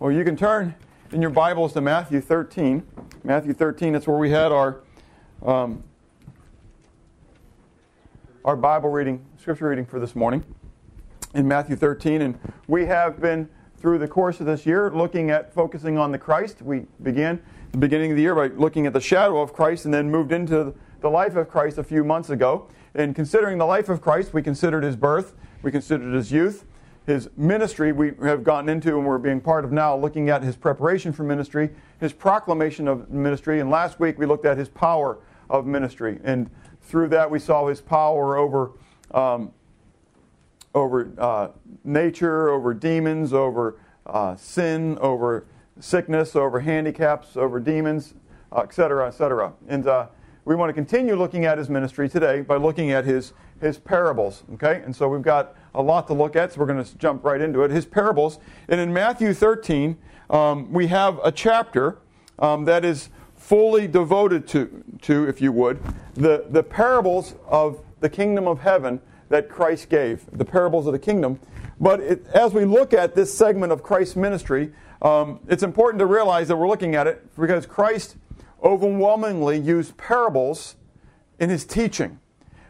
Well, 0.00 0.10
you 0.10 0.24
can 0.24 0.36
turn 0.36 0.74
in 1.12 1.22
your 1.22 1.30
Bibles 1.30 1.72
to 1.74 1.80
Matthew 1.80 2.20
13. 2.20 2.82
Matthew 3.22 3.52
13, 3.52 3.92
that's 3.92 4.08
where 4.08 4.18
we 4.18 4.28
had 4.28 4.50
our 4.50 4.80
um, 5.40 5.84
our 8.44 8.56
Bible 8.56 8.90
reading, 8.90 9.24
scripture 9.38 9.68
reading 9.68 9.86
for 9.86 10.00
this 10.00 10.16
morning 10.16 10.44
in 11.32 11.46
Matthew 11.46 11.76
13. 11.76 12.22
And 12.22 12.38
we 12.66 12.86
have 12.86 13.20
been 13.20 13.48
through 13.76 13.98
the 13.98 14.08
course 14.08 14.40
of 14.40 14.46
this 14.46 14.66
year 14.66 14.90
looking 14.90 15.30
at 15.30 15.54
focusing 15.54 15.96
on 15.96 16.10
the 16.10 16.18
Christ. 16.18 16.60
We 16.60 16.86
began 17.00 17.40
the 17.70 17.78
beginning 17.78 18.10
of 18.10 18.16
the 18.16 18.22
year 18.22 18.34
by 18.34 18.48
looking 18.48 18.88
at 18.88 18.94
the 18.94 19.00
shadow 19.00 19.40
of 19.40 19.52
Christ 19.52 19.84
and 19.84 19.94
then 19.94 20.10
moved 20.10 20.32
into 20.32 20.74
the 21.02 21.08
life 21.08 21.36
of 21.36 21.48
Christ 21.48 21.78
a 21.78 21.84
few 21.84 22.02
months 22.02 22.30
ago. 22.30 22.66
And 22.96 23.14
considering 23.14 23.58
the 23.58 23.66
life 23.66 23.88
of 23.88 24.00
Christ, 24.00 24.34
we 24.34 24.42
considered 24.42 24.82
his 24.82 24.96
birth, 24.96 25.34
we 25.62 25.70
considered 25.70 26.14
his 26.14 26.32
youth, 26.32 26.64
his 27.06 27.28
ministry 27.36 27.92
we 27.92 28.12
have 28.22 28.42
gotten 28.44 28.68
into 28.68 28.96
and 28.96 29.06
we're 29.06 29.18
being 29.18 29.40
part 29.40 29.64
of 29.64 29.72
now, 29.72 29.96
looking 29.96 30.30
at 30.30 30.42
his 30.42 30.56
preparation 30.56 31.12
for 31.12 31.22
ministry, 31.22 31.70
his 32.00 32.12
proclamation 32.12 32.88
of 32.88 33.10
ministry, 33.10 33.60
and 33.60 33.70
last 33.70 34.00
week 34.00 34.18
we 34.18 34.26
looked 34.26 34.46
at 34.46 34.56
his 34.56 34.68
power 34.68 35.18
of 35.50 35.66
ministry. 35.66 36.18
And 36.24 36.50
through 36.80 37.08
that 37.08 37.30
we 37.30 37.38
saw 37.38 37.66
his 37.66 37.80
power 37.80 38.36
over, 38.36 38.72
um, 39.12 39.52
over 40.74 41.12
uh, 41.18 41.48
nature, 41.84 42.48
over 42.48 42.72
demons, 42.72 43.32
over 43.32 43.78
uh, 44.06 44.36
sin, 44.36 44.98
over 44.98 45.46
sickness, 45.80 46.34
over 46.34 46.60
handicaps, 46.60 47.36
over 47.36 47.60
demons, 47.60 48.14
uh, 48.52 48.60
etc. 48.60 49.08
Et 49.08 49.52
and 49.68 49.86
uh, 49.86 50.06
we 50.44 50.54
want 50.54 50.68
to 50.68 50.74
continue 50.74 51.16
looking 51.16 51.44
at 51.44 51.58
his 51.58 51.68
ministry 51.68 52.08
today 52.08 52.40
by 52.42 52.56
looking 52.56 52.92
at 52.92 53.04
his, 53.04 53.32
his 53.60 53.78
parables. 53.78 54.44
Okay? 54.54 54.82
And 54.84 54.94
so 54.94 55.08
we've 55.08 55.22
got 55.22 55.54
a 55.74 55.82
lot 55.82 56.06
to 56.06 56.14
look 56.14 56.36
at, 56.36 56.52
so 56.52 56.60
we're 56.60 56.66
going 56.66 56.84
to 56.84 56.98
jump 56.98 57.24
right 57.24 57.40
into 57.40 57.62
it. 57.62 57.70
His 57.70 57.86
parables. 57.86 58.38
And 58.68 58.80
in 58.80 58.92
Matthew 58.92 59.34
13, 59.34 59.96
um, 60.30 60.72
we 60.72 60.86
have 60.88 61.18
a 61.24 61.32
chapter 61.32 61.98
um, 62.38 62.64
that 62.64 62.84
is 62.84 63.10
fully 63.36 63.86
devoted 63.86 64.46
to, 64.48 64.82
to, 65.02 65.28
if 65.28 65.40
you 65.40 65.52
would, 65.52 65.78
the, 66.14 66.46
the 66.48 66.62
parables 66.62 67.34
of 67.46 67.80
the 68.00 68.08
kingdom 68.08 68.46
of 68.46 68.60
heaven 68.60 69.00
that 69.28 69.48
Christ 69.48 69.88
gave, 69.88 70.24
the 70.32 70.44
parables 70.44 70.86
of 70.86 70.92
the 70.92 70.98
kingdom. 70.98 71.38
But 71.80 72.00
it, 72.00 72.26
as 72.28 72.54
we 72.54 72.64
look 72.64 72.94
at 72.94 73.14
this 73.14 73.36
segment 73.36 73.72
of 73.72 73.82
Christ's 73.82 74.16
ministry, 74.16 74.72
um, 75.02 75.40
it's 75.48 75.62
important 75.62 75.98
to 75.98 76.06
realize 76.06 76.48
that 76.48 76.56
we're 76.56 76.68
looking 76.68 76.94
at 76.94 77.06
it 77.06 77.34
because 77.36 77.66
Christ 77.66 78.16
overwhelmingly 78.62 79.58
used 79.58 79.96
parables 79.96 80.76
in 81.38 81.50
his 81.50 81.66
teaching. 81.66 82.18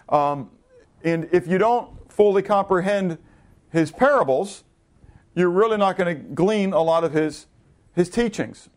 Um, 0.09 0.51
and 1.05 1.29
if 1.33 1.47
you 1.47 1.59
don't 1.59 1.91
fully 2.17 2.43
comprehend 2.43 3.19
his 3.71 3.91
parables, 3.91 4.65
you're 5.35 5.51
really 5.51 5.77
not 5.77 5.97
going 5.97 6.17
to 6.17 6.23
glean 6.23 6.73
a 6.73 6.83
lot 6.83 7.05
of 7.05 7.13
his, 7.13 7.47
his 7.95 8.09
teachings. 8.09 8.69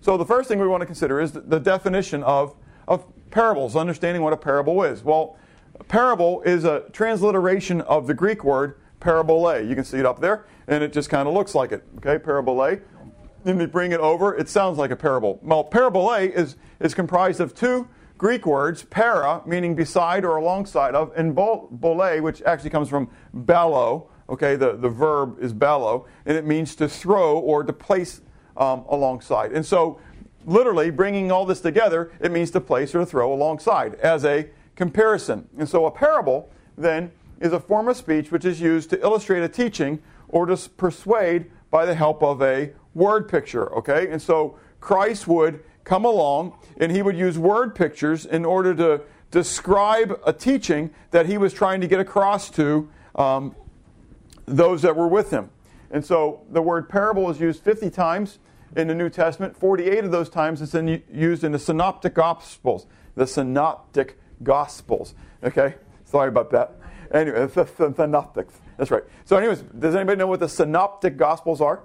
So 0.00 0.16
the 0.16 0.24
first 0.24 0.48
thing 0.48 0.60
we 0.60 0.68
want 0.68 0.82
to 0.82 0.86
consider 0.86 1.20
is 1.20 1.32
the, 1.32 1.58
definition 1.58 2.22
of, 2.22 2.54
of 2.86 3.04
parables, 3.30 3.74
understanding 3.74 4.22
what 4.22 4.32
a 4.32 4.36
parable 4.36 4.82
is. 4.84 5.02
Well, 5.02 5.36
parable 5.88 6.42
is 6.42 6.64
a 6.64 6.84
transliteration 6.92 7.80
of 7.82 8.06
the 8.06 8.14
Greek 8.14 8.44
word 8.44 8.78
parabole. 9.00 9.60
You 9.60 9.74
can 9.74 9.84
see 9.84 9.98
it 9.98 10.06
up 10.06 10.20
there, 10.20 10.46
and 10.68 10.84
it 10.84 10.92
just 10.92 11.10
kind 11.10 11.26
of 11.26 11.34
looks 11.34 11.54
like 11.54 11.72
it. 11.72 11.82
Okay, 11.98 12.18
parabole 12.18 12.78
then 13.44 13.58
we 13.58 13.66
bring 13.66 13.92
it 13.92 14.00
over, 14.00 14.34
it 14.34 14.48
sounds 14.48 14.78
like 14.78 14.90
a 14.90 14.96
parable. 14.96 15.38
Well, 15.42 15.62
parabole 15.62 16.14
is, 16.14 16.56
is 16.80 16.94
comprised 16.94 17.40
of 17.40 17.54
two 17.54 17.86
Greek 18.16 18.46
words, 18.46 18.84
para, 18.84 19.42
meaning 19.44 19.74
beside 19.74 20.24
or 20.24 20.36
alongside 20.36 20.94
of, 20.94 21.12
and 21.16 21.34
bole, 21.34 21.68
which 22.20 22.42
actually 22.42 22.70
comes 22.70 22.88
from 22.88 23.10
ballo. 23.32 24.08
Okay, 24.28 24.56
the, 24.56 24.76
the 24.76 24.88
verb 24.88 25.36
is 25.40 25.52
ballo, 25.52 26.06
and 26.24 26.36
it 26.36 26.46
means 26.46 26.74
to 26.76 26.88
throw 26.88 27.38
or 27.38 27.62
to 27.62 27.72
place 27.72 28.22
um, 28.56 28.84
alongside. 28.88 29.52
And 29.52 29.66
so, 29.66 30.00
literally, 30.46 30.90
bringing 30.90 31.30
all 31.30 31.44
this 31.44 31.60
together, 31.60 32.10
it 32.20 32.32
means 32.32 32.50
to 32.52 32.60
place 32.60 32.94
or 32.94 33.00
to 33.00 33.06
throw 33.06 33.34
alongside 33.34 33.94
as 33.96 34.24
a 34.24 34.48
comparison. 34.76 35.46
And 35.58 35.68
so, 35.68 35.84
a 35.84 35.90
parable, 35.90 36.48
then, 36.78 37.10
is 37.40 37.52
a 37.52 37.60
form 37.60 37.88
of 37.88 37.96
speech 37.96 38.30
which 38.30 38.44
is 38.44 38.60
used 38.60 38.90
to 38.90 39.00
illustrate 39.02 39.42
a 39.42 39.48
teaching 39.48 40.00
or 40.28 40.46
to 40.46 40.56
persuade 40.70 41.50
by 41.70 41.84
the 41.84 41.94
help 41.94 42.22
of 42.22 42.40
a 42.40 42.72
word 42.94 43.28
picture, 43.28 43.72
okay? 43.74 44.08
And 44.10 44.20
so 44.20 44.58
Christ 44.80 45.26
would 45.28 45.62
come 45.84 46.04
along 46.04 46.58
and 46.78 46.90
he 46.90 47.02
would 47.02 47.16
use 47.16 47.38
word 47.38 47.74
pictures 47.74 48.26
in 48.26 48.44
order 48.44 48.74
to 48.74 49.02
describe 49.30 50.18
a 50.26 50.32
teaching 50.32 50.90
that 51.10 51.26
he 51.26 51.38
was 51.38 51.52
trying 51.52 51.80
to 51.80 51.86
get 51.86 52.00
across 52.00 52.50
to 52.50 52.88
um, 53.14 53.54
those 54.46 54.82
that 54.82 54.96
were 54.96 55.08
with 55.08 55.30
him. 55.30 55.50
And 55.90 56.04
so 56.04 56.42
the 56.50 56.62
word 56.62 56.88
parable 56.88 57.30
is 57.30 57.40
used 57.40 57.62
50 57.62 57.90
times 57.90 58.38
in 58.76 58.88
the 58.88 58.94
New 58.94 59.10
Testament. 59.10 59.56
48 59.56 60.04
of 60.04 60.10
those 60.10 60.28
times 60.28 60.60
it's 60.60 60.74
in, 60.74 61.02
used 61.12 61.44
in 61.44 61.52
the 61.52 61.58
Synoptic 61.58 62.14
Gospels. 62.14 62.86
The 63.14 63.26
Synoptic 63.26 64.18
Gospels. 64.42 65.14
Okay? 65.42 65.74
Sorry 66.04 66.28
about 66.28 66.50
that. 66.50 66.72
Anyway, 67.12 67.46
the 67.46 67.92
Synoptics. 67.96 68.60
That's 68.76 68.90
right. 68.90 69.04
So, 69.24 69.36
anyways, 69.36 69.62
does 69.78 69.94
anybody 69.94 70.18
know 70.18 70.26
what 70.26 70.40
the 70.40 70.48
Synoptic 70.48 71.16
Gospels 71.16 71.60
are? 71.60 71.84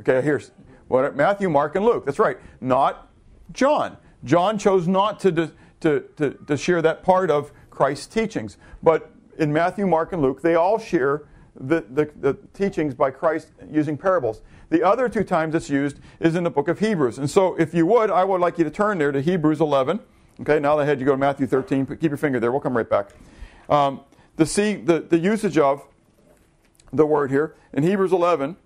Okay, 0.00 0.20
here's 0.20 0.50
what 0.92 1.16
Matthew, 1.16 1.48
Mark, 1.48 1.74
and 1.74 1.86
Luke. 1.86 2.04
That's 2.04 2.18
right. 2.18 2.36
Not 2.60 3.08
John. 3.52 3.96
John 4.24 4.58
chose 4.58 4.86
not 4.86 5.18
to, 5.20 5.50
to, 5.80 6.00
to, 6.16 6.30
to 6.46 6.56
share 6.56 6.82
that 6.82 7.02
part 7.02 7.30
of 7.30 7.50
Christ's 7.70 8.06
teachings. 8.06 8.58
But 8.82 9.10
in 9.38 9.54
Matthew, 9.54 9.86
Mark, 9.86 10.12
and 10.12 10.20
Luke, 10.20 10.42
they 10.42 10.54
all 10.54 10.78
share 10.78 11.22
the, 11.58 11.80
the, 11.90 12.10
the, 12.20 12.36
teachings 12.52 12.94
by 12.94 13.10
Christ 13.10 13.48
using 13.70 13.96
parables. 13.96 14.42
The 14.68 14.82
other 14.82 15.08
two 15.08 15.24
times 15.24 15.54
it's 15.54 15.70
used 15.70 15.98
is 16.20 16.34
in 16.34 16.44
the 16.44 16.50
book 16.50 16.68
of 16.68 16.78
Hebrews. 16.78 17.16
And 17.16 17.30
so, 17.30 17.58
if 17.58 17.72
you 17.72 17.86
would, 17.86 18.10
I 18.10 18.24
would 18.24 18.42
like 18.42 18.58
you 18.58 18.64
to 18.64 18.70
turn 18.70 18.98
there 18.98 19.12
to 19.12 19.22
Hebrews 19.22 19.62
11. 19.62 19.98
Okay, 20.40 20.58
now 20.60 20.76
that 20.76 20.82
I 20.82 20.84
had 20.84 21.00
you 21.00 21.06
go 21.06 21.12
to 21.12 21.18
Matthew 21.18 21.46
13, 21.46 21.84
but 21.84 22.00
keep 22.00 22.10
your 22.10 22.18
finger 22.18 22.38
there. 22.38 22.52
We'll 22.52 22.60
come 22.60 22.76
right 22.76 22.88
back. 22.88 23.10
Um, 23.70 24.02
to 24.36 24.44
see 24.44 24.74
the, 24.74 25.00
the 25.00 25.18
usage 25.18 25.56
of 25.56 25.86
the 26.92 27.06
word 27.06 27.30
here 27.30 27.54
in 27.72 27.82
Hebrews 27.82 28.12
11. 28.12 28.56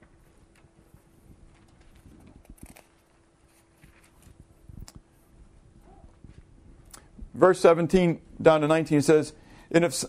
Verse 7.37 7.61
17 7.61 8.21
down 8.41 8.63
to 8.63 8.67
19 8.67 9.03
says, 9.03 9.35
And 9.71 9.85
if, 9.85 10.05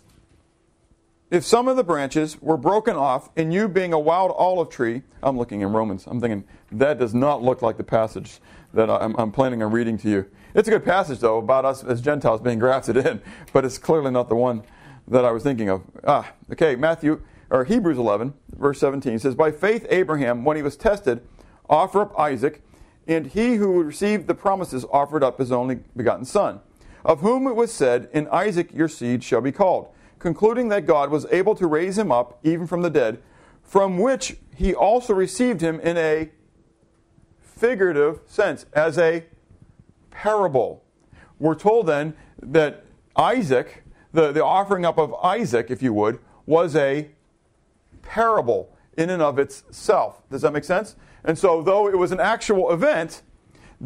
if 1.29 1.45
some 1.45 1.67
of 1.67 1.75
the 1.75 1.83
branches 1.83 2.41
were 2.41 2.57
broken 2.57 2.95
off, 2.95 3.29
and 3.35 3.53
you 3.53 3.67
being 3.67 3.93
a 3.93 3.99
wild 3.99 4.33
olive 4.35 4.69
tree, 4.69 5.03
I'm 5.21 5.37
looking 5.37 5.61
in 5.61 5.73
Romans, 5.73 6.05
I'm 6.07 6.19
thinking, 6.19 6.45
that 6.71 6.97
does 6.97 7.13
not 7.13 7.43
look 7.43 7.61
like 7.61 7.77
the 7.77 7.83
passage 7.83 8.39
that 8.73 8.89
I'm, 8.89 9.15
I'm 9.17 9.31
planning 9.31 9.61
on 9.63 9.71
reading 9.71 9.97
to 9.99 10.09
you. 10.09 10.25
It's 10.53 10.67
a 10.67 10.71
good 10.71 10.85
passage, 10.85 11.19
though, 11.19 11.37
about 11.37 11.65
us 11.65 11.83
as 11.83 12.01
Gentiles 12.01 12.41
being 12.41 12.59
grafted 12.59 12.97
in, 12.97 13.21
but 13.53 13.65
it's 13.65 13.77
clearly 13.77 14.11
not 14.11 14.29
the 14.29 14.35
one 14.35 14.63
that 15.07 15.25
I 15.25 15.31
was 15.31 15.43
thinking 15.43 15.69
of. 15.69 15.83
Ah, 16.05 16.31
okay, 16.51 16.75
Matthew, 16.75 17.21
or 17.49 17.63
Hebrews 17.63 17.97
11, 17.97 18.33
verse 18.55 18.79
17 18.79 19.19
says, 19.19 19.35
By 19.35 19.51
faith, 19.51 19.85
Abraham, 19.89 20.43
when 20.43 20.57
he 20.57 20.63
was 20.63 20.75
tested, 20.75 21.21
offered 21.69 22.01
up 22.01 22.19
Isaac, 22.19 22.61
and 23.07 23.27
he 23.27 23.55
who 23.55 23.83
received 23.83 24.27
the 24.27 24.35
promises 24.35 24.85
offered 24.91 25.23
up 25.23 25.39
his 25.39 25.51
only 25.51 25.75
begotten 25.95 26.25
son 26.25 26.59
of 27.07 27.21
whom 27.21 27.47
it 27.47 27.55
was 27.55 27.73
said, 27.73 28.09
In 28.11 28.27
Isaac 28.27 28.69
your 28.73 28.89
seed 28.89 29.23
shall 29.23 29.39
be 29.39 29.53
called, 29.53 29.87
concluding 30.19 30.67
that 30.67 30.85
God 30.85 31.09
was 31.09 31.25
able 31.31 31.55
to 31.55 31.65
raise 31.65 31.97
him 31.97 32.11
up 32.11 32.37
even 32.43 32.67
from 32.67 32.81
the 32.81 32.89
dead, 32.89 33.19
from 33.63 33.97
which 33.97 34.35
he 34.53 34.75
also 34.75 35.13
received 35.13 35.61
him 35.61 35.79
in 35.79 35.97
a 35.97 36.29
figurative 37.39 38.19
sense, 38.27 38.65
as 38.73 38.97
a 38.97 39.23
parable. 40.11 40.83
We're 41.39 41.55
told 41.55 41.87
then 41.87 42.13
that 42.41 42.83
Isaac, 43.15 43.83
the, 44.11 44.33
the 44.33 44.43
offering 44.43 44.85
up 44.85 44.97
of 44.97 45.13
Isaac, 45.15 45.71
if 45.71 45.81
you 45.81 45.93
would, 45.93 46.19
was 46.45 46.75
a 46.75 47.07
parable 48.01 48.75
in 48.97 49.09
and 49.09 49.21
of 49.21 49.39
itself. 49.39 50.21
Does 50.29 50.41
that 50.41 50.51
make 50.51 50.65
sense? 50.65 50.97
And 51.23 51.37
so, 51.37 51.61
though 51.61 51.87
it 51.87 51.97
was 51.97 52.11
an 52.11 52.19
actual 52.19 52.71
event, 52.71 53.21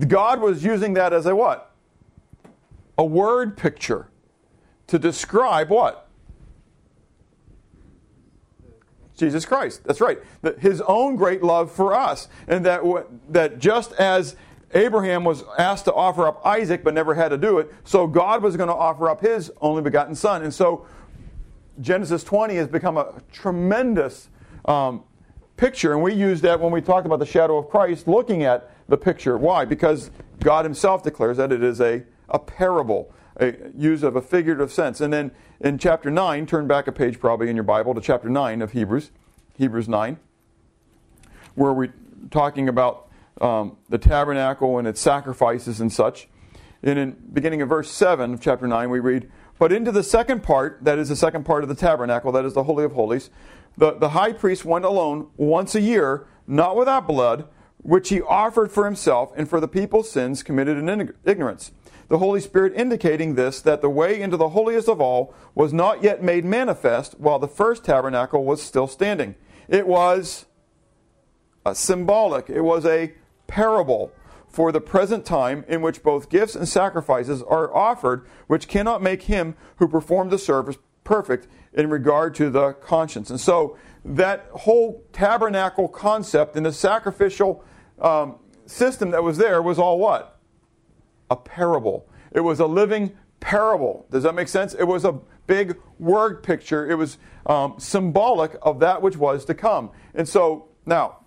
God 0.07 0.41
was 0.41 0.63
using 0.63 0.93
that 0.95 1.13
as 1.13 1.25
a 1.27 1.35
what? 1.35 1.70
A 2.97 3.05
word 3.05 3.57
picture 3.57 4.09
to 4.87 4.99
describe 4.99 5.69
what? 5.69 6.09
Jesus 9.15 9.45
Christ. 9.45 9.83
That's 9.83 10.01
right. 10.01 10.19
His 10.59 10.81
own 10.81 11.15
great 11.15 11.43
love 11.43 11.71
for 11.71 11.93
us. 11.93 12.27
And 12.47 12.65
that, 12.65 12.81
that 13.29 13.59
just 13.59 13.93
as 13.93 14.35
Abraham 14.73 15.23
was 15.23 15.43
asked 15.59 15.85
to 15.85 15.93
offer 15.93 16.27
up 16.27 16.43
Isaac 16.45 16.83
but 16.83 16.93
never 16.93 17.13
had 17.13 17.29
to 17.29 17.37
do 17.37 17.59
it, 17.59 17.71
so 17.83 18.07
God 18.07 18.41
was 18.41 18.57
going 18.57 18.69
to 18.69 18.75
offer 18.75 19.09
up 19.09 19.21
his 19.21 19.51
only 19.61 19.83
begotten 19.83 20.15
son. 20.15 20.43
And 20.43 20.53
so 20.53 20.87
Genesis 21.79 22.23
20 22.23 22.55
has 22.55 22.67
become 22.67 22.97
a 22.97 23.13
tremendous 23.31 24.29
um, 24.65 25.03
picture. 25.55 25.93
And 25.93 26.01
we 26.01 26.13
use 26.13 26.41
that 26.41 26.59
when 26.59 26.71
we 26.71 26.81
talk 26.81 27.05
about 27.05 27.19
the 27.19 27.25
shadow 27.25 27.57
of 27.57 27.69
Christ, 27.69 28.07
looking 28.07 28.43
at 28.43 28.71
the 28.87 28.97
picture. 28.97 29.37
Why? 29.37 29.65
Because 29.65 30.09
God 30.39 30.65
himself 30.65 31.03
declares 31.03 31.37
that 31.37 31.51
it 31.51 31.63
is 31.63 31.79
a 31.79 32.03
a 32.31 32.39
parable, 32.39 33.13
a 33.39 33.53
use 33.77 34.01
of 34.03 34.15
a 34.15 34.21
figurative 34.21 34.71
sense. 34.71 34.99
And 35.01 35.13
then 35.13 35.31
in 35.59 35.77
chapter 35.77 36.09
9, 36.09 36.45
turn 36.47 36.67
back 36.67 36.87
a 36.87 36.91
page 36.91 37.19
probably 37.19 37.49
in 37.49 37.55
your 37.55 37.63
Bible 37.63 37.93
to 37.93 38.01
chapter 38.01 38.29
9 38.29 38.61
of 38.61 38.71
Hebrews, 38.71 39.11
Hebrews 39.57 39.87
9, 39.87 40.17
where 41.55 41.73
we're 41.73 41.93
talking 42.31 42.67
about 42.67 43.09
um, 43.39 43.77
the 43.89 43.97
tabernacle 43.97 44.77
and 44.77 44.87
its 44.87 44.99
sacrifices 44.99 45.79
and 45.79 45.91
such. 45.91 46.27
And 46.83 46.97
in 46.97 47.17
beginning 47.31 47.61
of 47.61 47.69
verse 47.69 47.91
7 47.91 48.33
of 48.33 48.41
chapter 48.41 48.67
9, 48.67 48.89
we 48.89 48.99
read, 48.99 49.29
But 49.59 49.71
into 49.71 49.91
the 49.91 50.03
second 50.03 50.41
part, 50.41 50.79
that 50.83 50.97
is 50.97 51.09
the 51.09 51.15
second 51.15 51.45
part 51.45 51.63
of 51.63 51.69
the 51.69 51.75
tabernacle, 51.75 52.31
that 52.31 52.45
is 52.45 52.53
the 52.53 52.63
Holy 52.63 52.83
of 52.83 52.93
Holies, 52.93 53.29
the, 53.77 53.93
the 53.93 54.09
high 54.09 54.33
priest 54.33 54.65
went 54.65 54.85
alone 54.85 55.27
once 55.37 55.75
a 55.75 55.81
year, 55.81 56.27
not 56.47 56.75
without 56.75 57.07
blood, 57.07 57.47
which 57.77 58.09
he 58.09 58.21
offered 58.21 58.71
for 58.71 58.85
himself 58.85 59.31
and 59.35 59.49
for 59.49 59.59
the 59.59 59.67
people's 59.67 60.09
sins 60.09 60.43
committed 60.43 60.77
in 60.77 61.13
ignorance. 61.25 61.71
The 62.11 62.17
Holy 62.17 62.41
Spirit 62.41 62.73
indicating 62.75 63.35
this, 63.35 63.61
that 63.61 63.79
the 63.79 63.89
way 63.89 64.21
into 64.21 64.35
the 64.35 64.49
holiest 64.49 64.89
of 64.89 64.99
all 64.99 65.33
was 65.55 65.71
not 65.71 66.03
yet 66.03 66.21
made 66.21 66.43
manifest 66.43 67.17
while 67.17 67.39
the 67.39 67.47
first 67.47 67.85
tabernacle 67.85 68.43
was 68.43 68.61
still 68.61 68.85
standing. 68.85 69.35
It 69.69 69.87
was 69.87 70.45
symbolic, 71.73 72.49
it 72.49 72.63
was 72.63 72.85
a 72.85 73.13
parable 73.47 74.11
for 74.49 74.73
the 74.73 74.81
present 74.81 75.23
time 75.23 75.63
in 75.69 75.81
which 75.81 76.03
both 76.03 76.29
gifts 76.29 76.53
and 76.53 76.67
sacrifices 76.67 77.41
are 77.43 77.73
offered, 77.73 78.27
which 78.47 78.67
cannot 78.67 79.01
make 79.01 79.21
him 79.23 79.55
who 79.77 79.87
performed 79.87 80.31
the 80.31 80.37
service 80.37 80.77
perfect 81.05 81.47
in 81.71 81.89
regard 81.89 82.35
to 82.35 82.49
the 82.49 82.73
conscience. 82.73 83.29
And 83.29 83.39
so 83.39 83.77
that 84.03 84.47
whole 84.51 85.01
tabernacle 85.13 85.87
concept 85.87 86.57
and 86.57 86.65
the 86.65 86.73
sacrificial 86.73 87.63
um, 88.01 88.35
system 88.65 89.11
that 89.11 89.23
was 89.23 89.37
there 89.37 89.61
was 89.61 89.79
all 89.79 89.97
what? 89.97 90.40
A 91.31 91.35
parable. 91.35 92.07
It 92.31 92.41
was 92.41 92.59
a 92.59 92.67
living 92.67 93.17
parable. 93.39 94.05
Does 94.11 94.23
that 94.23 94.35
make 94.35 94.47
sense? 94.47 94.75
It 94.75 94.83
was 94.83 95.03
a 95.03 95.13
big 95.47 95.77
word 95.97 96.43
picture. 96.43 96.89
It 96.89 96.95
was 96.95 97.17
um, 97.45 97.75
symbolic 97.77 98.55
of 98.61 98.79
that 98.81 99.01
which 99.01 99.17
was 99.17 99.45
to 99.45 99.53
come. 99.53 99.89
And 100.13 100.29
so 100.29 100.67
now, 100.85 101.17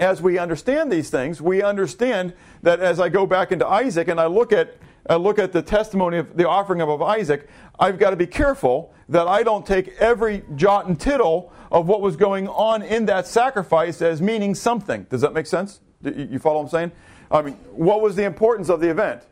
as 0.00 0.20
we 0.20 0.38
understand 0.38 0.90
these 0.92 1.10
things, 1.10 1.40
we 1.40 1.62
understand 1.62 2.34
that 2.62 2.80
as 2.80 3.00
I 3.00 3.08
go 3.08 3.26
back 3.26 3.52
into 3.52 3.66
Isaac 3.66 4.08
and 4.08 4.20
I 4.20 4.26
look 4.26 4.52
at 4.52 4.76
I 5.08 5.16
look 5.16 5.38
at 5.38 5.52
the 5.52 5.62
testimony 5.62 6.18
of 6.18 6.36
the 6.36 6.46
offering 6.46 6.82
of, 6.82 7.00
Isaac, 7.00 7.48
I've 7.78 7.98
got 7.98 8.10
to 8.10 8.16
be 8.16 8.26
careful 8.26 8.92
that 9.08 9.26
I 9.26 9.42
don't 9.42 9.64
take 9.64 9.96
every 9.98 10.42
jot 10.54 10.86
and 10.86 11.00
tittle 11.00 11.50
of 11.72 11.88
what 11.88 12.02
was 12.02 12.16
going 12.16 12.46
on 12.46 12.82
in 12.82 13.06
that 13.06 13.26
sacrifice 13.26 14.02
as 14.02 14.20
meaning 14.20 14.54
something. 14.54 15.06
Does 15.08 15.22
that 15.22 15.32
make 15.32 15.46
sense? 15.46 15.80
You 16.02 16.38
follow 16.38 16.56
what 16.56 16.64
I'm 16.64 16.68
saying? 16.68 16.92
I 17.30 17.42
mean, 17.42 17.54
what 17.72 18.00
was 18.00 18.16
the 18.16 18.24
importance 18.24 18.68
of 18.68 18.80
the 18.80 18.90
event? 18.90 19.22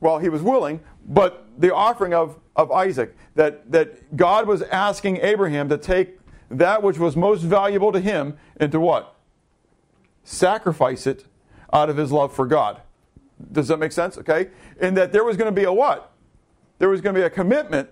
Well, 0.00 0.18
he 0.18 0.28
was 0.28 0.42
willing, 0.42 0.80
but 1.06 1.46
the 1.58 1.74
offering 1.74 2.14
of, 2.14 2.38
of 2.56 2.70
Isaac, 2.72 3.16
that, 3.34 3.70
that 3.70 4.16
God 4.16 4.46
was 4.46 4.62
asking 4.62 5.18
Abraham 5.18 5.68
to 5.68 5.78
take 5.78 6.18
that 6.50 6.82
which 6.82 6.98
was 6.98 7.16
most 7.16 7.42
valuable 7.42 7.92
to 7.92 8.00
him 8.00 8.36
and 8.56 8.72
to 8.72 8.80
what? 8.80 9.14
Sacrifice 10.24 11.06
it 11.06 11.26
out 11.72 11.90
of 11.90 11.96
his 11.96 12.10
love 12.10 12.32
for 12.32 12.46
God. 12.46 12.80
Does 13.52 13.68
that 13.68 13.78
make 13.78 13.92
sense? 13.92 14.18
Okay? 14.18 14.48
And 14.80 14.96
that 14.96 15.12
there 15.12 15.24
was 15.24 15.36
going 15.36 15.54
to 15.54 15.58
be 15.58 15.64
a 15.64 15.72
what? 15.72 16.12
There 16.78 16.88
was 16.88 17.00
going 17.00 17.14
to 17.14 17.20
be 17.20 17.24
a 17.24 17.30
commitment 17.30 17.90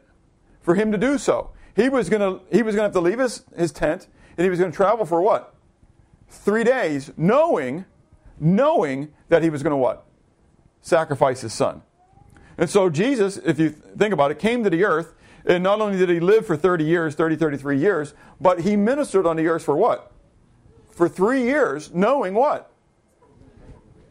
for 0.61 0.75
him 0.75 0.93
to 0.93 0.99
do 0.99 1.19
so. 1.19 1.50
He 1.76 1.88
was 1.88 2.08
going 2.08 2.20
to 2.20 2.44
he 2.55 2.62
was 2.62 2.75
going 2.75 2.82
to 2.82 2.87
have 2.88 2.93
to 2.93 3.00
leave 3.00 3.20
his, 3.20 3.44
his 3.56 3.70
tent 3.70 4.08
and 4.37 4.44
he 4.44 4.50
was 4.50 4.58
going 4.58 4.73
to 4.73 4.76
travel 4.76 5.05
for 5.06 5.23
what? 5.23 5.55
3 6.29 6.65
days 6.65 7.11
knowing 7.17 7.85
knowing 8.41 9.13
that 9.29 9.43
he 9.43 9.51
was 9.51 9.63
going 9.63 9.73
to 9.73 9.77
what? 9.77 10.07
Sacrifice 10.81 11.41
his 11.41 11.53
son. 11.53 11.83
And 12.57 12.69
so 12.69 12.91
Jesus, 12.91 13.37
if 13.39 13.59
you 13.59 13.71
think 13.71 14.13
about 14.13 14.31
it, 14.31 14.39
came 14.39 14.65
to 14.65 14.71
the 14.71 14.85
earth 14.85 15.15
and 15.45 15.63
not 15.63 15.81
only 15.81 15.99
did 15.99 16.09
he 16.09 16.21
live 16.21 16.47
for 16.47 16.57
30 16.57 16.85
years, 16.85 17.15
30, 17.15 17.37
33 17.37 17.79
years, 17.79 18.15
but 18.41 18.61
he 18.61 18.77
ministered 18.77 19.27
on 19.27 19.37
the 19.37 19.47
earth 19.47 19.65
for 19.65 19.77
what? 19.77 20.13
For 20.91 21.09
three 21.09 21.43
years, 21.43 21.93
knowing 21.95 22.35
what? 22.35 22.71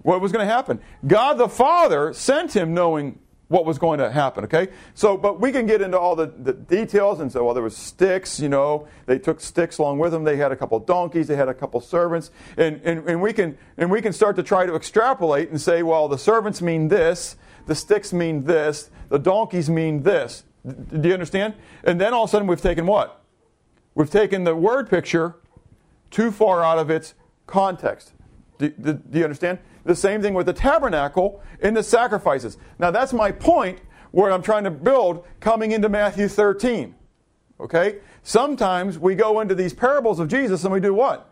What 0.02 0.22
was 0.22 0.32
going 0.32 0.48
to 0.48 0.52
happen. 0.52 0.80
God 1.06 1.34
the 1.34 1.50
Father 1.50 2.14
sent 2.14 2.56
him 2.56 2.74
knowing 2.74 3.20
what 3.48 3.66
was 3.66 3.78
going 3.78 4.00
to 4.00 4.12
happen, 4.12 4.44
okay? 4.44 4.68
So, 4.94 5.16
but 5.16 5.40
we 5.40 5.52
can 5.52 5.66
get 5.66 5.82
into 5.82 5.98
all 5.98 6.16
the, 6.16 6.28
the 6.28 6.54
details 6.54 7.22
and 7.22 7.32
so, 7.32 7.46
well, 7.46 7.54
there 7.54 7.64
was 7.64 7.78
sticks, 7.78 8.40
you 8.40 8.50
know, 8.50 8.88
they 9.06 9.20
took 9.20 9.40
sticks 9.40 9.78
along 9.78 10.00
with 10.00 10.12
them. 10.12 10.26
They 10.26 10.36
had 10.36 10.52
a 10.52 10.56
couple 10.56 10.80
donkeys, 10.80 11.28
they 11.28 11.36
had 11.36 11.48
a 11.48 11.54
couple 11.54 11.80
servants, 11.80 12.32
and, 12.58 12.82
and, 12.84 13.08
and, 13.08 13.22
we 13.22 13.32
can, 13.32 13.58
and 13.78 13.90
we 13.90 14.02
can 14.02 14.12
start 14.12 14.36
to 14.36 14.44
try 14.44 14.66
to 14.66 14.76
extrapolate 14.76 15.50
and 15.50 15.62
say, 15.62 15.82
well, 15.82 16.08
the 16.10 16.18
servants 16.18 16.62
mean 16.62 16.90
this, 16.90 17.38
the 17.68 17.76
sticks 17.76 18.12
mean 18.12 18.44
this, 18.44 18.90
the 19.10 19.20
donkeys 19.20 19.70
mean 19.70 20.04
this. 20.04 20.44
Do 20.66 21.08
you 21.08 21.14
understand? 21.14 21.54
And 21.86 22.02
then 22.02 22.14
all 22.14 22.26
of 22.26 22.30
a 22.30 22.32
sudden 22.32 22.48
we've 22.48 22.62
taken 22.62 22.86
what? 22.86 23.24
We've 23.96 24.10
taken 24.10 24.44
the 24.44 24.56
word 24.56 24.90
picture 24.90 25.36
too 26.12 26.32
far 26.32 26.64
out 26.64 26.78
of 26.78 26.90
its 26.90 27.14
context. 27.46 28.12
Do, 28.58 28.70
do, 28.70 28.94
do, 28.94 29.20
you 29.20 29.24
understand? 29.24 29.60
The 29.88 29.96
same 29.96 30.22
thing 30.22 30.34
with 30.34 30.46
the 30.46 30.54
tabernacle 30.54 31.42
and 31.62 31.76
the 31.76 31.82
sacrifices. 31.82 32.58
Now 32.78 32.92
that's 32.92 33.14
my 33.14 33.32
point 33.32 33.80
where 34.12 34.30
I'm 34.34 34.42
trying 34.42 34.66
to 34.66 34.70
build 34.70 35.26
coming 35.40 35.72
into 35.72 35.88
Matthew 35.88 36.28
13. 36.28 36.94
Okay? 37.58 38.00
Sometimes 38.22 39.00
we 39.00 39.16
go 39.16 39.40
into 39.40 39.56
these 39.56 39.74
parables 39.74 40.20
of 40.20 40.28
Jesus 40.28 40.66
and 40.66 40.74
we 40.74 40.82
do 40.82 40.94
what? 40.94 41.32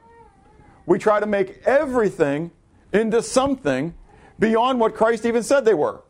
We 0.86 0.98
try 0.98 1.20
to 1.20 1.26
make 1.26 1.64
everything 1.66 2.50
into 2.94 3.22
something 3.22 3.94
beyond 4.40 4.80
what 4.80 4.96
Christ 4.96 5.26
even 5.26 5.44
said 5.44 5.66
they 5.66 5.74
were. 5.74 6.02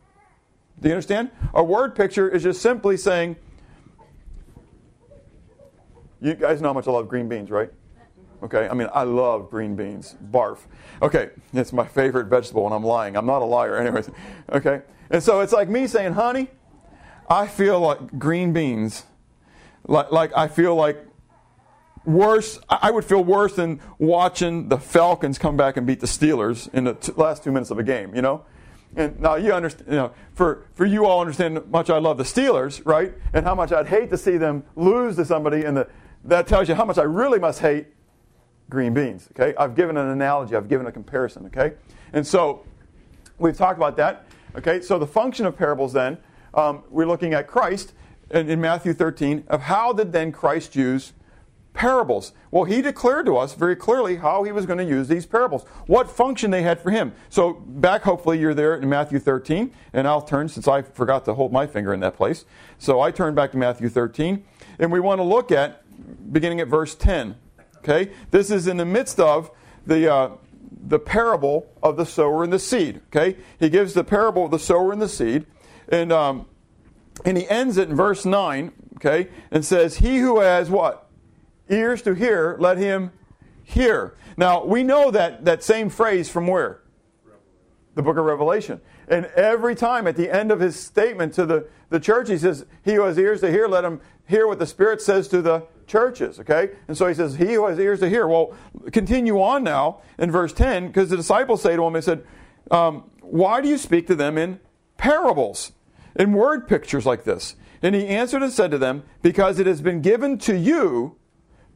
Do 0.79 0.89
you 0.89 0.93
understand? 0.93 1.31
A 1.55 1.63
word 1.63 1.95
picture 1.95 2.29
is 2.29 2.43
just 2.43 2.61
simply 2.61 2.95
saying, 2.95 3.37
you 6.21 6.35
guys 6.35 6.61
know 6.61 6.69
how 6.69 6.73
much 6.73 6.87
I 6.87 6.91
love 6.91 7.07
green 7.07 7.27
beans, 7.27 7.49
right? 7.49 7.71
Okay, 8.45 8.67
I 8.69 8.75
mean, 8.75 8.87
I 8.93 9.03
love 9.03 9.49
green 9.49 9.75
beans. 9.75 10.15
Barf. 10.31 10.59
Okay, 11.01 11.31
it's 11.51 11.73
my 11.73 11.85
favorite 11.85 12.27
vegetable, 12.27 12.65
and 12.65 12.75
I'm 12.75 12.83
lying. 12.83 13.17
I'm 13.17 13.25
not 13.25 13.41
a 13.41 13.45
liar, 13.45 13.75
anyways. 13.75 14.09
Okay, 14.51 14.81
and 15.09 15.23
so 15.23 15.41
it's 15.41 15.51
like 15.51 15.67
me 15.67 15.87
saying, 15.87 16.13
honey, 16.13 16.49
I 17.27 17.47
feel 17.47 17.79
like 17.79 18.19
green 18.19 18.53
beans. 18.53 19.03
Like, 19.87 20.11
like 20.11 20.31
I 20.37 20.47
feel 20.47 20.75
like 20.75 21.03
worse. 22.05 22.59
I 22.69 22.91
would 22.91 23.03
feel 23.03 23.23
worse 23.23 23.55
than 23.55 23.81
watching 23.97 24.69
the 24.69 24.77
Falcons 24.77 25.39
come 25.39 25.57
back 25.57 25.75
and 25.75 25.87
beat 25.87 25.99
the 25.99 26.07
Steelers 26.07 26.71
in 26.71 26.83
the 26.83 26.93
t- 26.93 27.13
last 27.15 27.43
two 27.43 27.51
minutes 27.51 27.71
of 27.71 27.79
a 27.79 27.83
game, 27.83 28.15
you 28.15 28.21
know? 28.21 28.45
And 28.95 29.19
now 29.19 29.35
you 29.35 29.53
understand, 29.53 29.89
you 29.89 29.97
know, 29.97 30.11
for, 30.33 30.67
for 30.75 30.85
you 30.85 31.05
all 31.05 31.19
understand 31.19 31.57
how 31.57 31.63
much 31.63 31.89
I 31.89 31.97
love 31.97 32.17
the 32.17 32.23
Steelers, 32.23 32.81
right? 32.85 33.11
And 33.33 33.43
how 33.43 33.55
much 33.55 33.71
I'd 33.71 33.87
hate 33.87 34.11
to 34.11 34.17
see 34.17 34.37
them 34.37 34.63
lose 34.75 35.15
to 35.15 35.25
somebody. 35.25 35.63
And 35.65 35.77
the, 35.77 35.89
that 36.25 36.47
tells 36.47 36.69
you 36.69 36.75
how 36.75 36.85
much 36.85 36.99
I 36.99 37.03
really 37.03 37.39
must 37.39 37.59
hate 37.59 37.87
green 38.69 38.93
beans, 38.93 39.29
okay? 39.31 39.55
I've 39.57 39.75
given 39.75 39.97
an 39.97 40.09
analogy, 40.09 40.55
I've 40.55 40.69
given 40.69 40.87
a 40.87 40.91
comparison, 40.91 41.45
okay? 41.47 41.75
And 42.13 42.25
so 42.25 42.63
we've 43.37 43.57
talked 43.57 43.77
about 43.77 43.97
that, 43.97 44.25
okay? 44.55 44.81
So 44.81 44.97
the 44.97 45.07
function 45.07 45.45
of 45.45 45.57
parables 45.57 45.93
then, 45.93 46.17
um, 46.53 46.83
we're 46.89 47.07
looking 47.07 47.33
at 47.33 47.47
Christ 47.47 47.93
in, 48.31 48.49
in 48.49 48.61
Matthew 48.61 48.93
13 48.93 49.43
of 49.47 49.61
how 49.61 49.93
did 49.93 50.11
then 50.11 50.31
Christ 50.31 50.75
use 50.75 51.13
parables. 51.73 52.31
Well, 52.51 52.63
he 52.63 52.81
declared 52.81 53.25
to 53.27 53.37
us 53.37 53.53
very 53.53 53.75
clearly 53.75 54.15
how 54.15 54.43
he 54.43 54.51
was 54.51 54.65
going 54.65 54.79
to 54.79 54.85
use 54.85 55.09
these 55.09 55.25
parables, 55.25 55.63
what 55.85 56.09
function 56.09 56.49
they 56.49 56.63
had 56.63 56.79
for 56.79 56.89
him. 56.89 57.13
So, 57.29 57.53
back, 57.53 58.01
hopefully, 58.03 58.39
you're 58.39 58.53
there 58.53 58.75
in 58.75 58.89
Matthew 58.89 59.19
13, 59.19 59.71
and 59.93 60.07
I'll 60.07 60.21
turn 60.21 60.47
since 60.47 60.67
I 60.67 60.81
forgot 60.81 61.25
to 61.25 61.33
hold 61.33 61.51
my 61.51 61.67
finger 61.67 61.93
in 61.93 61.99
that 61.99 62.15
place. 62.15 62.45
So, 62.79 63.01
I 63.01 63.11
turn 63.11 63.35
back 63.35 63.51
to 63.51 63.57
Matthew 63.57 63.89
13, 63.89 64.43
and 64.79 64.91
we 64.91 65.01
want 65.01 65.19
to 65.19 65.23
look 65.23 65.51
at 65.51 65.81
beginning 66.31 66.61
at 66.61 66.67
verse 66.67 66.95
10. 66.95 67.35
Okay? 67.87 68.11
This 68.31 68.51
is 68.51 68.67
in 68.67 68.77
the 68.77 68.85
midst 68.85 69.19
of 69.19 69.51
the. 69.85 70.11
Uh, 70.11 70.29
the 70.87 70.99
parable 70.99 71.67
of 71.81 71.97
the 71.97 72.05
sower 72.05 72.43
and 72.43 72.53
the 72.53 72.59
seed. 72.59 73.01
Okay, 73.07 73.37
he 73.59 73.69
gives 73.69 73.95
the 73.95 74.03
parable 74.03 74.45
of 74.45 74.51
the 74.51 74.59
sower 74.59 74.91
and 74.91 75.01
the 75.01 75.09
seed, 75.09 75.47
and 75.89 76.11
um, 76.11 76.45
and 77.23 77.37
he 77.37 77.49
ends 77.49 77.77
it 77.77 77.89
in 77.89 77.95
verse 77.95 78.23
nine. 78.23 78.71
Okay, 78.97 79.29
and 79.49 79.65
says, 79.65 79.97
"He 79.97 80.19
who 80.19 80.41
has 80.41 80.69
what 80.69 81.05
ears 81.69 82.01
to 82.03 82.13
hear, 82.13 82.55
let 82.59 82.77
him 82.77 83.11
hear. 83.63 84.15
Now, 84.37 84.63
we 84.63 84.83
know 84.83 85.11
that, 85.11 85.45
that 85.45 85.63
same 85.63 85.89
phrase 85.89 86.29
from 86.29 86.47
where? 86.47 86.81
The 87.95 88.01
book 88.01 88.17
of 88.17 88.25
Revelation. 88.25 88.81
And 89.07 89.25
every 89.27 89.75
time 89.75 90.07
at 90.07 90.15
the 90.15 90.29
end 90.29 90.51
of 90.51 90.59
his 90.59 90.77
statement 90.77 91.33
to 91.35 91.45
the, 91.45 91.67
the 91.89 91.99
church, 91.99 92.29
he 92.29 92.37
says, 92.37 92.65
He 92.83 92.95
who 92.95 93.03
has 93.03 93.17
ears 93.17 93.41
to 93.41 93.51
hear, 93.51 93.67
let 93.67 93.85
him 93.85 94.01
hear 94.27 94.47
what 94.47 94.59
the 94.59 94.65
Spirit 94.65 95.01
says 95.01 95.27
to 95.29 95.41
the 95.41 95.65
churches. 95.87 96.39
Okay? 96.39 96.71
And 96.87 96.97
so 96.97 97.07
he 97.07 97.13
says, 97.13 97.35
He 97.35 97.53
who 97.53 97.67
has 97.67 97.79
ears 97.79 97.99
to 98.01 98.09
hear. 98.09 98.27
Well, 98.27 98.53
continue 98.91 99.41
on 99.41 99.63
now 99.63 100.01
in 100.17 100.31
verse 100.31 100.53
10, 100.53 100.87
because 100.87 101.09
the 101.09 101.17
disciples 101.17 101.61
say 101.61 101.75
to 101.75 101.83
him, 101.83 101.93
They 101.93 102.01
said, 102.01 102.25
um, 102.71 103.09
Why 103.21 103.61
do 103.61 103.67
you 103.67 103.77
speak 103.77 104.07
to 104.07 104.15
them 104.15 104.37
in 104.37 104.59
parables, 104.97 105.71
in 106.15 106.33
word 106.33 106.67
pictures 106.67 107.05
like 107.05 107.23
this? 107.23 107.55
And 107.81 107.93
he 107.93 108.07
answered 108.07 108.41
and 108.41 108.51
said 108.51 108.71
to 108.71 108.77
them, 108.77 109.03
Because 109.21 109.59
it 109.59 109.67
has 109.67 109.81
been 109.81 110.01
given 110.01 110.37
to 110.39 110.57
you 110.57 111.17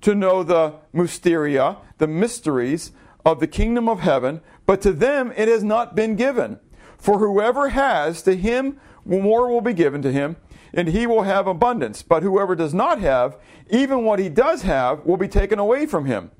to 0.01 0.15
know 0.15 0.43
the 0.43 0.75
mysteria, 0.93 1.77
the 1.97 2.07
mysteries 2.07 2.91
of 3.25 3.39
the 3.39 3.47
kingdom 3.47 3.89
of 3.89 3.99
heaven, 3.99 4.41
but 4.65 4.81
to 4.81 4.91
them 4.91 5.33
it 5.35 5.47
has 5.47 5.63
not 5.63 5.95
been 5.95 6.15
given. 6.15 6.59
For 6.97 7.19
whoever 7.19 7.69
has, 7.69 8.21
to 8.23 8.35
him 8.35 8.79
more 9.05 9.49
will 9.49 9.61
be 9.61 9.73
given 9.73 10.01
to 10.01 10.11
him, 10.11 10.37
and 10.73 10.89
he 10.89 11.07
will 11.07 11.23
have 11.23 11.47
abundance. 11.47 12.01
But 12.01 12.23
whoever 12.23 12.55
does 12.55 12.73
not 12.73 12.99
have, 12.99 13.37
even 13.69 14.03
what 14.03 14.19
he 14.19 14.29
does 14.29 14.63
have, 14.63 15.05
will 15.05 15.17
be 15.17 15.27
taken 15.27 15.59
away 15.59 15.85
from 15.85 16.05
him. 16.05 16.31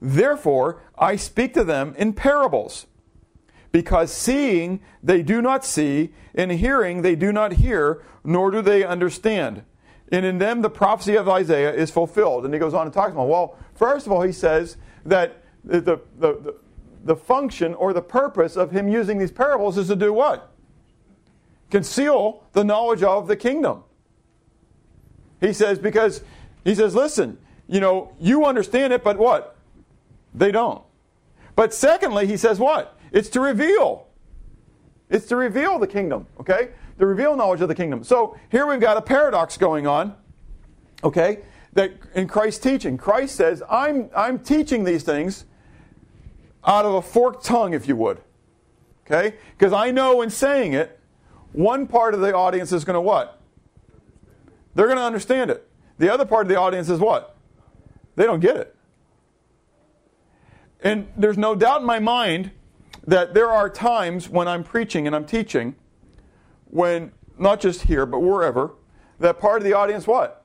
Therefore, 0.00 0.82
I 0.98 1.16
speak 1.16 1.54
to 1.54 1.64
them 1.64 1.94
in 1.96 2.12
parables. 2.12 2.86
Because 3.72 4.12
seeing 4.12 4.80
they 5.02 5.22
do 5.22 5.42
not 5.42 5.64
see, 5.64 6.12
and 6.34 6.50
hearing 6.50 7.02
they 7.02 7.16
do 7.16 7.32
not 7.32 7.54
hear, 7.54 8.02
nor 8.24 8.50
do 8.50 8.62
they 8.62 8.84
understand. 8.84 9.64
And 10.10 10.24
in 10.24 10.38
them 10.38 10.62
the 10.62 10.70
prophecy 10.70 11.16
of 11.16 11.28
Isaiah 11.28 11.72
is 11.72 11.90
fulfilled. 11.90 12.44
And 12.44 12.54
he 12.54 12.60
goes 12.60 12.74
on 12.74 12.86
and 12.86 12.92
talks 12.92 13.12
about, 13.12 13.28
well, 13.28 13.58
first 13.74 14.06
of 14.06 14.12
all, 14.12 14.22
he 14.22 14.32
says 14.32 14.76
that 15.04 15.42
the, 15.64 15.80
the, 15.80 16.00
the, 16.18 16.54
the 17.04 17.16
function 17.16 17.74
or 17.74 17.92
the 17.92 18.02
purpose 18.02 18.56
of 18.56 18.70
him 18.70 18.88
using 18.88 19.18
these 19.18 19.32
parables 19.32 19.78
is 19.78 19.88
to 19.88 19.96
do 19.96 20.12
what? 20.12 20.52
Conceal 21.70 22.44
the 22.52 22.64
knowledge 22.64 23.02
of 23.02 23.28
the 23.28 23.36
kingdom. 23.36 23.82
He 25.40 25.52
says, 25.52 25.78
because 25.78 26.22
he 26.64 26.74
says, 26.74 26.94
listen, 26.94 27.38
you 27.68 27.80
know, 27.80 28.12
you 28.20 28.44
understand 28.44 28.92
it, 28.92 29.02
but 29.02 29.18
what? 29.18 29.56
They 30.34 30.52
don't. 30.52 30.82
But 31.54 31.74
secondly, 31.74 32.26
he 32.26 32.36
says 32.36 32.58
what? 32.58 32.98
It's 33.12 33.28
to 33.30 33.40
reveal. 33.40 34.06
It's 35.08 35.26
to 35.26 35.36
reveal 35.36 35.78
the 35.78 35.86
kingdom, 35.86 36.26
okay? 36.40 36.70
To 36.98 37.06
reveal 37.06 37.36
knowledge 37.36 37.60
of 37.60 37.68
the 37.68 37.74
kingdom. 37.74 38.04
So 38.04 38.38
here 38.50 38.66
we've 38.66 38.80
got 38.80 38.96
a 38.96 39.02
paradox 39.02 39.56
going 39.56 39.86
on, 39.86 40.14
okay? 41.02 41.40
That 41.72 41.92
in 42.14 42.26
Christ's 42.26 42.60
teaching, 42.60 42.96
Christ 42.96 43.36
says, 43.36 43.62
I'm, 43.68 44.10
I'm 44.14 44.38
teaching 44.38 44.84
these 44.84 45.02
things 45.02 45.44
out 46.64 46.84
of 46.84 46.94
a 46.94 47.02
forked 47.02 47.44
tongue, 47.44 47.74
if 47.74 47.86
you 47.86 47.96
would. 47.96 48.20
Okay? 49.06 49.36
Because 49.56 49.72
I 49.72 49.90
know 49.92 50.22
in 50.22 50.30
saying 50.30 50.72
it, 50.72 50.98
one 51.56 51.86
part 51.86 52.12
of 52.12 52.20
the 52.20 52.34
audience 52.34 52.70
is 52.70 52.84
going 52.84 52.94
to 52.94 53.00
what? 53.00 53.40
They're 54.74 54.86
going 54.86 54.98
to 54.98 55.04
understand 55.04 55.50
it. 55.50 55.66
The 55.98 56.12
other 56.12 56.26
part 56.26 56.44
of 56.44 56.48
the 56.50 56.60
audience 56.60 56.90
is 56.90 57.00
what? 57.00 57.34
They 58.14 58.24
don't 58.24 58.40
get 58.40 58.56
it. 58.56 58.76
And 60.82 61.08
there's 61.16 61.38
no 61.38 61.54
doubt 61.54 61.80
in 61.80 61.86
my 61.86 61.98
mind 61.98 62.50
that 63.06 63.32
there 63.32 63.50
are 63.50 63.70
times 63.70 64.28
when 64.28 64.46
I'm 64.46 64.62
preaching 64.62 65.06
and 65.06 65.16
I'm 65.16 65.24
teaching, 65.24 65.74
when, 66.66 67.10
not 67.38 67.60
just 67.60 67.82
here, 67.82 68.04
but 68.04 68.20
wherever, 68.20 68.74
that 69.18 69.40
part 69.40 69.56
of 69.56 69.64
the 69.64 69.72
audience 69.72 70.06
what? 70.06 70.44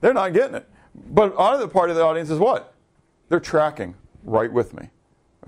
They're 0.00 0.12
not 0.12 0.32
getting 0.32 0.56
it. 0.56 0.68
But 0.92 1.36
other 1.36 1.68
part 1.68 1.88
of 1.88 1.94
the 1.94 2.02
audience 2.02 2.30
is 2.30 2.40
what? 2.40 2.74
They're 3.28 3.38
tracking 3.38 3.94
right 4.24 4.52
with 4.52 4.74
me. 4.74 4.90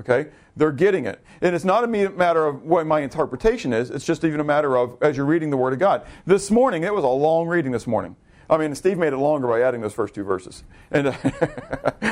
Okay? 0.01 0.29
They're 0.57 0.73
getting 0.73 1.07
it. 1.07 1.23
And 1.41 1.55
it's 1.55 1.65
not 1.65 1.85
a 1.85 1.87
matter 1.87 2.47
of 2.47 2.63
what 2.63 2.87
my 2.87 3.01
interpretation 3.01 3.73
is, 3.73 3.91
it's 3.91 4.05
just 4.05 4.25
even 4.25 4.41
a 4.41 4.45
matter 4.45 4.77
of 4.77 4.97
as 5.03 5.17
you're 5.17 5.27
reading 5.27 5.51
the 5.51 5.57
Word 5.57 5.73
of 5.73 5.79
God. 5.79 6.07
This 6.27 6.51
morning, 6.51 6.83
it 6.83 6.95
was 6.95 7.05
a 7.05 7.09
long 7.09 7.47
reading 7.47 7.73
this 7.73 7.87
morning. 7.87 8.17
I 8.53 8.59
mean, 8.59 8.75
Steve 8.75 8.99
made 8.99 9.15
it 9.15 9.17
longer 9.17 9.49
by 9.49 9.63
adding 9.63 9.81
those 9.81 9.95
first 9.95 10.15
two 10.15 10.25
verses. 10.25 10.63
And 10.91 11.09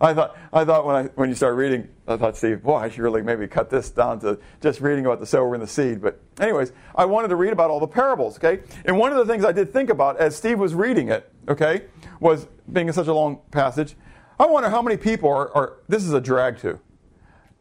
I 0.00 0.14
thought, 0.14 0.36
I 0.54 0.64
thought 0.64 0.86
when, 0.86 0.96
I, 0.96 1.02
when 1.16 1.28
you 1.28 1.34
start 1.34 1.54
reading, 1.56 1.86
I 2.08 2.16
thought, 2.16 2.36
Steve, 2.38 2.62
boy, 2.62 2.76
I 2.76 2.88
should 2.88 3.00
really 3.00 3.20
maybe 3.20 3.46
cut 3.46 3.68
this 3.68 3.90
down 3.90 4.20
to 4.20 4.38
just 4.62 4.80
reading 4.80 5.04
about 5.04 5.20
the 5.20 5.26
sower 5.26 5.52
and 5.52 5.62
the 5.62 5.66
seed. 5.66 6.00
But, 6.00 6.18
anyways, 6.40 6.72
I 6.94 7.04
wanted 7.04 7.28
to 7.28 7.36
read 7.36 7.52
about 7.52 7.68
all 7.68 7.78
the 7.78 7.86
parables, 7.86 8.38
okay? 8.38 8.62
And 8.86 8.96
one 8.96 9.12
of 9.12 9.18
the 9.18 9.30
things 9.30 9.44
I 9.44 9.52
did 9.52 9.70
think 9.70 9.90
about 9.90 10.18
as 10.18 10.34
Steve 10.34 10.58
was 10.58 10.74
reading 10.74 11.10
it, 11.10 11.30
okay, 11.46 11.82
was 12.20 12.46
being 12.72 12.86
in 12.86 12.94
such 12.94 13.08
a 13.08 13.14
long 13.14 13.40
passage, 13.50 13.96
I 14.38 14.46
wonder 14.46 14.70
how 14.70 14.80
many 14.80 14.96
people 14.96 15.28
are, 15.28 15.54
are 15.54 15.76
this 15.88 16.04
is 16.04 16.14
a 16.14 16.20
drag 16.22 16.58
to. 16.60 16.80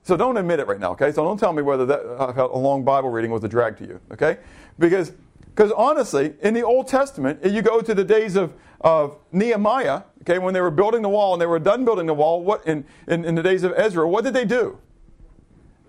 So 0.04 0.18
don't 0.18 0.38
admit 0.38 0.60
it 0.60 0.68
right 0.68 0.80
now, 0.80 0.92
okay? 0.92 1.12
So 1.12 1.24
don't 1.24 1.38
tell 1.38 1.54
me 1.54 1.62
whether 1.62 1.86
that, 1.86 2.00
uh, 2.00 2.48
a 2.52 2.58
long 2.58 2.84
Bible 2.84 3.10
reading 3.10 3.32
was 3.32 3.44
a 3.44 3.48
drag 3.48 3.78
to 3.78 3.86
you, 3.86 4.00
okay? 4.12 4.38
Because 4.78 5.14
because 5.60 5.74
honestly, 5.74 6.36
in 6.42 6.54
the 6.54 6.64
Old 6.64 6.88
Testament, 6.88 7.44
you 7.44 7.62
go 7.62 7.82
to 7.82 7.94
the 7.94 8.06
days 8.06 8.38
of, 8.38 8.54
of 8.80 9.18
Nehemiah, 9.34 10.04
okay, 10.22 10.40
when 10.40 10.54
they 10.54 10.62
were 10.62 10.72
building 10.72 11.02
the 11.02 11.10
wall 11.10 11.34
and 11.34 11.42
they 11.42 11.46
were 11.46 11.60
done 11.60 11.84
building 11.84 12.06
the 12.06 12.14
wall, 12.14 12.42
what 12.42 12.66
in, 12.66 12.86
in, 13.10 13.26
in 13.26 13.36
the 13.36 13.44
days 13.44 13.64
of 13.64 13.74
Ezra, 13.76 14.08
what 14.08 14.24
did 14.24 14.34
they 14.34 14.46
do? 14.46 14.78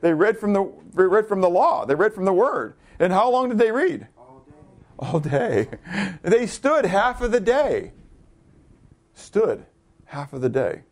They 0.01 0.13
read 0.13 0.39
from 0.39 0.55
the 0.55 0.63
read 0.95 1.29
from 1.29 1.41
the 1.41 1.49
law. 1.49 1.87
They 1.87 1.95
read 1.95 2.13
from 2.15 2.25
the 2.25 2.33
word. 2.33 2.75
And 2.99 3.13
how 3.13 3.31
long 3.31 3.49
did 3.49 3.59
they 3.59 3.71
read? 3.71 4.09
All 4.19 4.45
day. 4.45 4.59
All 4.99 5.21
day. 5.21 5.69
They 6.23 6.49
stood 6.49 6.85
half 6.85 7.21
of 7.21 7.31
the 7.31 7.39
day. 7.39 7.93
Stood 9.15 9.67
half 10.07 10.33
of 10.33 10.41
the 10.41 10.49
day. 10.49 10.83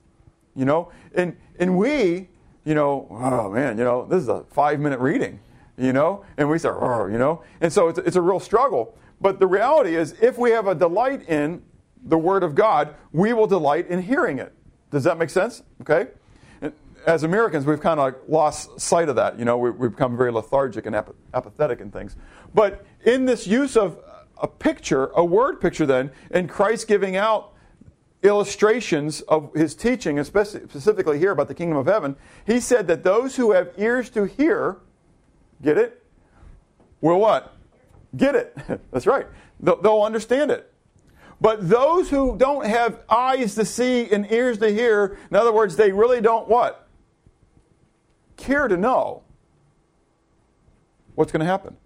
You 0.55 0.67
know? 0.67 0.93
And 1.17 1.37
and 1.59 1.77
we 1.77 2.29
you 2.69 2.75
know, 2.75 3.07
oh 3.11 3.51
man, 3.51 3.79
you 3.79 3.85
know, 3.85 4.05
this 4.05 4.23
is 4.23 4.29
a 4.29 4.45
five 4.51 4.79
minute 4.79 5.01
reading, 5.01 5.41
you 5.79 5.95
know, 5.95 6.23
and 6.37 6.51
we 6.51 6.59
start, 6.59 6.77
oh, 6.83 7.07
you 7.07 7.17
know, 7.17 7.43
and 7.63 7.73
so 7.73 7.89
it's, 7.89 7.99
it's 8.01 8.17
a 8.17 8.21
real 8.21 8.39
struggle. 8.39 8.95
But 9.23 9.41
the 9.41 9.47
reality 9.47 9.97
is, 9.97 10.15
if 10.21 10.37
we 10.37 10.51
have 10.51 10.67
a 10.67 10.75
delight 10.75 11.27
in 11.31 11.63
the 12.05 12.19
Word 12.19 12.43
of 12.43 12.55
God, 12.55 12.95
we 13.11 13.33
will 13.33 13.47
delight 13.47 13.89
in 13.89 14.03
hearing 14.03 14.39
it. 14.39 14.53
Does 14.91 15.05
that 15.05 15.17
make 15.17 15.31
sense? 15.31 15.63
Okay? 15.81 16.09
As 17.07 17.23
Americans, 17.23 17.65
we've 17.65 17.81
kind 17.81 17.99
of 17.99 18.15
lost 18.29 18.79
sight 18.79 19.09
of 19.09 19.17
that. 19.17 19.39
You 19.39 19.47
know, 19.47 19.57
we, 19.57 19.71
have 19.71 19.93
become 19.93 20.15
very 20.15 20.31
lethargic 20.31 20.85
and 20.85 20.95
ap- 20.95 21.15
apathetic 21.33 21.81
in 21.81 21.91
things. 21.91 22.17
But 22.55 22.85
in 23.07 23.25
this 23.25 23.47
use 23.47 23.79
of 23.79 23.99
a 24.37 24.47
picture, 24.47 25.07
a 25.17 25.25
word 25.25 25.59
picture, 25.59 25.87
then, 25.87 26.11
and 26.31 26.51
Christ 26.51 26.87
giving 26.87 27.17
out 27.17 27.55
illustrations 28.23 29.21
of 29.23 29.53
his 29.55 29.75
teaching, 29.75 30.19
especially 30.19 30.61
specifically 30.69 31.19
here 31.19 31.33
about 31.33 31.49
the 31.49 31.55
kingdom 31.55 31.79
of 31.79 31.87
heaven, 31.87 32.17
he 32.47 32.61
said 32.61 32.87
that 32.89 33.05
those 33.05 33.37
who 33.37 33.53
have 33.53 33.71
ears 33.79 34.11
to 34.11 34.25
hear, 34.25 34.79
get 35.63 35.79
it? 35.79 36.03
Will 37.01 37.21
what? 37.21 37.57
Get 38.17 38.35
it. 38.35 38.57
That's 38.91 39.07
right. 39.07 39.27
They'll 39.61 40.03
understand 40.03 40.51
it. 40.51 40.73
But 41.41 41.69
those 41.69 42.11
who 42.11 42.37
don't 42.37 42.67
have 42.67 43.05
eyes 43.09 43.55
to 43.55 43.65
see 43.65 44.11
and 44.11 44.31
ears 44.33 44.59
to 44.59 44.71
hear, 44.71 45.19
in 45.31 45.37
other 45.37 45.53
words, 45.53 45.77
they 45.77 45.93
really 45.93 46.21
don't 46.21 46.49
what? 46.49 46.89
Care 48.37 48.67
to 48.67 48.77
know. 48.77 49.23
What's 51.15 51.31
going 51.31 51.41
to 51.41 51.47
happen? 51.47 51.77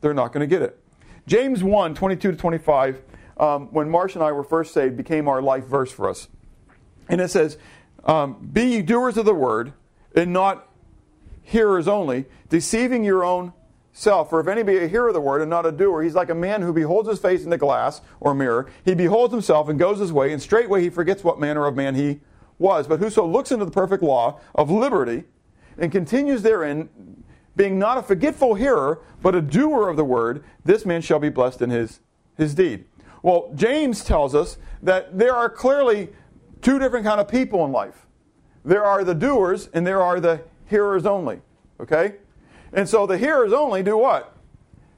They're 0.00 0.14
not 0.14 0.32
going 0.32 0.40
to 0.40 0.46
get 0.46 0.62
it. 0.62 0.78
James 1.26 1.62
1 1.62 1.94
22 1.94 2.32
to 2.32 2.36
25 2.36 3.02
um, 3.36 3.68
when 3.72 3.88
Marsh 3.88 4.14
and 4.14 4.22
I 4.22 4.32
were 4.32 4.44
first 4.44 4.72
saved, 4.72 4.96
became 4.96 5.28
our 5.28 5.42
life 5.42 5.64
verse 5.64 5.90
for 5.90 6.08
us. 6.08 6.28
And 7.08 7.20
it 7.20 7.30
says, 7.30 7.58
um, 8.04 8.48
Be 8.52 8.64
ye 8.64 8.82
doers 8.82 9.16
of 9.16 9.24
the 9.24 9.34
word, 9.34 9.72
and 10.14 10.32
not 10.32 10.68
hearers 11.42 11.88
only, 11.88 12.26
deceiving 12.48 13.04
your 13.04 13.24
own 13.24 13.52
self. 13.92 14.30
For 14.30 14.40
if 14.40 14.48
any 14.48 14.62
be 14.62 14.78
a 14.78 14.88
hearer 14.88 15.08
of 15.08 15.14
the 15.14 15.20
word 15.20 15.40
and 15.40 15.50
not 15.50 15.66
a 15.66 15.72
doer, 15.72 16.02
he's 16.02 16.14
like 16.14 16.30
a 16.30 16.34
man 16.34 16.62
who 16.62 16.72
beholds 16.72 17.08
his 17.08 17.18
face 17.18 17.44
in 17.44 17.50
the 17.50 17.58
glass 17.58 18.00
or 18.20 18.34
mirror. 18.34 18.70
He 18.84 18.94
beholds 18.94 19.32
himself 19.32 19.68
and 19.68 19.78
goes 19.78 19.98
his 19.98 20.12
way, 20.12 20.32
and 20.32 20.40
straightway 20.40 20.82
he 20.82 20.90
forgets 20.90 21.24
what 21.24 21.40
manner 21.40 21.66
of 21.66 21.76
man 21.76 21.94
he 21.94 22.20
was. 22.58 22.86
But 22.86 23.00
whoso 23.00 23.26
looks 23.26 23.52
into 23.52 23.64
the 23.64 23.70
perfect 23.70 24.02
law 24.02 24.40
of 24.54 24.70
liberty 24.70 25.24
and 25.78 25.90
continues 25.90 26.42
therein, 26.42 26.88
being 27.56 27.78
not 27.78 27.98
a 27.98 28.02
forgetful 28.02 28.54
hearer, 28.54 29.00
but 29.22 29.34
a 29.34 29.40
doer 29.40 29.88
of 29.88 29.96
the 29.96 30.04
word, 30.04 30.44
this 30.64 30.84
man 30.84 31.00
shall 31.00 31.18
be 31.18 31.28
blessed 31.28 31.62
in 31.62 31.70
his, 31.70 32.00
his 32.36 32.54
deed. 32.54 32.84
Well, 33.24 33.50
James 33.54 34.04
tells 34.04 34.34
us 34.34 34.58
that 34.82 35.16
there 35.16 35.34
are 35.34 35.48
clearly 35.48 36.10
two 36.60 36.78
different 36.78 37.06
kind 37.06 37.18
of 37.18 37.26
people 37.26 37.64
in 37.64 37.72
life. 37.72 38.06
There 38.66 38.84
are 38.84 39.02
the 39.02 39.14
doers 39.14 39.70
and 39.72 39.86
there 39.86 40.02
are 40.02 40.20
the 40.20 40.42
hearers 40.66 41.06
only. 41.06 41.40
Okay? 41.80 42.16
And 42.74 42.86
so 42.86 43.06
the 43.06 43.16
hearers 43.16 43.54
only 43.54 43.82
do 43.82 43.96
what? 43.96 44.36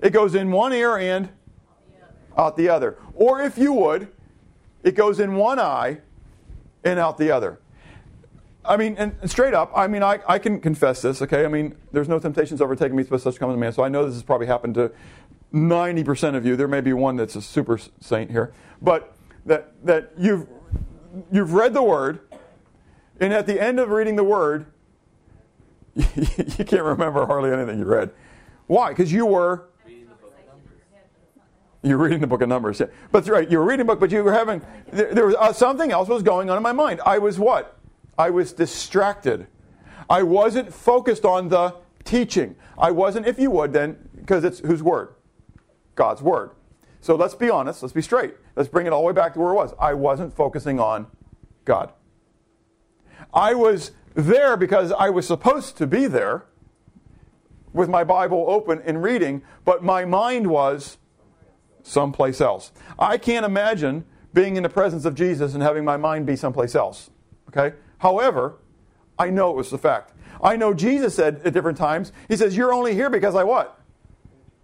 It 0.01 0.13
goes 0.13 0.35
in 0.35 0.51
one 0.51 0.73
ear 0.73 0.97
and 0.97 1.29
out 2.37 2.57
the 2.57 2.69
other. 2.69 2.99
Or 3.15 3.43
if 3.43 3.57
you 3.57 3.73
would, 3.75 4.09
it 4.83 4.97
goes 4.97 5.21
in 5.21 5.37
one 5.37 5.61
eye 5.61 5.99
and 6.83 6.99
out 6.99 7.19
the 7.19 7.31
other. 7.31 7.61
I 8.65 8.77
mean, 8.77 8.97
and 8.99 9.15
straight 9.31 9.55
up, 9.55 9.71
I 9.73 9.87
mean, 9.87 10.03
I, 10.03 10.19
I 10.27 10.41
can 10.41 10.61
confess 10.61 11.01
this, 11.01 11.23
okay? 11.23 11.45
I 11.45 11.49
mean, 11.49 11.77
there's 11.93 12.09
no 12.09 12.19
temptations 12.19 12.61
overtaking 12.61 12.97
me, 12.97 13.05
but 13.05 13.21
such 13.21 13.37
to 13.37 13.57
man. 13.57 13.73
So 13.73 13.85
I 13.85 13.89
know 13.89 14.05
this 14.05 14.15
has 14.15 14.25
probably 14.25 14.49
happened 14.49 14.75
to 14.75 14.91
90% 15.57 16.35
of 16.37 16.45
you, 16.45 16.55
there 16.55 16.69
may 16.69 16.81
be 16.81 16.93
one 16.93 17.17
that's 17.17 17.35
a 17.35 17.43
super 17.43 17.79
saint 18.01 18.31
here, 18.31 18.53
but 18.83 19.17
that, 19.47 19.73
that 19.85 20.13
you've, 20.19 20.47
you've 21.33 21.55
read 21.55 21.73
the 21.73 21.83
Word, 21.83 22.21
and 23.21 23.33
at 23.33 23.47
the 23.47 23.61
end 23.61 23.81
of 23.81 23.89
reading 23.89 24.17
the 24.17 24.25
Word, 24.25 24.67
you 25.95 26.65
can't 26.65 26.83
remember 26.83 27.25
hardly 27.25 27.51
anything 27.51 27.79
you 27.79 27.87
read. 27.87 28.11
Why? 28.67 28.91
Because 28.91 29.11
you 29.11 29.25
were. 29.25 29.69
You're 31.83 31.99
reading 31.99 32.21
the 32.21 32.27
book 32.27 32.43
of 32.43 32.49
Numbers. 32.49 32.81
Yeah. 32.81 32.87
But 33.13 33.27
right, 33.29 33.49
you 33.49 33.59
were 33.59 33.65
reading 33.65 33.83
a 33.83 33.85
book, 33.85 34.01
but 34.01 34.11
you 34.11 34.23
were 34.25 34.33
having. 34.33 34.61
There, 34.93 35.15
there 35.15 35.27
was 35.27 35.37
uh, 35.37 35.53
something 35.53 35.93
else 35.93 36.09
was 36.09 36.23
going 36.23 36.51
on 36.51 36.57
in 36.57 36.63
my 36.63 36.73
mind. 36.73 37.01
I 37.07 37.19
was 37.19 37.39
what? 37.39 37.79
I 38.19 38.31
was 38.31 38.53
distracted. 38.53 39.47
I 40.11 40.23
wasn't 40.23 40.75
focused 40.75 41.25
on 41.25 41.49
the 41.49 41.77
teaching. 42.05 42.57
I 42.77 42.91
wasn't, 42.91 43.27
if 43.27 43.39
you 43.39 43.51
would, 43.53 43.73
then, 43.73 43.97
because 44.17 44.45
it's 44.45 44.59
whose 44.61 44.83
word? 44.83 45.16
God's 45.97 46.23
Word. 46.23 46.53
So 47.01 47.17
let's 47.17 47.35
be 47.35 47.51
honest, 47.51 47.83
let's 47.83 47.93
be 47.93 48.03
straight. 48.03 48.35
Let's 48.55 48.69
bring 48.69 48.87
it 48.87 48.93
all 48.93 49.03
the 49.03 49.07
way 49.07 49.13
back 49.13 49.35
to 49.35 49.41
where 49.41 49.53
it 49.53 49.55
was. 49.55 49.75
I 49.79 49.95
wasn't 49.95 50.35
focusing 50.35 50.79
on 50.79 51.07
God. 51.65 51.93
I 53.35 53.55
was 53.55 53.93
there 54.15 54.57
because 54.57 54.93
I 54.93 55.11
was 55.11 55.27
supposed 55.27 55.77
to 55.79 55.87
be 55.87 56.07
there 56.07 56.47
with 57.73 57.89
my 57.89 58.05
Bible 58.05 58.45
open 58.49 58.81
and 58.85 59.03
reading, 59.03 59.43
but 59.65 59.85
my 59.85 60.05
mind 60.05 60.47
was 60.47 60.97
someplace 61.83 62.41
else. 62.41 62.73
I 62.99 63.19
can't 63.19 63.45
imagine 63.45 64.05
being 64.33 64.57
in 64.57 64.63
the 64.63 64.69
presence 64.69 65.05
of 65.05 65.15
Jesus 65.15 65.55
and 65.55 65.63
having 65.63 65.85
my 65.85 65.97
mind 65.97 66.27
be 66.27 66.37
someplace 66.37 66.75
else. 66.75 67.11
Okay? 67.49 67.77
However, 67.99 68.57
I 69.19 69.31
know 69.31 69.51
it 69.51 69.57
was 69.57 69.71
the 69.71 69.79
fact. 69.79 70.13
I 70.43 70.57
know 70.57 70.75
Jesus 70.75 71.15
said 71.15 71.41
at 71.45 71.53
different 71.53 71.79
times, 71.79 72.13
He 72.29 72.37
says, 72.37 72.57
You're 72.57 72.73
only 72.73 72.95
here 72.95 73.11
because 73.11 73.35
I 73.35 73.45
what? 73.45 73.81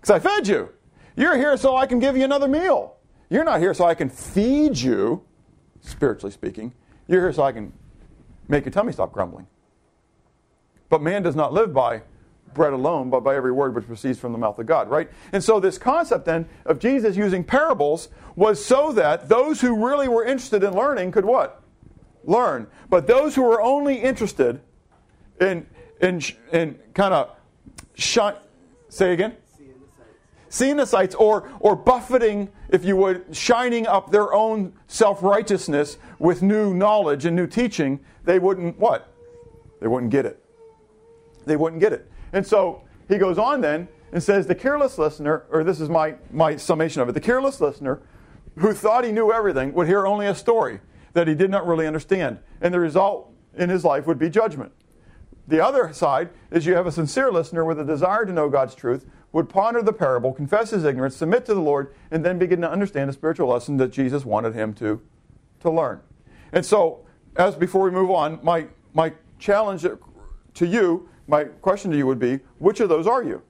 Because 0.00 0.10
I 0.10 0.18
fed 0.18 0.48
you. 0.48 0.70
You're 1.16 1.36
here 1.36 1.56
so 1.56 1.76
I 1.76 1.86
can 1.86 1.98
give 1.98 2.16
you 2.16 2.24
another 2.24 2.48
meal. 2.48 2.96
You're 3.28 3.44
not 3.44 3.60
here 3.60 3.74
so 3.74 3.84
I 3.84 3.94
can 3.94 4.08
feed 4.08 4.76
you, 4.76 5.22
spiritually 5.80 6.32
speaking. 6.32 6.72
You're 7.08 7.20
here 7.20 7.32
so 7.32 7.42
I 7.42 7.52
can 7.52 7.72
make 8.48 8.64
your 8.64 8.72
tummy 8.72 8.92
stop 8.92 9.12
grumbling. 9.12 9.46
But 10.88 11.02
man 11.02 11.22
does 11.22 11.36
not 11.36 11.52
live 11.52 11.72
by 11.72 12.02
bread 12.54 12.72
alone, 12.72 13.10
but 13.10 13.20
by 13.20 13.34
every 13.34 13.52
word 13.52 13.74
which 13.74 13.86
proceeds 13.86 14.18
from 14.18 14.32
the 14.32 14.38
mouth 14.38 14.58
of 14.58 14.66
God, 14.66 14.90
right? 14.90 15.08
And 15.32 15.42
so 15.42 15.58
this 15.58 15.78
concept 15.78 16.26
then 16.26 16.46
of 16.66 16.78
Jesus 16.78 17.16
using 17.16 17.44
parables 17.44 18.08
was 18.36 18.62
so 18.62 18.92
that 18.92 19.28
those 19.28 19.60
who 19.60 19.84
really 19.84 20.08
were 20.08 20.24
interested 20.24 20.62
in 20.62 20.74
learning 20.74 21.12
could 21.12 21.24
what? 21.24 21.62
Learn. 22.24 22.66
But 22.90 23.06
those 23.06 23.34
who 23.34 23.42
were 23.42 23.62
only 23.62 23.96
interested 23.96 24.60
in 25.40 25.66
in 26.00 26.20
in 26.52 26.78
kind 26.94 27.14
of 27.14 27.30
shine 27.94 28.34
say 28.88 29.12
again? 29.12 29.36
Sights 30.52 31.14
or, 31.14 31.48
or 31.60 31.74
buffeting, 31.74 32.50
if 32.68 32.84
you 32.84 32.96
would, 32.96 33.34
shining 33.34 33.86
up 33.86 34.10
their 34.10 34.32
own 34.32 34.74
self 34.86 35.22
righteousness 35.22 35.98
with 36.18 36.42
new 36.42 36.74
knowledge 36.74 37.24
and 37.24 37.34
new 37.34 37.46
teaching, 37.46 38.00
they 38.24 38.38
wouldn't 38.38 38.78
what? 38.78 39.12
They 39.80 39.88
wouldn't 39.88 40.12
get 40.12 40.26
it. 40.26 40.42
They 41.46 41.56
wouldn't 41.56 41.80
get 41.80 41.92
it. 41.92 42.10
And 42.32 42.46
so 42.46 42.82
he 43.08 43.18
goes 43.18 43.38
on 43.38 43.60
then 43.60 43.88
and 44.12 44.22
says, 44.22 44.46
The 44.46 44.54
careless 44.54 44.98
listener, 44.98 45.44
or 45.50 45.64
this 45.64 45.80
is 45.80 45.88
my, 45.88 46.14
my 46.30 46.56
summation 46.56 47.02
of 47.02 47.08
it, 47.08 47.12
the 47.12 47.20
careless 47.20 47.60
listener 47.60 48.02
who 48.58 48.74
thought 48.74 49.04
he 49.04 49.12
knew 49.12 49.32
everything 49.32 49.72
would 49.72 49.86
hear 49.86 50.06
only 50.06 50.26
a 50.26 50.34
story 50.34 50.80
that 51.14 51.26
he 51.26 51.34
did 51.34 51.50
not 51.50 51.66
really 51.66 51.86
understand. 51.86 52.38
And 52.60 52.72
the 52.72 52.80
result 52.80 53.32
in 53.56 53.70
his 53.70 53.84
life 53.84 54.06
would 54.06 54.18
be 54.18 54.28
judgment. 54.28 54.72
The 55.48 55.64
other 55.64 55.92
side 55.92 56.30
is 56.50 56.66
you 56.66 56.74
have 56.74 56.86
a 56.86 56.92
sincere 56.92 57.32
listener 57.32 57.64
with 57.64 57.80
a 57.80 57.84
desire 57.84 58.24
to 58.24 58.32
know 58.32 58.48
God's 58.48 58.74
truth 58.74 59.06
would 59.32 59.48
ponder 59.48 59.82
the 59.82 59.92
parable, 59.92 60.32
confess 60.32 60.70
his 60.70 60.84
ignorance, 60.84 61.16
submit 61.16 61.46
to 61.46 61.54
the 61.54 61.60
Lord, 61.60 61.94
and 62.10 62.24
then 62.24 62.38
begin 62.38 62.60
to 62.60 62.70
understand 62.70 63.08
the 63.08 63.14
spiritual 63.14 63.48
lesson 63.48 63.78
that 63.78 63.90
Jesus 63.90 64.24
wanted 64.24 64.54
him 64.54 64.74
to, 64.74 65.00
to 65.60 65.70
learn. 65.70 66.00
And 66.52 66.64
so, 66.64 67.06
as 67.36 67.54
before 67.54 67.82
we 67.82 67.90
move 67.90 68.10
on, 68.10 68.38
my, 68.42 68.66
my 68.92 69.12
challenge 69.38 69.86
to 70.54 70.66
you, 70.66 71.08
my 71.26 71.44
question 71.44 71.90
to 71.92 71.96
you 71.96 72.06
would 72.06 72.18
be 72.18 72.40
which 72.58 72.80
of 72.80 72.88
those 72.88 73.06
are 73.06 73.22
you? 73.22 73.42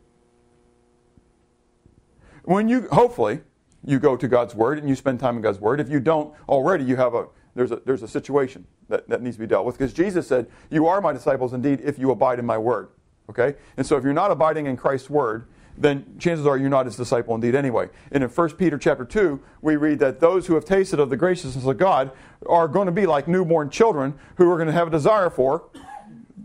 When 2.45 2.69
you, 2.69 2.89
hopefully, 2.93 3.41
you 3.85 3.99
go 3.99 4.17
to 4.17 4.29
God's 4.29 4.55
Word 4.55 4.79
and 4.79 4.89
you 4.89 4.95
spend 4.95 5.19
time 5.19 5.37
in 5.37 5.43
God's 5.43 5.61
Word. 5.61 5.81
If 5.81 5.89
you 5.89 6.01
don't 6.01 6.35
already, 6.49 6.85
you 6.85 6.97
have 6.97 7.15
a, 7.15 7.27
there's 7.55 7.73
a, 7.73 7.83
there's 7.85 8.03
a 8.03 8.09
situation 8.09 8.67
that, 8.89 9.09
that 9.09 9.23
needs 9.23 9.37
to 9.37 9.41
be 9.41 9.47
dealt 9.47 9.67
with. 9.67 9.77
Because 9.79 9.93
Jesus 9.93 10.27
said, 10.27 10.47
You 10.71 10.87
are 10.87 11.01
my 11.01 11.13
disciples 11.13 11.53
indeed 11.53 11.81
if 11.83 11.99
you 11.99 12.11
abide 12.11 12.39
in 12.39 12.47
my 12.47 12.59
Word. 12.59 12.89
Okay? 13.29 13.57
And 13.77 13.87
so 13.87 13.97
if 13.97 14.05
you're 14.05 14.13
not 14.13 14.31
abiding 14.31 14.67
in 14.67 14.77
Christ's 14.77 15.11
Word, 15.11 15.47
then 15.77 16.05
chances 16.19 16.47
are 16.47 16.57
you're 16.57 16.69
not 16.69 16.87
his 16.87 16.97
disciple 16.97 17.35
indeed 17.35 17.55
anyway. 17.55 17.89
And 18.11 18.23
in 18.23 18.31
1 18.31 18.51
Peter 18.51 18.79
chapter 18.79 19.05
2, 19.05 19.41
we 19.61 19.77
read 19.77 19.99
that 20.01 20.21
those 20.21 20.47
who 20.47 20.55
have 20.55 20.65
tasted 20.65 21.01
of 21.01 21.11
the 21.11 21.17
graciousness 21.17 21.65
of 21.65 21.79
God 21.79 22.13
are 22.47 22.69
going 22.69 22.87
to 22.87 22.93
be 22.93 23.07
like 23.07 23.29
newborn 23.29 23.71
children 23.71 24.15
who 24.37 24.51
are 24.51 24.57
going 24.57 24.67
to 24.67 24.73
have 24.73 24.89
a 24.89 24.91
desire 24.91 25.31
for 25.31 25.65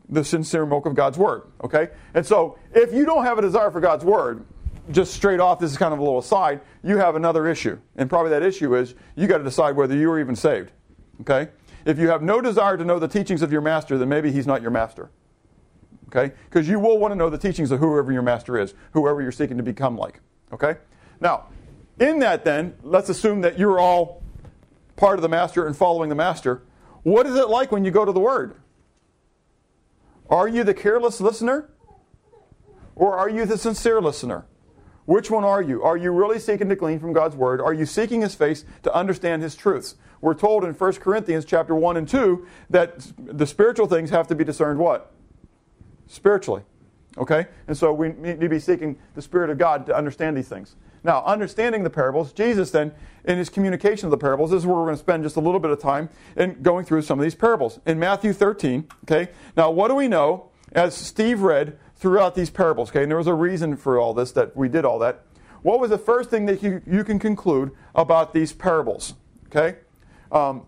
the 0.10 0.24
sincere 0.24 0.66
milk 0.66 0.86
of 0.86 0.96
God's 0.96 1.18
word. 1.18 1.44
Okay? 1.64 1.90
And 2.14 2.26
so 2.26 2.58
if 2.74 2.94
you 2.94 3.06
don't 3.06 3.26
have 3.26 3.38
a 3.38 3.42
desire 3.42 3.72
for 3.72 3.82
God's 3.82 4.06
word, 4.06 4.46
just 4.92 5.14
straight 5.14 5.40
off, 5.40 5.60
this 5.60 5.72
is 5.72 5.78
kind 5.78 5.94
of 5.94 6.00
a 6.00 6.02
little 6.02 6.20
aside, 6.20 6.62
you 6.84 6.98
have 6.98 7.16
another 7.16 7.48
issue. 7.48 7.78
And 7.98 8.10
probably 8.10 8.30
that 8.32 8.44
issue 8.44 8.76
is 8.76 8.96
you 9.16 9.28
got 9.28 9.40
to 9.40 9.44
decide 9.44 9.76
whether 9.76 9.96
you 9.96 10.10
are 10.12 10.20
even 10.20 10.36
saved. 10.36 10.72
Okay? 11.22 11.50
If 11.86 12.00
you 12.00 12.10
have 12.10 12.22
no 12.22 12.42
desire 12.42 12.78
to 12.78 12.86
know 12.86 13.00
the 13.00 13.08
teachings 13.08 13.42
of 13.42 13.52
your 13.52 13.62
master, 13.62 13.98
then 13.98 14.10
maybe 14.10 14.32
he's 14.32 14.48
not 14.48 14.62
your 14.62 14.72
master. 14.72 15.10
Okay? 16.08 16.34
Because 16.50 16.68
you 16.68 16.80
will 16.80 16.98
want 16.98 17.12
to 17.12 17.16
know 17.16 17.30
the 17.30 17.38
teachings 17.38 17.72
of 17.72 17.80
whoever 17.80 18.12
your 18.12 18.22
master 18.22 18.58
is, 18.58 18.74
whoever 18.94 19.22
you're 19.22 19.32
seeking 19.32 19.58
to 19.58 19.64
become 19.64 19.98
like. 19.98 20.22
Okay? 20.54 20.76
Now, 21.20 21.48
in 22.00 22.20
that 22.20 22.46
then, 22.46 22.76
let's 22.84 23.10
assume 23.10 23.42
that 23.42 23.58
you're 23.58 23.80
all 23.80 24.22
part 24.96 25.18
of 25.18 25.22
the 25.22 25.30
master 25.30 25.68
and 25.68 25.76
following 25.76 26.10
the 26.10 26.16
master. 26.16 26.64
What 27.04 27.26
is 27.26 27.36
it 27.36 27.50
like 27.50 27.72
when 27.72 27.84
you 27.86 27.92
go 27.92 28.06
to 28.06 28.12
the 28.12 28.20
word? 28.20 28.56
Are 30.30 30.48
you 30.48 30.64
the 30.64 30.74
careless 30.74 31.22
listener? 31.22 31.70
Or 32.96 33.18
are 33.18 33.30
you 33.30 33.46
the 33.46 33.58
sincere 33.58 34.02
listener? 34.02 34.46
Which 35.06 35.32
one 35.32 35.46
are 35.46 35.62
you? 35.62 35.84
Are 35.84 35.96
you 35.96 36.12
really 36.12 36.40
seeking 36.40 36.68
to 36.68 36.76
glean 36.76 37.00
from 37.00 37.14
God's 37.14 37.36
word? 37.36 37.62
Are 37.62 37.74
you 37.74 37.86
seeking 37.86 38.22
his 38.22 38.36
face 38.36 38.66
to 38.84 38.94
understand 38.94 39.42
his 39.42 39.56
truths? 39.56 39.96
We're 40.20 40.34
told 40.34 40.66
in 40.66 40.74
1 40.74 40.94
Corinthians 40.96 41.46
chapter 41.46 41.76
1 41.76 41.96
and 41.96 42.08
2 42.08 42.46
that 42.72 43.08
the 43.18 43.48
spiritual 43.48 43.88
things 43.88 44.10
have 44.10 44.28
to 44.28 44.36
be 44.36 44.44
discerned 44.44 44.80
what? 44.80 45.14
Spiritually. 46.08 46.64
Okay? 47.18 47.48
And 47.68 47.78
so 47.78 47.94
we 47.94 48.10
need 48.10 48.40
to 48.42 48.50
be 48.50 48.60
seeking 48.60 48.98
the 49.16 49.22
Spirit 49.22 49.50
of 49.50 49.58
God 49.58 49.86
to 49.88 49.96
understand 49.96 50.38
these 50.38 50.48
things. 50.48 50.76
Now, 51.04 51.24
understanding 51.24 51.84
the 51.84 51.90
parables, 51.90 52.34
Jesus 52.34 52.72
then, 52.72 52.92
in 53.24 53.38
his 53.38 53.50
communication 53.50 54.08
of 54.08 54.12
the 54.12 54.18
parables, 54.18 54.52
this 54.52 54.60
is 54.60 54.66
where 54.66 54.76
we're 54.76 54.86
going 54.86 54.96
to 54.96 55.00
spend 55.00 55.24
just 55.24 55.36
a 55.36 55.40
little 55.40 55.60
bit 55.60 55.72
of 55.72 55.80
time 55.80 56.10
in 56.36 56.62
going 56.62 56.86
through 56.86 57.04
some 57.04 57.20
of 57.20 57.24
these 57.24 57.36
parables. 57.36 57.80
In 57.86 58.00
Matthew 58.00 58.34
13, 58.34 58.88
okay? 59.04 59.32
Now, 59.56 59.72
what 59.72 59.90
do 59.90 59.96
we 59.96 60.08
know 60.08 60.50
as 60.74 60.96
Steve 60.96 61.42
read 61.42 61.78
throughout 61.96 62.36
these 62.36 62.50
parables, 62.50 62.90
okay? 62.90 63.04
And 63.04 63.12
there 63.12 63.18
was 63.18 63.28
a 63.28 63.34
reason 63.34 63.78
for 63.78 64.00
all 64.00 64.14
this 64.14 64.32
that 64.34 64.56
we 64.56 64.70
did 64.70 64.86
all 64.86 65.00
that. 65.00 65.24
What 65.62 65.80
was 65.80 65.90
the 65.90 65.98
first 65.98 66.30
thing 66.30 66.46
that 66.46 66.62
you, 66.62 66.82
you 66.86 67.04
can 67.04 67.20
conclude 67.20 67.72
about 67.96 68.34
these 68.34 68.54
parables, 68.54 69.14
okay? 69.48 69.78
Um, 70.32 70.66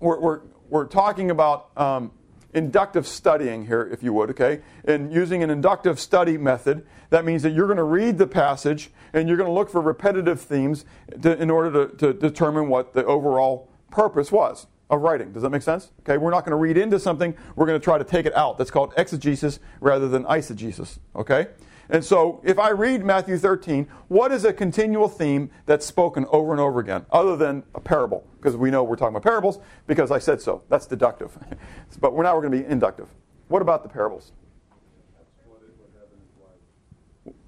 we're, 0.00 0.20
we're, 0.20 0.40
we're 0.68 0.86
talking 0.86 1.30
about 1.30 1.70
um, 1.76 2.12
inductive 2.54 3.06
studying 3.06 3.66
here, 3.66 3.88
if 3.92 4.02
you 4.02 4.12
would, 4.12 4.30
okay? 4.30 4.60
And 4.84 5.12
using 5.12 5.42
an 5.42 5.50
inductive 5.50 6.00
study 6.00 6.36
method, 6.36 6.86
that 7.10 7.24
means 7.24 7.42
that 7.42 7.50
you're 7.50 7.66
going 7.66 7.76
to 7.76 7.82
read 7.84 8.18
the 8.18 8.26
passage 8.26 8.90
and 9.12 9.28
you're 9.28 9.36
going 9.36 9.48
to 9.48 9.52
look 9.52 9.70
for 9.70 9.80
repetitive 9.80 10.40
themes 10.40 10.84
to, 11.22 11.40
in 11.40 11.50
order 11.50 11.86
to, 11.86 11.96
to 11.96 12.12
determine 12.12 12.68
what 12.68 12.92
the 12.92 13.04
overall 13.04 13.68
purpose 13.90 14.30
was 14.32 14.66
of 14.88 15.02
writing. 15.02 15.32
Does 15.32 15.42
that 15.42 15.50
make 15.50 15.62
sense? 15.62 15.92
Okay, 16.00 16.18
we're 16.18 16.30
not 16.30 16.44
going 16.44 16.50
to 16.50 16.56
read 16.56 16.76
into 16.76 16.98
something, 16.98 17.34
we're 17.54 17.66
going 17.66 17.78
to 17.78 17.84
try 17.84 17.98
to 17.98 18.04
take 18.04 18.26
it 18.26 18.34
out. 18.34 18.58
That's 18.58 18.70
called 18.70 18.92
exegesis 18.96 19.60
rather 19.80 20.08
than 20.08 20.24
eisegesis, 20.24 20.98
okay? 21.14 21.48
And 21.90 22.04
so, 22.04 22.40
if 22.44 22.58
I 22.58 22.70
read 22.70 23.04
Matthew 23.04 23.36
13, 23.36 23.88
what 24.08 24.30
is 24.30 24.44
a 24.44 24.52
continual 24.52 25.08
theme 25.08 25.50
that's 25.66 25.84
spoken 25.84 26.24
over 26.30 26.52
and 26.52 26.60
over 26.60 26.78
again, 26.78 27.04
other 27.10 27.36
than 27.36 27.64
a 27.74 27.80
parable? 27.80 28.24
Because 28.36 28.56
we 28.56 28.70
know 28.70 28.84
we're 28.84 28.94
talking 28.94 29.16
about 29.16 29.24
parables 29.24 29.58
because 29.88 30.12
I 30.12 30.20
said 30.20 30.40
so. 30.40 30.62
That's 30.68 30.86
deductive. 30.86 31.36
but 32.00 32.14
we're 32.14 32.22
now 32.22 32.36
we're 32.36 32.42
going 32.42 32.52
to 32.52 32.58
be 32.58 32.72
inductive. 32.72 33.08
What 33.48 33.60
about 33.60 33.82
the 33.82 33.88
parables? 33.88 34.32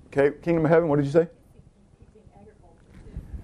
Okay, 0.09 0.37
kingdom 0.43 0.65
of 0.65 0.71
heaven, 0.71 0.89
what 0.89 0.97
did 0.97 1.07
you 1.07 1.13
say? 1.13 1.29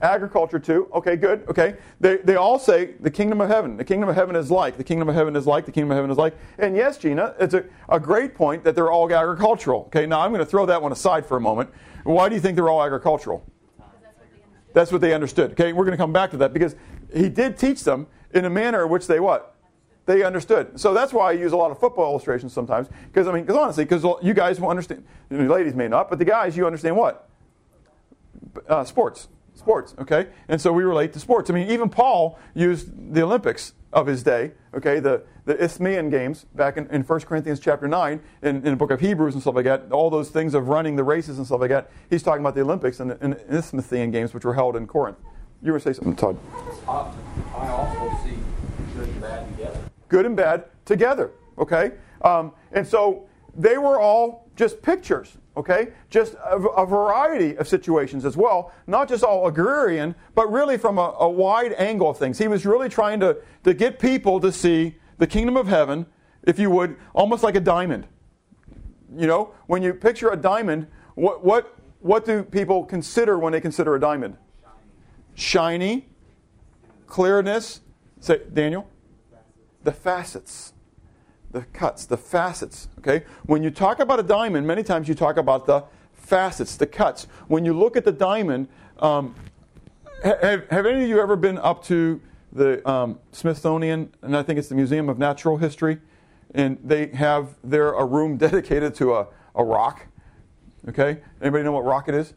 Agriculture 0.00 0.60
too. 0.60 0.88
Okay, 0.94 1.16
good. 1.16 1.44
Okay. 1.48 1.76
They, 1.98 2.18
they 2.18 2.36
all 2.36 2.58
say 2.58 2.94
the 3.00 3.10
kingdom 3.10 3.40
of 3.40 3.48
heaven. 3.48 3.76
The 3.76 3.84
kingdom 3.84 4.08
of 4.08 4.14
heaven 4.14 4.36
is 4.36 4.48
like. 4.48 4.76
The 4.76 4.84
kingdom 4.84 5.08
of 5.08 5.14
heaven 5.16 5.34
is 5.34 5.44
like. 5.46 5.66
The 5.66 5.72
kingdom 5.72 5.90
of 5.90 5.96
heaven 5.96 6.10
is 6.10 6.16
like. 6.16 6.36
And 6.58 6.76
yes, 6.76 6.98
Gina, 6.98 7.34
it's 7.40 7.54
a, 7.54 7.64
a 7.88 7.98
great 7.98 8.34
point 8.34 8.62
that 8.62 8.76
they're 8.76 8.92
all 8.92 9.12
agricultural. 9.12 9.84
Okay, 9.86 10.06
now 10.06 10.20
I'm 10.20 10.30
going 10.30 10.38
to 10.38 10.46
throw 10.46 10.66
that 10.66 10.80
one 10.80 10.92
aside 10.92 11.26
for 11.26 11.36
a 11.36 11.40
moment. 11.40 11.70
Why 12.04 12.28
do 12.28 12.36
you 12.36 12.40
think 12.40 12.54
they're 12.54 12.68
all 12.68 12.82
agricultural? 12.82 13.44
That's 14.72 14.92
what 14.92 15.00
they 15.00 15.14
understood. 15.14 15.52
Okay, 15.52 15.72
we're 15.72 15.84
going 15.84 15.96
to 15.96 16.02
come 16.02 16.12
back 16.12 16.30
to 16.30 16.36
that 16.36 16.52
because 16.52 16.76
he 17.12 17.28
did 17.28 17.58
teach 17.58 17.82
them 17.82 18.06
in 18.32 18.44
a 18.44 18.50
manner 18.50 18.84
in 18.84 18.90
which 18.90 19.08
they 19.08 19.18
what? 19.18 19.56
They 20.06 20.22
understood. 20.22 20.78
So 20.78 20.94
that's 20.94 21.12
why 21.12 21.30
I 21.30 21.32
use 21.32 21.52
a 21.52 21.56
lot 21.56 21.72
of 21.72 21.80
football 21.80 22.10
illustrations 22.10 22.52
sometimes. 22.52 22.88
Because 23.06 23.26
I 23.26 23.32
mean, 23.32 23.42
because 23.42 23.58
honestly, 23.58 23.84
because 23.84 24.04
you 24.22 24.32
guys 24.32 24.60
will 24.60 24.68
understand. 24.68 25.04
The 25.28 25.38
ladies 25.38 25.74
may 25.74 25.88
not, 25.88 26.08
but 26.08 26.20
the 26.20 26.24
guys, 26.24 26.56
you 26.56 26.66
understand 26.66 26.96
what? 26.96 27.28
Uh, 28.68 28.84
sports 28.84 29.28
sports, 29.58 29.94
okay? 29.98 30.28
And 30.48 30.60
so 30.60 30.72
we 30.72 30.84
relate 30.84 31.12
to 31.14 31.20
sports. 31.20 31.50
I 31.50 31.54
mean, 31.54 31.70
even 31.70 31.88
Paul 31.88 32.38
used 32.54 33.14
the 33.14 33.22
Olympics 33.22 33.74
of 33.92 34.06
his 34.06 34.22
day, 34.22 34.52
okay, 34.74 35.00
the, 35.00 35.22
the 35.44 35.62
Isthmian 35.62 36.10
games 36.10 36.46
back 36.54 36.76
in, 36.76 36.86
in 36.88 37.02
1 37.02 37.20
Corinthians 37.20 37.58
chapter 37.58 37.88
9, 37.88 38.20
in, 38.42 38.56
in 38.56 38.62
the 38.62 38.76
book 38.76 38.90
of 38.90 39.00
Hebrews 39.00 39.34
and 39.34 39.42
stuff 39.42 39.54
like 39.54 39.64
that, 39.64 39.90
all 39.90 40.10
those 40.10 40.30
things 40.30 40.54
of 40.54 40.68
running 40.68 40.96
the 40.96 41.04
races 41.04 41.38
and 41.38 41.46
stuff 41.46 41.60
like 41.60 41.70
that. 41.70 41.90
He's 42.10 42.22
talking 42.22 42.40
about 42.40 42.54
the 42.54 42.60
Olympics 42.60 43.00
and 43.00 43.10
the, 43.10 43.18
and 43.20 43.36
Isthmian 43.50 44.10
games, 44.10 44.34
which 44.34 44.44
were 44.44 44.54
held 44.54 44.76
in 44.76 44.86
Corinth. 44.86 45.18
You 45.62 45.72
were 45.72 45.78
going 45.78 45.94
to 45.94 45.94
say 45.94 45.98
something, 45.98 46.16
Todd? 46.16 46.38
I 46.86 47.68
also 47.68 48.16
see 48.24 48.36
good 48.94 49.08
and 49.08 49.20
bad 49.20 49.56
together. 49.56 49.80
Good 50.08 50.26
and 50.26 50.36
bad 50.36 50.64
together, 50.84 51.32
okay? 51.58 51.92
Um, 52.22 52.52
and 52.72 52.86
so 52.86 53.26
they 53.56 53.78
were 53.78 53.98
all 53.98 54.48
just 54.54 54.82
pictures 54.82 55.38
okay? 55.58 55.88
Just 56.08 56.34
a, 56.34 56.56
a, 56.56 56.86
variety 56.86 57.56
of 57.58 57.68
situations 57.68 58.24
as 58.24 58.36
well, 58.36 58.72
not 58.86 59.08
just 59.08 59.22
all 59.22 59.46
agrarian, 59.46 60.14
but 60.34 60.50
really 60.50 60.78
from 60.78 60.98
a, 60.98 61.14
a, 61.18 61.28
wide 61.28 61.74
angle 61.74 62.08
of 62.08 62.16
things. 62.16 62.38
He 62.38 62.48
was 62.48 62.64
really 62.64 62.88
trying 62.88 63.20
to, 63.20 63.36
to 63.64 63.74
get 63.74 63.98
people 63.98 64.40
to 64.40 64.50
see 64.50 64.96
the 65.18 65.26
kingdom 65.26 65.56
of 65.56 65.66
heaven, 65.66 66.06
if 66.44 66.58
you 66.58 66.70
would, 66.70 66.96
almost 67.12 67.42
like 67.42 67.56
a 67.56 67.60
diamond. 67.60 68.06
You 69.14 69.26
know, 69.26 69.54
when 69.66 69.82
you 69.82 69.92
picture 69.92 70.30
a 70.30 70.36
diamond, 70.36 70.86
what, 71.14 71.44
what, 71.44 71.76
what 72.00 72.24
do 72.24 72.42
people 72.44 72.84
consider 72.84 73.38
when 73.38 73.52
they 73.52 73.60
consider 73.60 73.94
a 73.96 74.00
diamond? 74.00 74.36
Shiny, 75.34 76.08
clearness. 77.06 77.80
Say, 78.20 78.40
Daniel? 78.52 78.88
the 79.88 79.92
facets, 79.92 80.72
the 81.52 81.62
cuts, 81.72 82.04
the 82.06 82.16
facets. 82.16 82.88
Okay? 82.98 83.24
When 83.46 83.62
you 83.62 83.70
talk 83.70 84.00
about 84.00 84.20
a 84.20 84.22
diamond, 84.22 84.66
many 84.66 84.82
times 84.82 85.08
you 85.08 85.14
talk 85.14 85.36
about 85.36 85.66
the 85.66 85.84
facets, 86.12 86.76
the 86.76 86.86
cuts. 86.86 87.26
When 87.46 87.64
you 87.64 87.72
look 87.72 87.96
at 87.96 88.04
the 88.04 88.12
diamond, 88.12 88.68
um, 88.98 89.34
have, 90.22 90.68
have 90.68 90.86
any 90.86 91.04
of 91.04 91.08
you 91.08 91.20
ever 91.20 91.36
been 91.36 91.58
up 91.58 91.82
to 91.84 92.20
the 92.52 92.86
um, 92.88 93.18
Smithsonian, 93.32 94.12
and 94.22 94.36
I 94.36 94.42
think 94.42 94.58
it's 94.58 94.68
the 94.68 94.74
Museum 94.74 95.08
of 95.08 95.18
Natural 95.18 95.56
History, 95.56 95.98
and 96.54 96.78
they 96.82 97.08
have 97.08 97.54
there 97.62 97.92
a 97.92 98.04
room 98.04 98.36
dedicated 98.38 98.94
to 98.96 99.14
a, 99.14 99.28
a 99.54 99.64
rock. 99.64 100.06
Okay, 100.88 101.18
anybody 101.40 101.64
know 101.64 101.72
what 101.72 101.84
rock 101.84 102.08
it 102.08 102.14
is? 102.14 102.34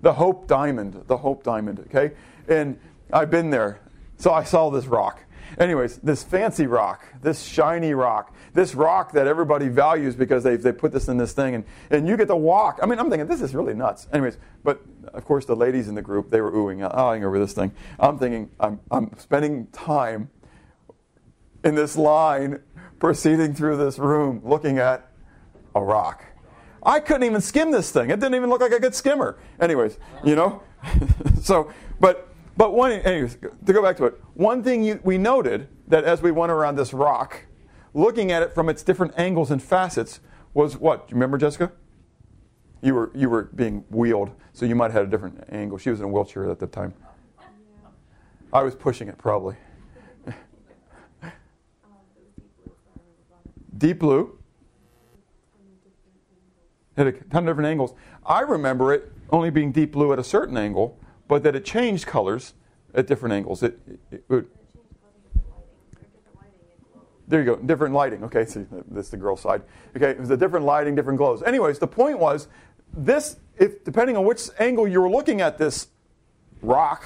The 0.00 0.12
Hope 0.12 0.46
Diamond. 0.46 1.04
The 1.06 1.16
Hope 1.16 1.42
Diamond. 1.42 1.80
Okay, 1.80 2.14
and 2.48 2.78
I've 3.12 3.30
been 3.30 3.50
there, 3.50 3.80
so 4.16 4.32
I 4.32 4.44
saw 4.44 4.70
this 4.70 4.86
rock. 4.86 5.24
Anyways, 5.58 5.98
this 5.98 6.22
fancy 6.22 6.66
rock, 6.66 7.06
this 7.22 7.42
shiny 7.42 7.94
rock, 7.94 8.34
this 8.52 8.74
rock 8.74 9.12
that 9.12 9.26
everybody 9.26 9.68
values 9.68 10.14
because 10.14 10.44
they 10.44 10.56
they 10.56 10.72
put 10.72 10.92
this 10.92 11.08
in 11.08 11.16
this 11.16 11.32
thing, 11.32 11.54
and 11.54 11.64
and 11.90 12.06
you 12.06 12.16
get 12.16 12.28
to 12.28 12.36
walk. 12.36 12.78
I 12.82 12.86
mean, 12.86 12.98
I'm 12.98 13.08
thinking 13.08 13.26
this 13.26 13.40
is 13.40 13.54
really 13.54 13.74
nuts. 13.74 14.06
Anyways, 14.12 14.38
but 14.62 14.82
of 15.14 15.24
course 15.24 15.46
the 15.46 15.56
ladies 15.56 15.88
in 15.88 15.94
the 15.94 16.02
group 16.02 16.30
they 16.30 16.40
were 16.40 16.52
oohing, 16.52 16.78
ahhing 16.94 17.24
over 17.24 17.38
this 17.38 17.52
thing. 17.52 17.72
I'm 17.98 18.18
thinking 18.18 18.50
I'm 18.60 18.80
I'm 18.90 19.16
spending 19.18 19.66
time 19.68 20.30
in 21.64 21.74
this 21.74 21.96
line, 21.96 22.62
proceeding 22.98 23.54
through 23.54 23.76
this 23.76 23.98
room, 23.98 24.40
looking 24.44 24.78
at 24.78 25.10
a 25.74 25.82
rock. 25.82 26.24
I 26.82 27.00
couldn't 27.00 27.24
even 27.24 27.40
skim 27.40 27.70
this 27.70 27.90
thing. 27.90 28.10
It 28.10 28.20
didn't 28.20 28.36
even 28.36 28.50
look 28.50 28.60
like 28.60 28.72
a 28.72 28.80
good 28.80 28.94
skimmer. 28.94 29.38
Anyways, 29.60 29.98
you 30.24 30.36
know, 30.36 30.62
so 31.42 31.72
but 32.00 32.27
but 32.58 32.74
one, 32.74 32.90
anyways, 32.90 33.38
to 33.66 33.72
go 33.72 33.80
back 33.80 33.96
to 33.98 34.04
it, 34.06 34.20
one 34.34 34.64
thing 34.64 34.82
you, 34.82 34.98
we 35.04 35.16
noted 35.16 35.68
that 35.86 36.02
as 36.02 36.20
we 36.20 36.32
went 36.32 36.50
around 36.50 36.74
this 36.74 36.92
rock, 36.92 37.46
looking 37.94 38.32
at 38.32 38.42
it 38.42 38.52
from 38.52 38.68
its 38.68 38.82
different 38.82 39.14
angles 39.16 39.52
and 39.52 39.62
facets, 39.62 40.18
was 40.54 40.76
what? 40.76 41.06
Do 41.06 41.12
you 41.12 41.14
remember, 41.14 41.38
Jessica? 41.38 41.70
You 42.82 42.96
were 42.96 43.12
you 43.14 43.30
were 43.30 43.44
being 43.44 43.84
wheeled, 43.90 44.32
so 44.52 44.66
you 44.66 44.74
might 44.74 44.90
have 44.90 44.94
had 44.94 45.04
a 45.04 45.10
different 45.10 45.44
angle. 45.50 45.78
She 45.78 45.88
was 45.90 46.00
in 46.00 46.06
a 46.06 46.08
wheelchair 46.08 46.50
at 46.50 46.58
the 46.58 46.66
time. 46.66 46.94
I 48.52 48.62
was 48.62 48.74
pushing 48.74 49.06
it 49.06 49.18
probably. 49.18 49.54
Deep 53.76 54.00
blue. 54.00 54.36
Had 56.96 57.06
a 57.06 57.12
ton 57.12 57.44
of 57.44 57.52
different 57.52 57.68
angles. 57.68 57.94
I 58.26 58.40
remember 58.40 58.92
it 58.92 59.12
only 59.30 59.50
being 59.50 59.70
deep 59.70 59.92
blue 59.92 60.12
at 60.12 60.18
a 60.18 60.24
certain 60.24 60.56
angle, 60.56 60.98
but 61.28 61.42
that 61.42 61.54
it 61.54 61.64
changed 61.64 62.06
colors 62.06 62.54
at 62.94 63.06
different 63.06 63.34
angles. 63.34 63.62
It, 63.62 63.78
it, 64.10 64.24
it 64.28 64.46
there 67.28 67.40
you 67.40 67.46
go, 67.46 67.56
different 67.56 67.94
lighting. 67.94 68.24
Okay, 68.24 68.46
see, 68.46 68.64
this 68.90 69.06
is 69.06 69.10
the 69.10 69.18
girl 69.18 69.36
side. 69.36 69.62
Okay, 69.94 70.10
it 70.10 70.18
was 70.18 70.30
a 70.30 70.36
different 70.36 70.64
lighting, 70.64 70.94
different 70.94 71.18
glows. 71.18 71.42
Anyways, 71.42 71.78
the 71.78 71.86
point 71.86 72.18
was 72.18 72.48
this, 72.96 73.36
if 73.58 73.84
depending 73.84 74.16
on 74.16 74.24
which 74.24 74.48
angle 74.58 74.88
you 74.88 75.00
were 75.00 75.10
looking 75.10 75.42
at 75.42 75.58
this 75.58 75.88
rock 76.62 77.04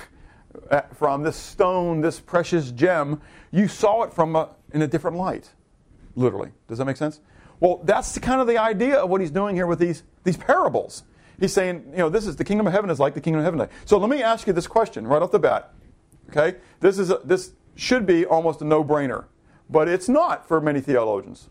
uh, 0.71 0.83
from, 0.95 1.23
this 1.23 1.37
stone, 1.37 2.01
this 2.01 2.21
precious 2.21 2.71
gem, 2.71 3.21
you 3.51 3.67
saw 3.67 4.05
it 4.05 4.13
from 4.13 4.37
a, 4.37 4.51
in 4.73 4.83
a 4.83 4.87
different 4.87 5.17
light, 5.17 5.51
literally. 6.15 6.51
Does 6.69 6.79
that 6.79 6.85
make 6.85 6.97
sense? 6.97 7.21
Well, 7.59 7.81
that's 7.85 8.13
the, 8.13 8.21
kind 8.21 8.41
of 8.41 8.47
the 8.47 8.59
idea 8.59 8.97
of 8.97 9.11
what 9.11 9.21
he's 9.21 9.31
doing 9.31 9.57
here 9.57 9.67
with 9.67 9.79
these, 9.79 10.05
these 10.25 10.37
parables. 10.37 11.03
He's 11.39 11.53
saying, 11.53 11.85
you 11.91 11.99
know, 11.99 12.09
this 12.09 12.27
is 12.27 12.37
the 12.37 12.45
kingdom 12.45 12.67
of 12.67 12.73
heaven 12.73 12.91
is 12.91 13.01
like 13.01 13.15
the 13.15 13.21
kingdom 13.21 13.45
of 13.45 13.45
heaven. 13.45 13.69
So 13.85 13.99
let 13.99 14.11
me 14.11 14.23
ask 14.23 14.47
you 14.47 14.53
this 14.53 14.67
question 14.67 15.07
right 15.07 15.23
off 15.23 15.31
the 15.31 15.39
bat. 15.39 15.73
Okay, 16.31 16.59
this 16.81 16.99
is 16.99 17.11
a, 17.11 17.21
this 17.25 17.53
should 17.75 18.07
be 18.07 18.25
almost 18.25 18.63
a 18.63 18.65
no-brainer, 18.65 19.25
but 19.69 19.89
it's 19.89 20.09
not 20.09 20.47
for 20.47 20.61
many 20.61 20.81
theologians. 20.81 21.49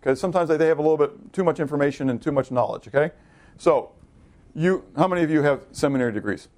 Because 0.00 0.20
sometimes 0.20 0.48
they 0.48 0.66
have 0.66 0.78
a 0.78 0.82
little 0.82 0.96
bit 0.96 1.32
too 1.32 1.44
much 1.44 1.60
information 1.60 2.10
and 2.10 2.22
too 2.22 2.32
much 2.32 2.50
knowledge. 2.50 2.88
Okay, 2.88 3.10
so 3.56 3.92
you, 4.54 4.84
how 4.96 5.06
many 5.06 5.22
of 5.22 5.30
you 5.30 5.42
have 5.42 5.64
seminary 5.72 6.12
degrees? 6.12 6.48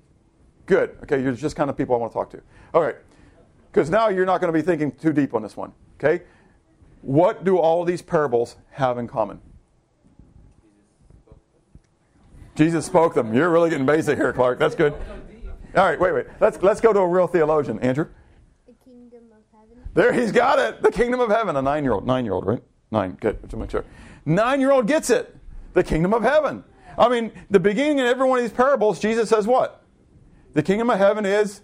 Good. 0.66 0.96
Okay, 1.02 1.22
you're 1.22 1.32
just 1.32 1.56
kind 1.56 1.70
of 1.70 1.76
people 1.76 1.94
I 1.94 1.98
want 1.98 2.12
to 2.12 2.18
talk 2.18 2.30
to. 2.30 2.40
All 2.74 2.82
right, 2.82 2.96
because 3.72 3.90
now 3.90 4.08
you're 4.08 4.26
not 4.26 4.40
going 4.40 4.52
to 4.52 4.58
be 4.58 4.64
thinking 4.64 4.92
too 4.92 5.12
deep 5.12 5.34
on 5.34 5.42
this 5.42 5.56
one. 5.56 5.72
Okay, 5.98 6.24
what 7.02 7.44
do 7.44 7.58
all 7.58 7.84
these 7.84 8.02
parables 8.02 8.56
have 8.70 8.98
in 8.98 9.08
common? 9.08 9.40
Jesus 12.58 12.84
spoke 12.84 13.14
them. 13.14 13.32
You're 13.32 13.50
really 13.50 13.70
getting 13.70 13.86
basic 13.86 14.18
here, 14.18 14.32
Clark. 14.32 14.58
That's 14.58 14.74
good. 14.74 14.92
All 15.76 15.84
right, 15.84 15.98
wait, 15.98 16.12
wait. 16.12 16.26
Let's 16.40 16.60
let's 16.60 16.80
go 16.80 16.92
to 16.92 16.98
a 16.98 17.06
real 17.06 17.28
theologian, 17.28 17.78
Andrew. 17.78 18.08
The 18.66 18.74
kingdom 18.84 19.26
of 19.30 19.60
heaven. 19.60 19.88
There, 19.94 20.12
he's 20.12 20.32
got 20.32 20.58
it. 20.58 20.82
The 20.82 20.90
kingdom 20.90 21.20
of 21.20 21.30
heaven. 21.30 21.54
A 21.54 21.62
nine-year-old. 21.62 22.04
Nine-year-old, 22.04 22.44
right? 22.44 22.62
Nine. 22.90 23.16
Good. 23.20 23.48
To 23.50 23.56
make 23.56 23.70
sure. 23.70 23.84
Nine-year-old 24.26 24.88
gets 24.88 25.08
it. 25.08 25.36
The 25.74 25.84
kingdom 25.84 26.12
of 26.12 26.24
heaven. 26.24 26.64
I 26.98 27.08
mean, 27.08 27.30
the 27.48 27.60
beginning 27.60 28.00
of 28.00 28.06
every 28.06 28.28
one 28.28 28.40
of 28.40 28.44
these 28.44 28.52
parables, 28.52 28.98
Jesus 28.98 29.28
says 29.28 29.46
what? 29.46 29.84
The 30.54 30.64
kingdom 30.64 30.90
of 30.90 30.98
heaven 30.98 31.24
is 31.24 31.60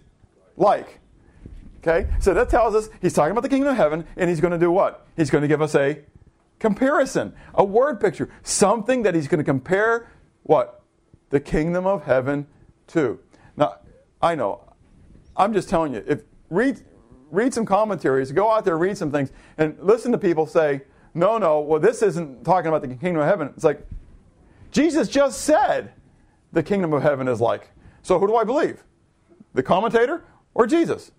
like. 0.56 1.00
Okay? 1.78 2.08
So 2.20 2.34
that 2.34 2.50
tells 2.50 2.76
us 2.76 2.88
he's 3.02 3.14
talking 3.14 3.32
about 3.32 3.42
the 3.42 3.48
kingdom 3.48 3.70
of 3.70 3.76
heaven, 3.76 4.06
and 4.16 4.30
he's 4.30 4.40
going 4.40 4.52
to 4.52 4.58
do 4.58 4.70
what? 4.70 5.08
He's 5.16 5.30
going 5.30 5.42
to 5.42 5.48
give 5.48 5.60
us 5.60 5.74
a 5.74 6.04
comparison, 6.60 7.34
a 7.52 7.64
word 7.64 8.00
picture, 8.00 8.30
something 8.44 9.02
that 9.02 9.16
he's 9.16 9.26
going 9.26 9.38
to 9.38 9.44
compare 9.44 10.08
what? 10.44 10.82
The 11.34 11.40
kingdom 11.40 11.84
of 11.84 12.04
heaven 12.04 12.46
too. 12.86 13.18
Now, 13.56 13.78
I 14.22 14.36
know, 14.36 14.60
I'm 15.36 15.52
just 15.52 15.68
telling 15.68 15.92
you, 15.92 16.04
if 16.06 16.22
read 16.48 16.80
read 17.32 17.52
some 17.52 17.66
commentaries, 17.66 18.30
go 18.30 18.52
out 18.52 18.64
there, 18.64 18.78
read 18.78 18.96
some 18.96 19.10
things, 19.10 19.32
and 19.58 19.76
listen 19.80 20.12
to 20.12 20.18
people 20.18 20.46
say, 20.46 20.82
no, 21.12 21.36
no, 21.36 21.58
well, 21.58 21.80
this 21.80 22.02
isn't 22.02 22.44
talking 22.44 22.68
about 22.68 22.82
the 22.82 22.86
kingdom 22.86 23.16
of 23.16 23.26
heaven. 23.26 23.50
It's 23.56 23.64
like, 23.64 23.84
Jesus 24.70 25.08
just 25.08 25.40
said 25.40 25.90
the 26.52 26.62
kingdom 26.62 26.92
of 26.92 27.02
heaven 27.02 27.26
is 27.26 27.40
like. 27.40 27.68
So 28.02 28.20
who 28.20 28.28
do 28.28 28.36
I 28.36 28.44
believe? 28.44 28.84
The 29.54 29.62
commentator 29.64 30.22
or 30.54 30.68
Jesus? 30.68 31.10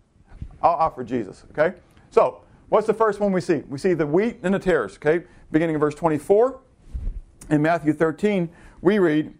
I'll 0.61 0.75
offer 0.75 1.03
Jesus, 1.03 1.43
okay? 1.51 1.75
So, 2.09 2.41
what's 2.69 2.87
the 2.87 2.93
first 2.93 3.19
one 3.19 3.33
we 3.33 3.41
see? 3.41 3.63
We 3.67 3.79
see 3.79 3.93
the 3.93 4.07
wheat 4.07 4.39
and 4.43 4.53
the 4.53 4.59
tares, 4.59 4.95
okay? 4.95 5.25
Beginning 5.51 5.75
of 5.75 5.81
verse 5.81 5.95
24. 5.95 6.61
In 7.49 7.61
Matthew 7.61 7.91
13, 7.91 8.49
we 8.79 8.97
read, 8.99 9.33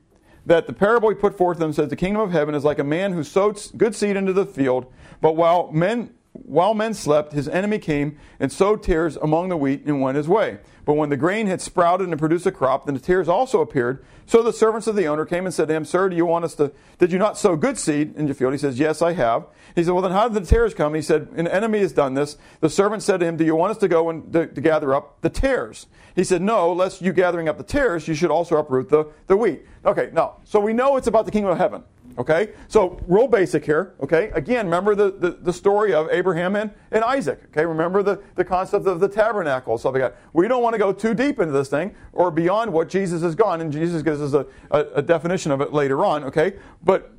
that 0.46 0.68
the 0.68 0.74
parable 0.74 1.10
he 1.10 1.16
put 1.16 1.38
forth 1.38 1.58
to 1.58 1.64
them 1.64 1.74
says 1.74 1.90
the 1.90 1.96
kingdom 1.96 2.22
of 2.22 2.32
heaven 2.32 2.54
is 2.56 2.64
like 2.64 2.80
a 2.80 2.84
man 2.84 3.14
who 3.14 3.24
sowed 3.24 3.60
good 3.78 3.96
seed 3.96 4.16
into 4.16 4.34
the 4.34 4.46
field, 4.46 4.92
but 5.22 5.36
while 5.36 5.72
men 5.72 6.14
while 6.44 6.74
men 6.74 6.94
slept, 6.94 7.34
his 7.34 7.48
enemy 7.48 7.80
came 7.80 8.18
and 8.40 8.52
sowed 8.52 8.84
tares 8.84 9.16
among 9.18 9.50
the 9.50 9.58
wheat 9.58 9.86
and 9.86 10.02
went 10.02 10.18
his 10.18 10.28
way. 10.28 10.60
But 10.84 10.94
when 10.94 11.10
the 11.10 11.18
grain 11.18 11.48
had 11.48 11.62
sprouted 11.62 12.10
and 12.10 12.20
produced 12.20 12.46
a 12.46 12.52
crop, 12.52 12.86
then 12.86 12.94
the 12.94 13.02
tares 13.02 13.28
also 13.28 13.62
appeared. 13.62 14.06
So 14.28 14.44
the 14.44 14.54
servants 14.54 14.86
of 14.88 14.96
the 14.96 15.08
owner 15.08 15.26
came 15.26 15.46
and 15.46 15.54
said 15.54 15.68
to 15.70 15.74
him, 15.74 15.86
Sir, 15.86 16.10
do 16.10 16.16
you 16.16 16.26
want 16.26 16.46
us 16.46 16.54
to, 16.56 16.72
did 17.00 17.12
you 17.12 17.18
not 17.18 17.38
sow 17.38 17.56
good 17.56 17.78
seed 17.78 18.16
in 18.16 18.28
your 18.28 18.36
field? 18.36 18.54
He 18.54 18.60
says, 18.60 18.78
Yes, 18.78 19.02
I 19.02 19.14
have. 19.14 19.48
He 19.76 19.84
said, 19.84 19.94
Well, 19.94 20.04
then 20.04 20.12
how 20.12 20.28
did 20.28 20.44
the 20.44 20.48
tares 20.48 20.74
come? 20.74 20.94
He 20.94 21.02
said, 21.02 21.30
An 21.36 21.48
enemy 21.48 21.80
has 21.80 21.92
done 21.92 22.14
this. 22.14 22.38
The 22.60 22.70
servant 22.70 23.02
said 23.02 23.20
to 23.22 23.26
him, 23.26 23.38
Do 23.38 23.46
you 23.46 23.56
want 23.56 23.72
us 23.72 23.78
to 23.78 23.88
go 23.88 24.10
and 24.10 24.32
to, 24.34 24.48
to 24.48 24.62
gather 24.62 24.94
up 24.94 25.22
the 25.22 25.30
tares? 25.30 25.88
He 26.16 26.24
said, 26.24 26.42
No, 26.42 26.72
lest 26.72 27.02
you 27.02 27.14
gathering 27.14 27.50
up 27.50 27.58
the 27.58 27.64
tares, 27.64 28.08
you 28.08 28.14
should 28.14 28.32
also 28.32 28.58
uproot 28.58 28.90
the, 28.90 29.06
the 29.28 29.38
wheat. 29.38 29.66
Okay, 29.86 30.10
now, 30.14 30.38
so 30.44 30.60
we 30.60 30.74
know 30.74 30.98
it's 30.98 31.08
about 31.08 31.26
the 31.26 31.32
kingdom 31.32 31.52
of 31.52 31.58
heaven. 31.58 31.84
Okay? 32.18 32.54
So, 32.68 33.00
real 33.08 33.28
basic 33.28 33.66
here. 33.66 33.94
Okay? 34.02 34.32
Again, 34.34 34.66
remember 34.66 34.96
the, 34.96 35.12
the, 35.12 35.32
the, 35.32 35.52
story 35.52 35.94
of 35.94 36.08
Abraham 36.12 36.56
and, 36.56 36.72
and 36.92 37.04
Isaac. 37.04 37.42
Okay? 37.50 37.66
Remember 37.66 38.02
the, 38.02 38.22
the 38.36 38.46
concept 38.46 38.88
of 38.88 39.00
the 39.00 39.08
tabernacle, 39.08 39.78
stuff 39.78 39.94
like 39.94 40.02
that. 40.02 40.18
We 40.32 40.48
don't 40.48 40.64
want 40.64 40.74
to 40.76 40.78
go 40.78 40.94
too 40.94 41.14
deep 41.14 41.40
into 41.40 41.52
this 41.52 41.68
thing 41.68 41.94
or 42.14 42.32
beyond 42.32 42.72
what 42.72 42.88
Jesus 42.88 43.22
has 43.22 43.36
gone, 43.36 43.60
and 43.60 43.72
Jesus 43.72 44.02
gives 44.02 44.22
us 44.22 44.34
a, 44.34 44.46
a, 44.72 44.86
a 44.96 45.02
definition 45.02 45.52
of 45.52 45.60
it 45.60 45.74
later 45.74 46.06
on. 46.06 46.24
Okay? 46.24 46.54
But 46.84 47.12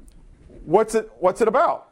what's 0.65 0.95
it, 0.95 1.11
what's 1.19 1.43
it 1.43 1.49
about? 1.49 1.91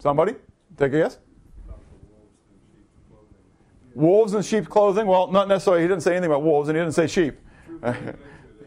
Somebody? 0.00 0.34
Take 0.76 0.92
a 0.92 0.98
guess? 0.98 1.18
Wolves 3.94 4.34
in 4.34 4.42
sheep's 4.42 4.68
clothing? 4.68 5.06
Well, 5.06 5.28
not 5.28 5.48
necessarily. 5.48 5.82
He 5.82 5.88
didn't 5.88 6.02
say 6.02 6.12
anything 6.12 6.30
about 6.30 6.42
wolves, 6.42 6.68
and 6.68 6.76
he 6.76 6.82
didn't 6.82 6.94
say 6.94 7.06
sheep. 7.06 7.36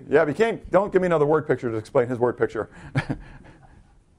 Yeah, 0.10 0.26
but 0.26 0.30
you 0.30 0.34
can't, 0.34 0.72
don't 0.72 0.92
give 0.92 1.02
me 1.02 1.06
another 1.06 1.26
word 1.26 1.48
picture 1.48 1.72
to 1.72 1.78
explain 1.78 2.08
his 2.08 2.20
word 2.20 2.38
picture. 2.38 2.70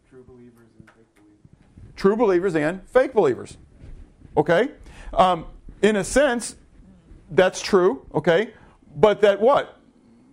True 0.08 0.24
believers 0.24 0.68
and 0.78 0.86
fake 0.88 1.14
believers. 1.16 1.96
True 1.96 2.16
believers 2.16 2.56
and 2.56 2.88
fake 2.88 3.12
believers. 3.12 3.56
Okay? 4.36 4.70
Um, 5.12 5.46
in 5.82 5.96
a 5.96 6.04
sense, 6.04 6.56
that's 7.30 7.60
true, 7.60 8.06
okay? 8.14 8.52
But 8.96 9.20
that 9.22 9.40
what? 9.40 9.78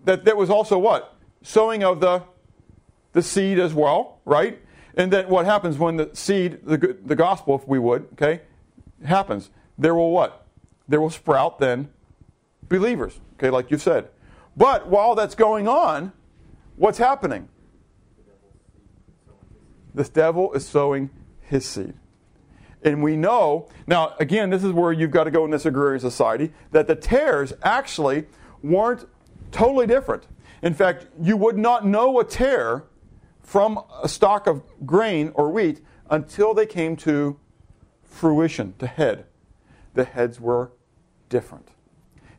That 0.06 0.26
that 0.26 0.38
was 0.38 0.50
also 0.50 0.78
what? 0.78 1.16
Sowing 1.42 1.84
of 1.84 2.00
the 2.00 2.24
the 3.14 3.22
seed 3.22 3.58
as 3.58 3.74
well, 3.74 4.20
right? 4.26 4.60
And 4.96 5.12
then 5.12 5.28
what 5.30 5.46
happens 5.46 5.78
when 5.78 5.98
the 5.98 6.10
seed, 6.14 6.60
the, 6.64 6.98
the 7.06 7.16
gospel, 7.16 7.56
if 7.56 7.68
we 7.68 7.80
would, 7.80 8.08
okay, 8.14 8.42
happens? 9.04 9.50
There 9.78 9.96
will 9.96 10.12
what? 10.12 10.46
There 10.88 11.00
will 11.00 11.10
sprout 11.10 11.60
then 11.60 11.90
believers, 12.68 13.20
okay, 13.36 13.50
like 13.50 13.72
you've 13.72 13.82
said. 13.82 14.10
But 14.60 14.90
while 14.90 15.16
that's 15.16 15.36
going 15.36 15.70
on, 15.70 16.12
what's 16.76 16.98
happening? 16.98 17.48
This 19.96 20.10
devil 20.10 20.52
is 20.52 20.68
sowing 20.68 21.12
his 21.40 21.66
seed. 21.66 21.94
And 22.84 23.02
we 23.02 23.16
know, 23.16 23.70
now 23.88 24.16
again, 24.20 24.50
this 24.50 24.66
is 24.66 24.74
where 24.74 24.92
you've 24.92 25.12
got 25.12 25.24
to 25.24 25.32
go 25.32 25.46
in 25.46 25.52
this 25.52 25.66
agrarian 25.66 26.02
society, 26.02 26.52
that 26.72 26.88
the 26.88 26.96
tares 26.96 27.54
actually 27.64 28.26
weren't 28.62 29.08
totally 29.54 29.88
different. 29.88 30.28
In 30.62 30.74
fact, 30.74 31.08
you 31.22 31.38
would 31.38 31.58
not 31.58 31.86
know 31.86 32.20
a 32.20 32.26
tare 32.26 32.84
from 33.42 33.80
a 34.04 34.10
stalk 34.10 34.46
of 34.46 34.62
grain 34.86 35.32
or 35.36 35.50
wheat 35.50 35.80
until 36.10 36.54
they 36.54 36.66
came 36.66 36.98
to 36.98 37.40
fruition, 38.04 38.74
to 38.80 38.88
head. 38.88 39.26
The 39.94 40.04
heads 40.04 40.38
were 40.42 40.74
different. 41.30 41.70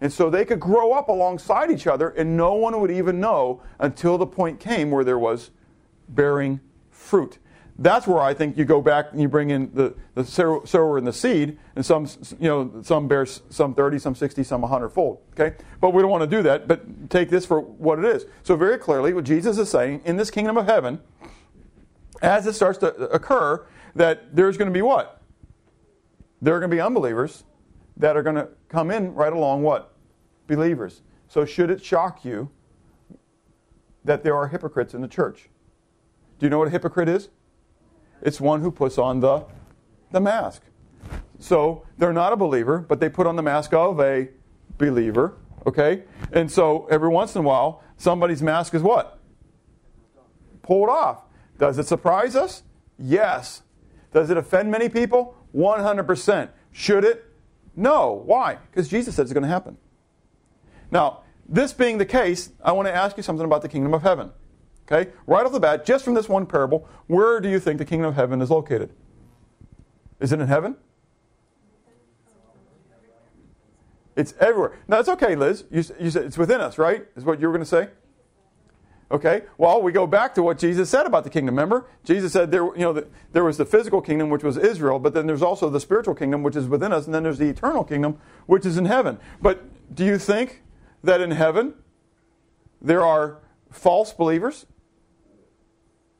And 0.00 0.12
so 0.12 0.30
they 0.30 0.44
could 0.44 0.60
grow 0.60 0.92
up 0.92 1.08
alongside 1.08 1.70
each 1.70 1.86
other, 1.86 2.08
and 2.08 2.36
no 2.36 2.54
one 2.54 2.80
would 2.80 2.90
even 2.90 3.20
know 3.20 3.62
until 3.78 4.16
the 4.16 4.26
point 4.26 4.58
came 4.58 4.90
where 4.90 5.04
there 5.04 5.18
was 5.18 5.50
bearing 6.08 6.60
fruit. 6.90 7.38
That's 7.78 8.06
where 8.06 8.20
I 8.20 8.34
think 8.34 8.58
you 8.58 8.66
go 8.66 8.82
back 8.82 9.12
and 9.12 9.20
you 9.22 9.28
bring 9.28 9.48
in 9.50 9.70
the, 9.72 9.94
the 10.14 10.24
sower 10.24 10.98
and 10.98 11.06
the 11.06 11.12
seed, 11.12 11.58
and 11.76 11.84
some, 11.84 12.06
you 12.38 12.48
know, 12.48 12.82
some 12.82 13.08
bears 13.08 13.42
some 13.48 13.74
30, 13.74 13.98
some 13.98 14.14
60, 14.14 14.44
some 14.44 14.60
100 14.60 14.90
fold. 14.90 15.22
Okay? 15.32 15.56
But 15.80 15.94
we 15.94 16.02
don't 16.02 16.10
want 16.10 16.22
to 16.22 16.36
do 16.36 16.42
that, 16.42 16.68
but 16.68 17.08
take 17.08 17.30
this 17.30 17.46
for 17.46 17.60
what 17.60 17.98
it 17.98 18.04
is. 18.04 18.26
So, 18.42 18.54
very 18.54 18.76
clearly, 18.76 19.14
what 19.14 19.24
Jesus 19.24 19.56
is 19.56 19.70
saying 19.70 20.02
in 20.04 20.18
this 20.18 20.30
kingdom 20.30 20.58
of 20.58 20.66
heaven, 20.66 21.00
as 22.20 22.46
it 22.46 22.52
starts 22.52 22.78
to 22.80 22.94
occur, 23.08 23.66
that 23.94 24.36
there's 24.36 24.58
going 24.58 24.68
to 24.68 24.74
be 24.74 24.82
what? 24.82 25.22
There 26.42 26.54
are 26.54 26.60
going 26.60 26.70
to 26.70 26.76
be 26.76 26.82
unbelievers 26.82 27.44
that 27.96 28.14
are 28.14 28.22
going 28.22 28.36
to 28.36 28.48
come 28.70 28.90
in 28.90 29.14
right 29.14 29.32
along 29.32 29.62
what? 29.62 29.94
Believers. 30.46 31.02
So, 31.28 31.44
should 31.44 31.70
it 31.70 31.84
shock 31.84 32.24
you 32.24 32.50
that 34.04 34.24
there 34.24 34.34
are 34.34 34.48
hypocrites 34.48 34.94
in 34.94 35.02
the 35.02 35.08
church? 35.08 35.50
Do 36.38 36.46
you 36.46 36.50
know 36.50 36.58
what 36.58 36.68
a 36.68 36.70
hypocrite 36.70 37.08
is? 37.08 37.28
It's 38.22 38.40
one 38.40 38.62
who 38.62 38.70
puts 38.70 38.96
on 38.96 39.20
the, 39.20 39.44
the 40.10 40.20
mask. 40.20 40.62
So 41.38 41.86
they're 41.98 42.12
not 42.12 42.32
a 42.32 42.36
believer, 42.36 42.78
but 42.78 43.00
they 43.00 43.08
put 43.08 43.26
on 43.26 43.36
the 43.36 43.42
mask 43.42 43.72
of 43.72 44.00
a 44.00 44.28
believer. 44.78 45.36
Okay? 45.66 46.04
And 46.32 46.50
so 46.50 46.86
every 46.90 47.08
once 47.08 47.34
in 47.34 47.40
a 47.40 47.42
while, 47.42 47.82
somebody's 47.96 48.42
mask 48.42 48.74
is 48.74 48.82
what? 48.82 49.18
Pulled 50.62 50.88
off. 50.88 51.24
Does 51.58 51.78
it 51.78 51.86
surprise 51.86 52.36
us? 52.36 52.62
Yes. 52.98 53.62
Does 54.12 54.30
it 54.30 54.36
offend 54.36 54.70
many 54.70 54.88
people? 54.88 55.34
100%. 55.54 56.50
Should 56.72 57.04
it? 57.04 57.29
No. 57.76 58.22
Why? 58.24 58.58
Because 58.70 58.88
Jesus 58.88 59.14
said 59.14 59.22
it's 59.22 59.32
going 59.32 59.42
to 59.42 59.48
happen. 59.48 59.76
Now, 60.90 61.20
this 61.48 61.72
being 61.72 61.98
the 61.98 62.06
case, 62.06 62.50
I 62.62 62.72
want 62.72 62.88
to 62.88 62.94
ask 62.94 63.16
you 63.16 63.22
something 63.22 63.44
about 63.44 63.62
the 63.62 63.68
kingdom 63.68 63.94
of 63.94 64.02
heaven. 64.02 64.30
Okay? 64.90 65.10
Right 65.26 65.44
off 65.44 65.52
the 65.52 65.60
bat, 65.60 65.84
just 65.84 66.04
from 66.04 66.14
this 66.14 66.28
one 66.28 66.46
parable, 66.46 66.88
where 67.06 67.40
do 67.40 67.48
you 67.48 67.60
think 67.60 67.78
the 67.78 67.84
kingdom 67.84 68.08
of 68.08 68.16
heaven 68.16 68.40
is 68.40 68.50
located? 68.50 68.90
Is 70.18 70.32
it 70.32 70.40
in 70.40 70.48
heaven? 70.48 70.76
It's 74.16 74.34
everywhere. 74.40 74.78
No, 74.86 74.98
it's 74.98 75.08
okay, 75.08 75.34
Liz. 75.34 75.64
You, 75.70 75.84
you 75.98 76.10
said 76.10 76.24
it's 76.24 76.36
within 76.36 76.60
us, 76.60 76.76
right? 76.76 77.06
Is 77.16 77.24
what 77.24 77.40
you 77.40 77.46
were 77.46 77.52
going 77.52 77.64
to 77.64 77.68
say? 77.70 77.88
Okay. 79.12 79.42
Well, 79.58 79.82
we 79.82 79.90
go 79.90 80.06
back 80.06 80.34
to 80.36 80.42
what 80.42 80.58
Jesus 80.58 80.88
said 80.88 81.04
about 81.04 81.24
the 81.24 81.30
kingdom. 81.30 81.56
Remember, 81.56 81.86
Jesus 82.04 82.32
said 82.32 82.52
there, 82.52 82.64
you 82.64 82.82
know, 82.82 82.92
the, 82.92 83.08
there 83.32 83.42
was 83.42 83.56
the 83.56 83.64
physical 83.64 84.00
kingdom, 84.00 84.30
which 84.30 84.44
was 84.44 84.56
Israel, 84.56 85.00
but 85.00 85.14
then 85.14 85.26
there's 85.26 85.42
also 85.42 85.68
the 85.68 85.80
spiritual 85.80 86.14
kingdom, 86.14 86.44
which 86.44 86.54
is 86.54 86.68
within 86.68 86.92
us, 86.92 87.06
and 87.06 87.14
then 87.14 87.24
there's 87.24 87.38
the 87.38 87.48
eternal 87.48 87.82
kingdom, 87.82 88.18
which 88.46 88.64
is 88.64 88.76
in 88.76 88.84
heaven. 88.84 89.18
But 89.42 89.64
do 89.92 90.04
you 90.04 90.16
think 90.16 90.62
that 91.02 91.20
in 91.20 91.32
heaven 91.32 91.74
there 92.80 93.04
are 93.04 93.38
false 93.70 94.12
believers? 94.12 94.66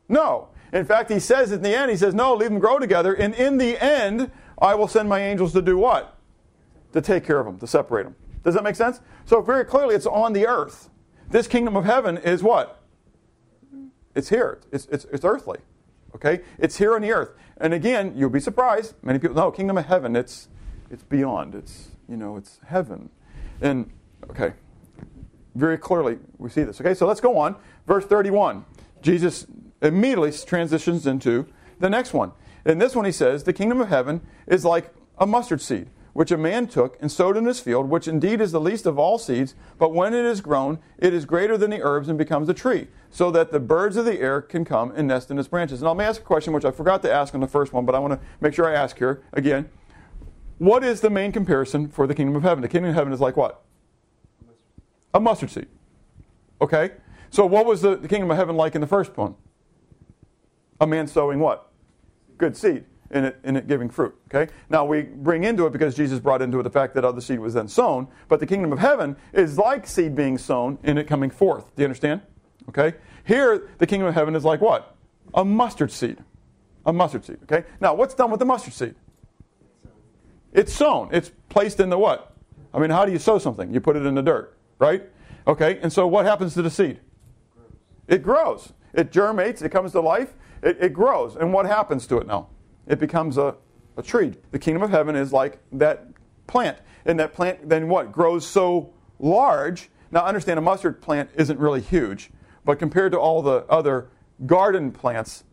No. 0.09 0.49
In 0.73 0.85
fact, 0.85 1.11
he 1.11 1.21
says 1.21 1.53
in 1.53 1.63
the 1.63 1.77
end, 1.77 1.93
he 1.93 1.97
says, 1.97 2.13
No, 2.13 2.35
leave 2.35 2.51
them 2.51 2.59
grow 2.59 2.81
together. 2.81 3.15
And 3.15 3.35
in 3.37 3.59
the 3.59 3.83
end, 3.83 4.33
I 4.59 4.75
will 4.75 4.89
send 4.89 5.09
my 5.09 5.21
angels 5.21 5.53
to 5.53 5.63
do 5.63 5.79
what? 5.79 6.17
To 6.93 7.01
take 7.01 7.25
care 7.25 7.39
of 7.39 7.47
them, 7.47 7.59
to 7.59 7.69
separate 7.69 8.03
them. 8.05 8.17
Does 8.43 8.55
that 8.55 8.65
make 8.65 8.75
sense? 8.75 9.01
So, 9.27 9.41
very 9.43 9.65
clearly, 9.65 9.95
it's 9.95 10.07
on 10.07 10.33
the 10.33 10.47
earth. 10.47 10.91
This 11.29 11.47
kingdom 11.47 11.77
of 11.77 11.85
heaven 11.85 12.17
is 12.17 12.43
what? 12.43 12.80
It's 14.15 14.29
here. 14.29 14.61
It's, 14.73 14.87
it's, 14.87 15.07
it's 15.07 15.25
earthly. 15.25 15.59
Okay? 16.15 16.41
It's 16.59 16.79
here 16.79 16.95
on 16.95 17.03
the 17.03 17.13
earth. 17.13 17.31
And 17.59 17.75
again, 17.75 18.15
you'll 18.17 18.31
be 18.31 18.41
surprised. 18.41 18.95
Many 19.03 19.19
people, 19.19 19.37
no, 19.37 19.51
kingdom 19.51 19.79
of 19.79 19.87
heaven, 19.87 20.17
it's, 20.17 20.49
it's 20.91 21.03
beyond. 21.03 21.55
It's, 21.55 21.91
you 22.09 22.17
know, 22.17 22.37
it's 22.37 22.59
heaven. 22.67 23.11
And, 23.61 23.91
okay, 24.31 24.55
very 25.55 25.79
clearly 25.79 26.19
we 26.39 26.49
see 26.51 26.63
this. 26.63 26.81
Okay, 26.81 26.95
so 26.95 27.07
let's 27.07 27.21
go 27.21 27.39
on. 27.39 27.57
Verse 27.87 28.05
31. 28.05 28.65
Jesus 29.03 29.47
immediately 29.83 30.33
transitions 30.33 31.07
into 31.07 31.47
the 31.79 31.91
next 31.91 32.13
one. 32.13 32.33
In 32.65 32.79
this 32.79 32.95
one, 32.95 33.05
he 33.05 33.13
says, 33.13 33.45
The 33.45 33.53
kingdom 33.53 33.81
of 33.81 33.89
heaven 33.89 34.21
is 34.47 34.65
like 34.65 34.93
a 35.19 35.27
mustard 35.27 35.61
seed, 35.61 35.89
which 36.21 36.31
a 36.31 36.37
man 36.37 36.67
took 36.67 36.99
and 37.01 37.11
sowed 37.11 37.35
in 37.35 37.47
his 37.47 37.61
field, 37.61 37.89
which 37.89 38.07
indeed 38.07 38.43
is 38.43 38.53
the 38.53 38.61
least 38.61 38.85
of 38.85 38.99
all 38.99 39.19
seeds, 39.19 39.55
but 39.79 39.95
when 39.95 40.13
it 40.13 40.27
is 40.27 40.43
grown, 40.43 40.79
it 40.99 41.15
is 41.15 41.25
greater 41.25 41.57
than 41.57 41.71
the 41.71 41.81
herbs 41.81 42.11
and 42.11 42.19
becomes 42.19 42.47
a 42.47 42.53
tree, 42.53 42.89
so 43.09 43.31
that 43.31 43.53
the 43.53 43.59
birds 43.59 43.97
of 43.97 44.05
the 44.05 44.21
air 44.21 44.43
can 44.43 44.63
come 44.63 44.93
and 44.95 45.09
nest 45.09 45.31
in 45.31 45.39
its 45.39 45.49
branches. 45.49 45.81
And 45.81 45.89
I'll 45.89 46.03
ask 46.03 46.21
a 46.21 46.25
question 46.25 46.53
which 46.53 46.67
I 46.67 46.73
forgot 46.73 47.01
to 47.05 47.11
ask 47.11 47.35
on 47.35 47.41
the 47.41 47.47
first 47.47 47.73
one, 47.73 47.87
but 47.87 47.95
I 47.95 47.99
want 48.01 48.13
to 48.13 48.21
make 48.43 48.53
sure 48.53 48.69
I 48.69 48.75
ask 48.75 48.99
here 48.99 49.23
again. 49.33 49.71
What 50.59 50.85
is 50.85 51.01
the 51.01 51.09
main 51.09 51.33
comparison 51.33 51.89
for 51.89 52.07
the 52.07 52.15
kingdom 52.15 52.37
of 52.37 52.43
heaven? 52.43 52.61
The 52.61 52.69
kingdom 52.69 52.91
of 52.91 52.97
heaven 52.97 53.15
is 53.15 53.21
like 53.21 53.39
what? 53.39 53.65
A 55.15 55.21
mustard 55.21 55.49
seed. 55.49 55.69
Okay? 56.61 56.91
So 57.31 57.47
what 57.47 57.65
was 57.65 57.81
the, 57.81 57.97
the 57.97 58.09
kingdom 58.09 58.31
of 58.31 58.37
heaven 58.37 58.57
like 58.57 58.75
in 58.75 58.83
the 58.83 58.87
first 58.87 59.17
one? 59.17 59.37
a 60.83 60.87
man 60.87 61.07
sowing 61.07 61.39
what? 61.39 61.73
Good 62.37 62.59
seed 62.59 62.85
in 63.11 63.25
it, 63.25 63.41
in 63.45 63.57
it 63.57 63.67
giving 63.67 63.89
fruit. 63.89 64.15
Okay? 64.33 64.53
Now 64.69 64.85
we 64.85 65.03
bring 65.03 65.45
into 65.45 65.67
it 65.67 65.73
because 65.73 65.95
Jesus 65.95 66.21
brought 66.21 66.43
into 66.43 66.61
it 66.61 66.63
the 66.63 66.71
fact 66.71 66.95
that 66.95 67.05
other 67.05 67.21
seed 67.21 67.41
was 67.41 67.55
then 67.55 67.69
sown, 67.69 68.09
but 68.29 68.41
the 68.41 68.47
kingdom 68.47 68.73
of 68.73 68.79
heaven 68.79 69.17
is 69.33 69.59
like 69.59 69.87
seed 69.87 70.15
being 70.15 70.39
sown 70.39 70.79
in 70.83 70.99
it 70.99 71.07
coming 71.07 71.31
forth. 71.31 71.65
Do 71.77 71.83
you 71.83 71.87
understand? 71.87 72.23
Okay? 72.69 72.97
Here, 73.25 73.69
the 73.79 73.87
kingdom 73.87 74.09
of 74.09 74.15
heaven 74.15 74.35
is 74.35 74.45
like 74.45 74.61
what? 74.61 74.97
A 75.35 75.45
mustard 75.45 75.91
seed. 75.91 76.19
A 76.87 76.93
mustard 76.93 77.25
seed. 77.25 77.39
Okay? 77.45 77.67
Now, 77.81 77.95
what's 77.95 78.15
done 78.15 78.31
with 78.31 78.41
the 78.41 78.47
mustard 78.47 78.73
seed? 78.73 78.95
It's 80.53 80.73
sown. 80.73 81.09
It's 81.13 81.31
placed 81.49 81.81
in 81.81 81.91
the 81.91 81.99
what? 81.99 82.35
I 82.73 82.79
mean, 82.79 82.91
how 82.91 83.05
do 83.05 83.13
you 83.13 83.19
sow 83.19 83.39
something? 83.39 83.73
You 83.73 83.81
put 83.81 83.97
it 83.97 84.07
in 84.07 84.15
the 84.15 84.23
dirt, 84.23 84.57
right? 84.79 85.03
Okay, 85.47 85.79
and 85.83 85.93
so 85.93 86.07
what 86.07 86.27
happens 86.27 86.55
to 86.55 86.63
the 86.63 86.71
seed? 86.71 87.01
It 88.07 88.23
grows. 88.23 88.73
It 88.93 89.13
germinates, 89.13 89.63
it 89.63 89.71
comes 89.71 89.93
to 89.93 90.01
life, 90.01 90.35
it, 90.63 90.77
it 90.81 90.93
grows. 90.93 91.37
And 91.37 91.53
what 91.53 91.67
happens 91.67 92.07
to 92.09 92.19
it 92.19 92.27
now? 92.27 92.49
It 92.91 92.99
becomes 92.99 93.39
a, 93.39 93.55
a 93.97 94.03
tree. 94.03 94.35
The 94.51 94.59
kingdom 94.59 94.83
of 94.83 94.91
heaven 94.91 95.17
is 95.17 95.33
like 95.33 95.59
that 95.73 96.07
plant. 96.47 96.79
And 97.07 97.19
that 97.19 97.33
plant 97.33 97.69
then 97.69 97.89
what? 97.89 98.13
Grows 98.13 98.47
so 98.47 98.93
large. 99.19 99.89
Now 100.11 100.25
understand 100.25 100.59
a 100.59 100.63
mustard 100.63 101.01
plant 101.01 101.31
isn't 101.35 101.59
really 101.59 101.81
huge, 101.81 102.31
but 102.65 102.79
compared 102.79 103.13
to 103.13 103.19
all 103.19 103.43
the 103.43 103.65
other 103.69 104.09
garden 104.45 104.93
plants, 104.93 105.45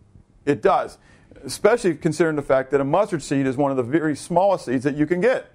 it 0.45 0.61
does. 0.61 0.97
Especially 1.45 1.95
considering 1.95 2.35
the 2.35 2.41
fact 2.41 2.71
that 2.71 2.81
a 2.81 2.83
mustard 2.83 3.21
seed 3.21 3.45
is 3.45 3.55
one 3.55 3.71
of 3.71 3.77
the 3.77 3.83
very 3.83 4.15
smallest 4.15 4.65
seeds 4.65 4.83
that 4.83 4.95
you 4.95 5.05
can 5.05 5.21
get. 5.21 5.51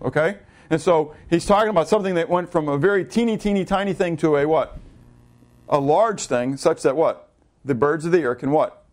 Okay? 0.00 0.38
And 0.70 0.80
so 0.80 1.14
he's 1.28 1.44
talking 1.44 1.68
about 1.68 1.86
something 1.86 2.14
that 2.14 2.30
went 2.30 2.50
from 2.50 2.68
a 2.68 2.78
very 2.78 3.04
teeny, 3.04 3.36
teeny, 3.36 3.64
tiny 3.64 3.92
thing 3.92 4.16
to 4.18 4.36
a 4.36 4.48
what? 4.48 4.78
A 5.68 5.78
large 5.78 6.26
thing, 6.26 6.56
such 6.56 6.82
that 6.82 6.96
what? 6.96 7.28
the 7.64 7.74
birds 7.74 8.04
of 8.04 8.12
the 8.12 8.18
air 8.18 8.34
can 8.34 8.50
what? 8.50 8.84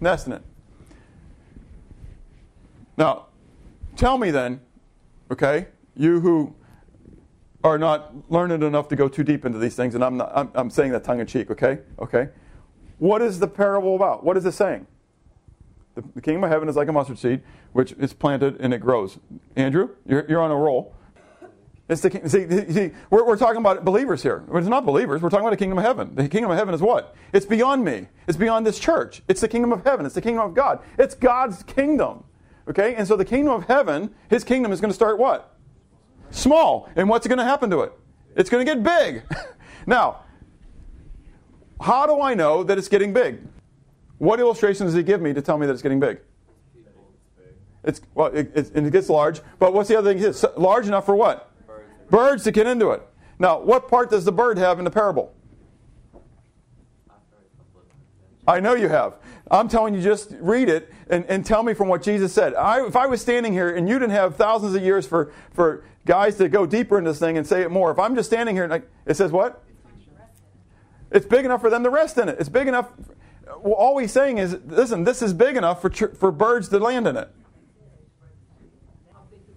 Nest 0.00 0.26
in 0.26 0.34
it. 0.34 0.42
Now, 2.96 3.26
tell 3.96 4.18
me 4.18 4.30
then, 4.30 4.60
okay, 5.30 5.66
you 5.96 6.20
who 6.20 6.54
are 7.62 7.78
not 7.78 8.30
learned 8.30 8.62
enough 8.62 8.88
to 8.88 8.96
go 8.96 9.08
too 9.08 9.24
deep 9.24 9.44
into 9.44 9.58
these 9.58 9.74
things, 9.74 9.94
and 9.94 10.04
I'm, 10.04 10.16
not, 10.16 10.32
I'm, 10.34 10.50
I'm 10.54 10.70
saying 10.70 10.92
that 10.92 11.04
tongue 11.04 11.20
in 11.20 11.26
cheek, 11.26 11.50
okay? 11.50 11.78
Okay. 11.98 12.28
What 12.98 13.22
is 13.22 13.38
the 13.38 13.48
parable 13.48 13.96
about? 13.96 14.22
What 14.22 14.36
is 14.36 14.44
it 14.44 14.52
saying? 14.52 14.86
The, 15.94 16.04
the 16.14 16.20
kingdom 16.20 16.44
of 16.44 16.50
heaven 16.50 16.68
is 16.68 16.76
like 16.76 16.88
a 16.88 16.92
mustard 16.92 17.18
seed, 17.18 17.42
which 17.72 17.92
is 17.92 18.12
planted 18.12 18.60
and 18.60 18.74
it 18.74 18.78
grows. 18.78 19.18
Andrew, 19.56 19.90
you're, 20.06 20.26
you're 20.28 20.42
on 20.42 20.50
a 20.50 20.56
roll. 20.56 20.94
It's 21.88 22.00
the, 22.00 22.10
see, 22.28 22.72
see 22.72 22.90
we're, 23.10 23.26
we're 23.26 23.36
talking 23.36 23.58
about 23.58 23.84
believers 23.84 24.22
here. 24.22 24.42
It's 24.54 24.68
not 24.68 24.86
believers. 24.86 25.20
We're 25.20 25.28
talking 25.28 25.44
about 25.44 25.50
the 25.50 25.58
kingdom 25.58 25.78
of 25.78 25.84
heaven. 25.84 26.14
The 26.14 26.28
kingdom 26.28 26.50
of 26.50 26.56
heaven 26.56 26.74
is 26.74 26.80
what? 26.80 27.14
It's 27.32 27.44
beyond 27.44 27.84
me. 27.84 28.08
It's 28.26 28.38
beyond 28.38 28.66
this 28.66 28.78
church. 28.78 29.22
It's 29.28 29.40
the 29.40 29.48
kingdom 29.48 29.72
of 29.72 29.84
heaven. 29.84 30.06
It's 30.06 30.14
the 30.14 30.22
kingdom 30.22 30.44
of 30.46 30.54
God. 30.54 30.80
It's 30.98 31.14
God's 31.14 31.62
kingdom. 31.62 32.24
Okay? 32.68 32.94
And 32.94 33.06
so 33.06 33.16
the 33.16 33.24
kingdom 33.24 33.52
of 33.54 33.64
heaven, 33.66 34.14
his 34.28 34.44
kingdom 34.44 34.72
is 34.72 34.80
going 34.80 34.90
to 34.90 34.94
start 34.94 35.18
what? 35.18 35.56
Small. 36.30 36.88
And 36.96 37.08
what's 37.08 37.26
going 37.26 37.38
to 37.38 37.44
happen 37.44 37.70
to 37.70 37.80
it? 37.80 37.92
It's 38.36 38.50
going 38.50 38.64
to 38.64 38.74
get 38.74 38.82
big. 38.82 39.22
now, 39.86 40.20
how 41.80 42.06
do 42.06 42.20
I 42.20 42.34
know 42.34 42.64
that 42.64 42.78
it's 42.78 42.88
getting 42.88 43.12
big? 43.12 43.40
What 44.18 44.40
illustration 44.40 44.86
does 44.86 44.94
he 44.94 45.02
give 45.02 45.20
me 45.20 45.32
to 45.32 45.42
tell 45.42 45.58
me 45.58 45.66
that 45.66 45.72
it's 45.72 45.82
getting 45.82 46.00
big? 46.00 46.20
It's 47.84 48.00
well, 48.14 48.28
it, 48.28 48.50
it, 48.54 48.74
it 48.74 48.92
gets 48.92 49.10
large, 49.10 49.40
but 49.58 49.74
what's 49.74 49.88
the 49.88 49.98
other 49.98 50.14
thing? 50.14 50.22
It's 50.22 50.44
large 50.56 50.86
enough 50.86 51.04
for 51.04 51.14
what? 51.14 51.50
Birds 52.08 52.44
to 52.44 52.52
get 52.52 52.66
into 52.66 52.90
it. 52.90 53.02
Now, 53.38 53.60
what 53.60 53.88
part 53.88 54.10
does 54.10 54.24
the 54.24 54.32
bird 54.32 54.56
have 54.56 54.78
in 54.78 54.84
the 54.84 54.90
parable? 54.90 55.33
I 58.46 58.60
know 58.60 58.74
you 58.74 58.88
have. 58.88 59.14
I'm 59.50 59.68
telling 59.68 59.94
you, 59.94 60.02
just 60.02 60.34
read 60.40 60.68
it 60.68 60.92
and, 61.08 61.24
and 61.26 61.44
tell 61.44 61.62
me 61.62 61.74
from 61.74 61.88
what 61.88 62.02
Jesus 62.02 62.32
said. 62.32 62.54
I, 62.54 62.86
if 62.86 62.96
I 62.96 63.06
was 63.06 63.20
standing 63.20 63.52
here 63.52 63.74
and 63.74 63.88
you 63.88 63.98
didn't 63.98 64.12
have 64.12 64.36
thousands 64.36 64.74
of 64.74 64.82
years 64.82 65.06
for, 65.06 65.32
for 65.52 65.84
guys 66.06 66.36
to 66.36 66.48
go 66.48 66.66
deeper 66.66 66.98
in 66.98 67.04
this 67.04 67.18
thing 67.18 67.36
and 67.36 67.46
say 67.46 67.62
it 67.62 67.70
more, 67.70 67.90
if 67.90 67.98
I'm 67.98 68.14
just 68.14 68.28
standing 68.28 68.54
here 68.54 68.64
and 68.64 68.70
like, 68.70 68.88
it 69.06 69.16
says 69.16 69.32
what? 69.32 69.62
It's 71.10 71.26
big 71.26 71.44
enough 71.44 71.60
for 71.60 71.70
them 71.70 71.84
to 71.84 71.90
rest 71.90 72.18
in 72.18 72.28
it. 72.28 72.36
It's 72.40 72.48
big 72.48 72.66
enough. 72.66 72.88
Well, 73.58 73.74
all 73.74 73.98
he's 73.98 74.12
saying 74.12 74.38
is, 74.38 74.58
listen, 74.66 75.04
this 75.04 75.22
is 75.22 75.32
big 75.32 75.56
enough 75.56 75.80
for, 75.80 75.90
for 75.90 76.32
birds 76.32 76.68
to 76.70 76.78
land 76.78 77.06
in 77.06 77.16
it. 77.16 77.30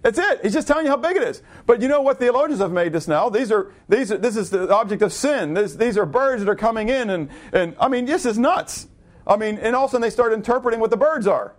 That's 0.02 0.18
it. 0.18 0.40
He's 0.42 0.52
just 0.52 0.68
telling 0.68 0.84
you 0.84 0.90
how 0.90 0.96
big 0.96 1.16
it 1.16 1.22
is. 1.22 1.42
But 1.66 1.82
you 1.82 1.88
know 1.88 2.00
what 2.00 2.18
theologians 2.18 2.60
have 2.60 2.70
made 2.70 2.92
this 2.92 3.08
now? 3.08 3.28
These 3.28 3.50
are 3.50 3.72
these 3.88 4.12
are 4.12 4.18
this 4.18 4.36
is 4.36 4.50
the 4.50 4.72
object 4.72 5.02
of 5.02 5.12
sin. 5.12 5.54
This, 5.54 5.74
these 5.74 5.98
are 5.98 6.06
birds 6.06 6.44
that 6.44 6.50
are 6.50 6.56
coming 6.56 6.88
in 6.88 7.10
and 7.10 7.28
and 7.52 7.74
I 7.80 7.88
mean 7.88 8.04
this 8.04 8.24
is 8.24 8.38
nuts. 8.38 8.86
I 9.26 9.36
mean, 9.36 9.58
and 9.58 9.76
all 9.76 9.84
of 9.84 9.90
a 9.90 9.92
sudden 9.92 10.02
they 10.02 10.10
start 10.10 10.32
interpreting 10.32 10.80
what 10.80 10.90
the 10.90 10.96
birds 10.96 11.26
are. 11.26 11.54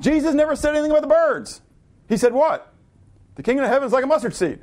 Jesus 0.00 0.34
never 0.34 0.54
said 0.54 0.74
anything 0.74 0.90
about 0.90 1.02
the 1.02 1.08
birds. 1.08 1.62
He 2.08 2.16
said 2.16 2.32
what? 2.32 2.72
The 3.34 3.42
kingdom 3.42 3.64
of 3.64 3.70
heaven 3.70 3.86
is 3.86 3.92
like 3.92 4.04
a 4.04 4.06
mustard 4.06 4.34
seed. 4.34 4.60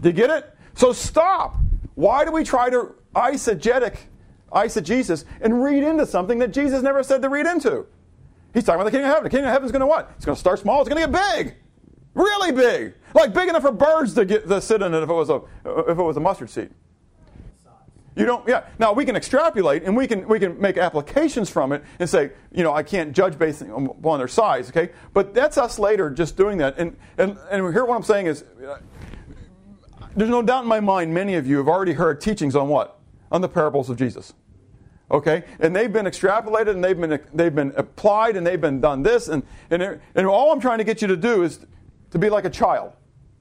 Do 0.00 0.08
you 0.08 0.12
get 0.12 0.30
it? 0.30 0.54
So 0.74 0.92
stop. 0.92 1.56
Why 1.94 2.24
do 2.24 2.32
we 2.32 2.44
try 2.44 2.68
to 2.70 2.94
eisegetic, 3.14 3.96
eisegesis, 4.52 5.24
and 5.40 5.62
read 5.62 5.82
into 5.84 6.04
something 6.06 6.40
that 6.40 6.52
Jesus 6.52 6.82
never 6.82 7.02
said 7.02 7.22
to 7.22 7.28
read 7.28 7.46
into? 7.46 7.86
He's 8.52 8.64
talking 8.64 8.80
about 8.80 8.84
the 8.84 8.90
kingdom 8.90 9.10
of 9.10 9.14
heaven. 9.14 9.24
The 9.24 9.30
kingdom 9.30 9.46
of 9.46 9.52
heaven 9.52 9.66
is 9.66 9.72
going 9.72 9.80
to 9.80 9.86
what? 9.86 10.12
It's 10.16 10.24
going 10.24 10.36
to 10.36 10.40
start 10.40 10.58
small. 10.58 10.80
It's 10.80 10.88
going 10.88 11.00
to 11.00 11.10
get 11.10 11.36
big. 11.36 11.54
Really 12.14 12.52
big, 12.52 12.94
like 13.12 13.34
big 13.34 13.48
enough 13.48 13.62
for 13.62 13.72
birds 13.72 14.14
to 14.14 14.24
get 14.24 14.48
to 14.48 14.60
sit 14.60 14.82
in 14.82 14.94
it 14.94 15.02
if 15.02 15.08
it 15.08 15.12
was 15.12 15.30
a 15.30 15.42
if 15.64 15.98
it 15.98 16.02
was 16.02 16.16
a 16.16 16.20
mustard 16.20 16.48
seed. 16.48 16.70
You 18.16 18.26
don't, 18.26 18.46
yeah. 18.46 18.66
Now 18.78 18.92
we 18.92 19.04
can 19.04 19.16
extrapolate 19.16 19.82
and 19.82 19.96
we 19.96 20.06
can 20.06 20.28
we 20.28 20.38
can 20.38 20.60
make 20.60 20.78
applications 20.78 21.50
from 21.50 21.72
it 21.72 21.82
and 21.98 22.08
say, 22.08 22.30
you 22.52 22.62
know, 22.62 22.72
I 22.72 22.84
can't 22.84 23.12
judge 23.12 23.36
based 23.36 23.62
on 23.62 24.18
their 24.18 24.28
size, 24.28 24.68
okay? 24.68 24.90
But 25.12 25.34
that's 25.34 25.58
us 25.58 25.78
later 25.80 26.10
just 26.10 26.36
doing 26.36 26.58
that. 26.58 26.78
And 26.78 26.96
and 27.18 27.36
and 27.50 27.72
here 27.72 27.84
what 27.84 27.96
I'm 27.96 28.04
saying 28.04 28.26
is, 28.26 28.44
uh, 28.64 28.78
there's 30.14 30.30
no 30.30 30.42
doubt 30.42 30.62
in 30.62 30.68
my 30.68 30.78
mind 30.78 31.12
many 31.12 31.34
of 31.34 31.46
you 31.46 31.56
have 31.56 31.66
already 31.66 31.94
heard 31.94 32.20
teachings 32.20 32.54
on 32.54 32.68
what 32.68 33.00
on 33.32 33.40
the 33.40 33.48
parables 33.48 33.90
of 33.90 33.96
Jesus. 33.96 34.32
Okay, 35.10 35.44
and 35.58 35.74
they've 35.74 35.92
been 35.92 36.06
extrapolated 36.06 36.70
and 36.70 36.84
they've 36.84 36.98
been 36.98 37.20
they've 37.34 37.54
been 37.54 37.72
applied 37.76 38.36
and 38.36 38.46
they've 38.46 38.60
been 38.60 38.80
done 38.80 39.02
this 39.02 39.26
and 39.26 39.42
and 39.70 40.00
and 40.14 40.26
all 40.26 40.52
I'm 40.52 40.60
trying 40.60 40.78
to 40.78 40.84
get 40.84 41.02
you 41.02 41.08
to 41.08 41.16
do 41.16 41.42
is 41.42 41.66
to 42.14 42.18
be 42.18 42.30
like 42.30 42.44
a 42.44 42.50
child. 42.50 42.92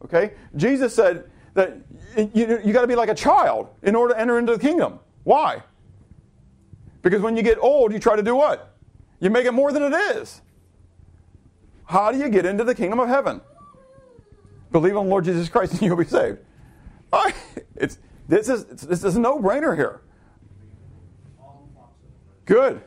Okay? 0.04 0.34
Jesus 0.56 0.94
said 0.94 1.30
that 1.54 1.78
you, 2.18 2.60
you 2.66 2.74
got 2.74 2.82
to 2.82 2.88
be 2.88 2.96
like 2.96 3.10
a 3.10 3.16
child 3.16 3.70
in 3.84 3.96
order 3.96 4.16
to 4.16 4.20
enter 4.20 4.40
into 4.40 4.52
the 4.52 4.60
kingdom. 4.60 5.00
Why? 5.24 5.62
Because 7.04 7.22
when 7.22 7.38
you 7.38 7.44
get 7.44 7.60
old, 7.60 7.94
you 7.94 8.00
try 8.00 8.16
to 8.16 8.24
do 8.24 8.36
what? 8.36 8.76
You 9.20 9.30
make 9.30 9.46
it 9.46 9.52
more 9.52 9.72
than 9.72 9.84
it 9.84 9.96
is. 10.18 10.42
How 11.86 12.12
do 12.12 12.18
you 12.18 12.30
get 12.30 12.48
into 12.48 12.64
the 12.64 12.74
kingdom 12.74 13.00
of 13.00 13.08
heaven? 13.08 13.42
Believe 14.72 14.98
on 14.98 15.06
the 15.06 15.12
Lord 15.12 15.26
Jesus 15.26 15.48
Christ 15.50 15.74
and 15.74 15.82
you'll 15.84 15.96
be 15.96 16.06
saved. 16.06 16.40
It's, 17.76 18.00
this, 18.28 18.50
is, 18.50 18.66
this 18.66 19.04
is 19.04 19.16
a 19.16 19.20
no 19.20 19.40
brainer 19.40 19.76
here. 19.76 20.02
Good. 22.46 22.82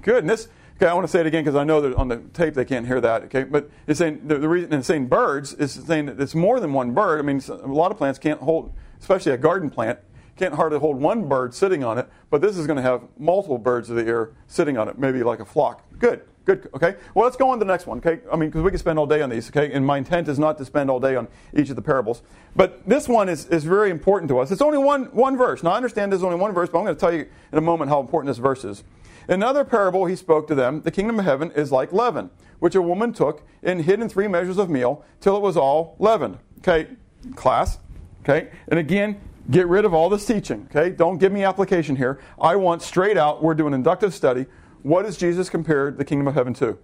Good. 0.00 0.24
And 0.24 0.30
this, 0.30 0.48
Okay, 0.80 0.88
I 0.88 0.94
want 0.94 1.06
to 1.06 1.12
say 1.12 1.20
it 1.20 1.26
again 1.26 1.44
because 1.44 1.56
I 1.56 1.64
know 1.64 1.82
that 1.82 1.94
on 1.96 2.08
the 2.08 2.20
tape 2.32 2.54
they 2.54 2.64
can't 2.64 2.86
hear 2.86 3.02
that. 3.02 3.24
Okay, 3.24 3.44
but 3.44 3.68
it's 3.86 3.98
saying 3.98 4.22
the, 4.26 4.38
the 4.38 4.48
reason 4.48 4.72
it's 4.72 4.86
saying 4.86 5.08
birds 5.08 5.52
is 5.52 5.74
saying 5.74 6.06
that 6.06 6.18
it's 6.18 6.34
more 6.34 6.58
than 6.58 6.72
one 6.72 6.94
bird. 6.94 7.18
I 7.18 7.22
mean, 7.22 7.42
a 7.50 7.66
lot 7.66 7.90
of 7.90 7.98
plants 7.98 8.18
can't 8.18 8.40
hold, 8.40 8.72
especially 8.98 9.32
a 9.32 9.36
garden 9.36 9.68
plant, 9.68 9.98
can't 10.38 10.54
hardly 10.54 10.78
hold 10.78 10.96
one 10.96 11.28
bird 11.28 11.52
sitting 11.52 11.84
on 11.84 11.98
it. 11.98 12.08
But 12.30 12.40
this 12.40 12.56
is 12.56 12.66
going 12.66 12.78
to 12.78 12.82
have 12.82 13.02
multiple 13.18 13.58
birds 13.58 13.90
of 13.90 13.96
the 13.96 14.06
air 14.06 14.30
sitting 14.46 14.78
on 14.78 14.88
it, 14.88 14.98
maybe 14.98 15.22
like 15.22 15.40
a 15.40 15.44
flock. 15.44 15.84
Good, 15.98 16.22
good. 16.46 16.70
Okay. 16.72 16.96
Well, 17.14 17.26
let's 17.26 17.36
go 17.36 17.50
on 17.50 17.58
to 17.58 17.64
the 17.66 17.70
next 17.70 17.86
one. 17.86 17.98
Okay. 17.98 18.20
I 18.32 18.36
mean, 18.36 18.48
because 18.48 18.62
we 18.62 18.70
could 18.70 18.80
spend 18.80 18.98
all 18.98 19.06
day 19.06 19.20
on 19.20 19.28
these. 19.28 19.50
Okay, 19.50 19.70
and 19.74 19.84
my 19.84 19.98
intent 19.98 20.28
is 20.28 20.38
not 20.38 20.56
to 20.56 20.64
spend 20.64 20.90
all 20.90 20.98
day 20.98 21.14
on 21.14 21.28
each 21.54 21.68
of 21.68 21.76
the 21.76 21.82
parables. 21.82 22.22
But 22.56 22.88
this 22.88 23.06
one 23.06 23.28
is, 23.28 23.44
is 23.48 23.64
very 23.64 23.90
important 23.90 24.30
to 24.30 24.38
us. 24.38 24.50
It's 24.50 24.62
only 24.62 24.78
one 24.78 25.04
one 25.12 25.36
verse. 25.36 25.62
Now 25.62 25.72
I 25.72 25.76
understand 25.76 26.10
there's 26.10 26.22
only 26.22 26.38
one 26.38 26.54
verse, 26.54 26.70
but 26.70 26.78
I'm 26.78 26.84
going 26.86 26.96
to 26.96 27.00
tell 27.00 27.12
you 27.12 27.26
in 27.52 27.58
a 27.58 27.60
moment 27.60 27.90
how 27.90 28.00
important 28.00 28.28
this 28.28 28.38
verse 28.38 28.64
is. 28.64 28.82
Another 29.30 29.64
parable 29.64 30.06
he 30.06 30.16
spoke 30.16 30.48
to 30.48 30.56
them 30.56 30.82
The 30.82 30.90
kingdom 30.90 31.20
of 31.20 31.24
heaven 31.24 31.52
is 31.52 31.70
like 31.70 31.92
leaven, 31.92 32.30
which 32.58 32.74
a 32.74 32.82
woman 32.82 33.12
took 33.12 33.46
and 33.62 33.82
hid 33.82 34.00
in 34.00 34.08
three 34.08 34.26
measures 34.26 34.58
of 34.58 34.68
meal 34.68 35.04
till 35.20 35.36
it 35.36 35.40
was 35.40 35.56
all 35.56 35.94
leavened. 35.98 36.38
Okay, 36.58 36.88
class. 37.36 37.78
Okay, 38.22 38.50
and 38.68 38.78
again, 38.78 39.20
get 39.50 39.68
rid 39.68 39.84
of 39.84 39.94
all 39.94 40.08
this 40.08 40.26
teaching. 40.26 40.68
Okay, 40.68 40.90
don't 40.90 41.18
give 41.18 41.32
me 41.32 41.44
application 41.44 41.96
here. 41.96 42.20
I 42.40 42.56
want 42.56 42.82
straight 42.82 43.16
out, 43.16 43.42
we're 43.42 43.54
doing 43.54 43.72
inductive 43.72 44.12
study. 44.12 44.46
What 44.82 45.06
does 45.06 45.16
Jesus 45.16 45.48
compare 45.48 45.90
the 45.90 46.04
kingdom 46.04 46.26
of 46.26 46.34
heaven 46.34 46.52
to? 46.54 46.76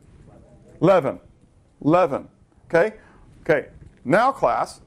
Leaven. 0.81 1.19
Leaven. 1.81 2.29
Okay? 2.67 2.97
Okay. 3.43 3.69
Now, 4.05 4.31
class, 4.31 4.81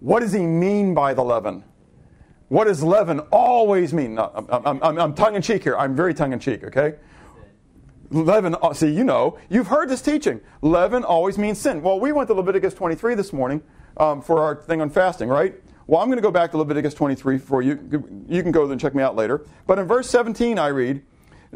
what 0.00 0.20
does 0.20 0.32
he 0.32 0.46
mean 0.46 0.94
by 0.94 1.14
the 1.14 1.22
leaven? 1.22 1.62
What 2.54 2.68
does 2.68 2.84
leaven 2.84 3.18
always 3.32 3.92
mean? 3.92 4.14
No, 4.14 4.30
I'm, 4.48 4.80
I'm, 4.80 4.96
I'm 5.00 5.12
tongue 5.12 5.34
in 5.34 5.42
cheek 5.42 5.64
here. 5.64 5.76
I'm 5.76 5.96
very 5.96 6.14
tongue 6.14 6.32
in 6.32 6.38
cheek, 6.38 6.62
okay? 6.62 6.94
Leaven, 8.10 8.54
uh, 8.62 8.72
see, 8.72 8.92
you 8.92 9.02
know, 9.02 9.36
you've 9.50 9.66
heard 9.66 9.88
this 9.88 10.00
teaching. 10.00 10.40
Leaven 10.62 11.02
always 11.02 11.36
means 11.36 11.60
sin. 11.60 11.82
Well, 11.82 11.98
we 11.98 12.12
went 12.12 12.28
to 12.28 12.34
Leviticus 12.34 12.72
23 12.72 13.16
this 13.16 13.32
morning 13.32 13.60
um, 13.96 14.22
for 14.22 14.38
our 14.38 14.54
thing 14.54 14.80
on 14.80 14.88
fasting, 14.88 15.28
right? 15.28 15.56
Well, 15.88 16.00
I'm 16.00 16.06
going 16.06 16.18
to 16.18 16.22
go 16.22 16.30
back 16.30 16.52
to 16.52 16.58
Leviticus 16.58 16.94
23 16.94 17.38
for 17.38 17.60
you. 17.60 17.72
You 18.28 18.44
can 18.44 18.52
go 18.52 18.66
there 18.66 18.72
and 18.72 18.80
check 18.80 18.94
me 18.94 19.02
out 19.02 19.16
later. 19.16 19.44
But 19.66 19.80
in 19.80 19.88
verse 19.88 20.08
17, 20.08 20.56
I 20.56 20.68
read, 20.68 21.02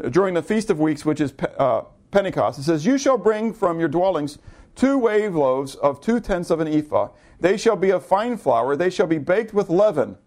during 0.09 0.33
the 0.33 0.43
Feast 0.43 0.69
of 0.69 0.81
Weeks, 0.81 1.05
which 1.05 1.21
is 1.21 1.33
uh, 1.57 1.83
Pentecost, 2.11 2.59
it 2.59 2.63
says, 2.63 2.85
You 2.85 2.97
shall 2.97 3.17
bring 3.17 3.53
from 3.53 3.79
your 3.79 3.87
dwellings 3.87 4.37
two 4.75 4.97
wave 4.97 5.33
loaves 5.33 5.75
of 5.75 6.01
two 6.01 6.19
tenths 6.19 6.49
of 6.49 6.59
an 6.59 6.67
ephah. 6.67 7.07
They 7.39 7.55
shall 7.55 7.77
be 7.77 7.89
of 7.89 8.05
fine 8.05 8.35
flour. 8.35 8.75
They 8.75 8.89
shall 8.89 9.07
be 9.07 9.17
baked 9.17 9.53
with 9.53 9.69
leaven 9.69 10.17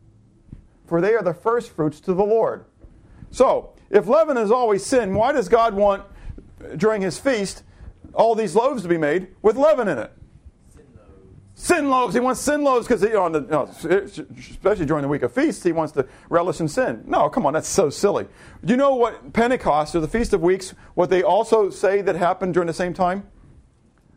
for 0.92 1.00
they 1.00 1.14
are 1.14 1.22
the 1.22 1.32
first 1.32 1.70
fruits 1.70 2.00
to 2.00 2.12
the 2.12 2.22
Lord. 2.22 2.66
So, 3.30 3.72
if 3.88 4.08
leaven 4.08 4.36
is 4.36 4.50
always 4.50 4.84
sin, 4.84 5.14
why 5.14 5.32
does 5.32 5.48
God 5.48 5.72
want, 5.72 6.04
during 6.76 7.00
his 7.00 7.18
feast, 7.18 7.62
all 8.12 8.34
these 8.34 8.54
loaves 8.54 8.82
to 8.82 8.90
be 8.90 8.98
made 8.98 9.28
with 9.40 9.56
leaven 9.56 9.88
in 9.88 9.96
it? 9.96 10.12
Sin 10.74 10.84
loaves. 10.94 11.54
Sin 11.54 11.88
loaves. 11.88 12.14
He 12.14 12.20
wants 12.20 12.40
sin 12.42 12.62
loaves 12.62 12.86
because, 12.86 13.00
you 13.00 13.14
know, 13.14 13.26
you 13.28 13.40
know, 13.40 13.70
especially 14.50 14.84
during 14.84 15.00
the 15.00 15.08
week 15.08 15.22
of 15.22 15.32
feasts, 15.32 15.62
he 15.62 15.72
wants 15.72 15.94
to 15.94 16.06
relish 16.28 16.60
in 16.60 16.68
sin. 16.68 17.02
No, 17.06 17.30
come 17.30 17.46
on, 17.46 17.54
that's 17.54 17.68
so 17.68 17.88
silly. 17.88 18.28
Do 18.62 18.70
you 18.70 18.76
know 18.76 18.94
what 18.94 19.32
Pentecost 19.32 19.94
or 19.94 20.00
the 20.00 20.08
Feast 20.08 20.34
of 20.34 20.42
Weeks, 20.42 20.74
what 20.92 21.08
they 21.08 21.22
also 21.22 21.70
say 21.70 22.02
that 22.02 22.16
happened 22.16 22.52
during 22.52 22.66
the 22.66 22.74
same 22.74 22.92
time? 22.92 23.26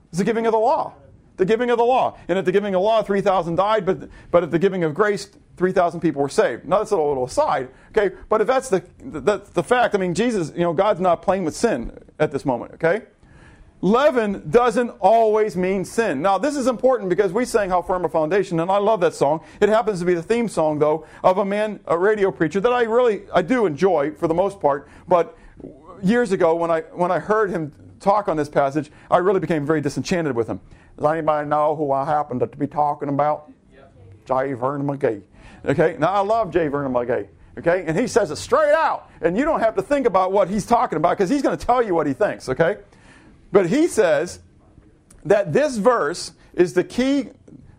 It's 0.10 0.18
the 0.18 0.26
giving 0.26 0.46
of 0.46 0.52
the 0.52 0.60
law 0.60 0.94
the 1.38 1.46
giving 1.46 1.70
of 1.70 1.78
the 1.78 1.84
law. 1.86 2.18
And 2.28 2.38
at 2.38 2.46
the 2.46 2.52
giving 2.52 2.74
of 2.74 2.80
the 2.80 2.86
law, 2.86 3.02
3,000 3.04 3.56
died, 3.56 3.86
but, 3.86 4.10
but 4.32 4.44
at 4.44 4.52
the 4.52 4.60
giving 4.60 4.84
of 4.84 4.94
grace, 4.94 5.30
3,000 5.58 6.00
people 6.00 6.22
were 6.22 6.30
saved. 6.30 6.66
Now, 6.66 6.80
that's 6.80 6.92
a 6.92 6.98
little 6.98 7.26
aside, 7.26 7.70
okay? 7.96 8.16
But 8.30 8.42
if 8.42 8.48
that's 8.48 8.70
the, 8.70 8.84
that's 9.00 9.50
the 9.52 9.64
fact, 9.64 9.96
I 9.96 9.98
mean, 9.98 10.14
Jesus, 10.14 10.52
you 10.54 10.62
know, 10.62 10.74
God's 10.74 11.00
not 11.00 11.22
playing 11.22 11.46
with 11.46 11.56
sin 11.56 11.98
at 12.20 12.32
this 12.32 12.46
moment, 12.46 12.74
okay? 12.74 13.04
Leaven 13.82 14.50
doesn't 14.50 14.90
always 15.00 15.56
mean 15.56 15.86
sin. 15.86 16.22
Now, 16.22 16.38
this 16.38 16.56
is 16.56 16.68
important 16.68 17.10
because 17.10 17.32
we 17.32 17.46
sang 17.46 17.70
How 17.70 17.82
Firm 17.82 18.04
a 18.04 18.10
Foundation, 18.10 18.60
and 18.60 18.72
I 18.72 18.78
love 18.78 19.00
that 19.02 19.14
song. 19.14 19.44
It 19.62 19.70
happens 19.70 20.00
to 20.00 20.06
be 20.06 20.14
the 20.14 20.24
theme 20.24 20.50
song, 20.50 20.80
though, 20.80 21.06
of 21.24 21.38
a 21.38 21.46
man, 21.46 21.80
a 21.86 21.98
radio 21.98 22.32
preacher 22.32 22.60
that 22.60 22.74
I 22.74 22.84
really, 22.84 23.24
I 23.34 23.42
do 23.42 23.66
enjoy 23.66 24.12
for 24.12 24.28
the 24.28 24.34
most 24.34 24.60
part, 24.60 24.90
but 25.08 25.38
years 26.04 26.32
ago 26.32 26.56
when 26.56 26.72
I, 26.72 26.82
when 26.82 27.12
I 27.12 27.20
heard 27.20 27.50
him 27.50 27.72
talk 28.00 28.28
on 28.28 28.36
this 28.36 28.50
passage, 28.50 28.92
I 29.10 29.18
really 29.18 29.40
became 29.40 29.66
very 29.66 29.82
disenchanted 29.82 30.36
with 30.36 30.48
him. 30.48 30.60
Does 30.98 31.06
anybody 31.06 31.48
know 31.48 31.76
who 31.76 31.92
I 31.92 32.06
happen 32.06 32.40
to 32.40 32.48
be 32.48 32.68
talking 32.68 33.10
about? 33.10 33.52
J. 34.26 34.54
Vernon 34.54 34.88
McGee. 34.88 35.22
Okay, 35.66 35.96
now 36.00 36.12
I 36.12 36.20
love 36.20 36.52
J. 36.52 36.68
Vernon 36.68 36.94
McGee. 36.94 37.28
Okay, 37.58 37.86
and 37.88 37.98
he 37.98 38.08
says 38.08 38.32
it 38.32 38.36
straight 38.36 38.74
out, 38.74 39.10
and 39.22 39.38
you 39.38 39.46
don't 39.46 39.62
have 39.62 39.76
to 39.76 39.82
think 39.82 40.06
about 40.06 40.34
what 40.34 40.50
he's 40.50 40.66
talking 40.66 40.98
about 40.98 41.18
because 41.18 41.30
he's 41.30 41.42
going 41.42 41.58
to 41.58 41.66
tell 41.66 41.82
you 41.82 41.96
what 41.96 42.06
he 42.06 42.14
thinks. 42.14 42.50
Okay, 42.50 42.78
but 43.52 43.70
he 43.70 43.88
says 43.88 44.40
that 45.24 45.54
this 45.54 45.78
verse 45.78 46.34
is 46.54 46.74
the 46.74 46.84
key 46.84 47.30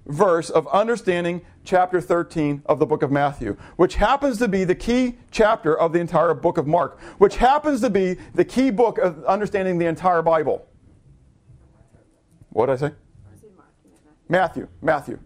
verse 0.07 0.49
of 0.49 0.67
understanding 0.69 1.43
chapter 1.65 2.01
13 2.01 2.63
of 2.67 2.79
the 2.79 2.87
book 2.87 3.03
of 3.03 3.11
Matthew, 3.11 3.57
which 3.77 3.97
happens 3.97 4.39
to 4.39 4.49
be 4.49 4.65
the 4.65 4.75
key 4.75 5.19
chapter 5.31 5.79
of 5.79 5.93
the 5.93 5.99
entire 5.99 6.33
book 6.33 6.57
of 6.57 6.67
Mark, 6.67 6.99
which 7.19 7.37
happens 7.37 7.81
to 7.83 7.91
be 7.91 8.15
the 8.35 8.45
key 8.45 8.71
book 8.71 8.99
of 8.99 9.25
understanding 9.25 9.79
the 9.79 9.87
entire 9.87 10.23
Bible. 10.23 10.67
What 12.51 12.67
did 12.67 12.73
I 12.73 12.89
say? 12.89 12.95
Matthew, 14.29 14.69
Matthew. 14.81 15.19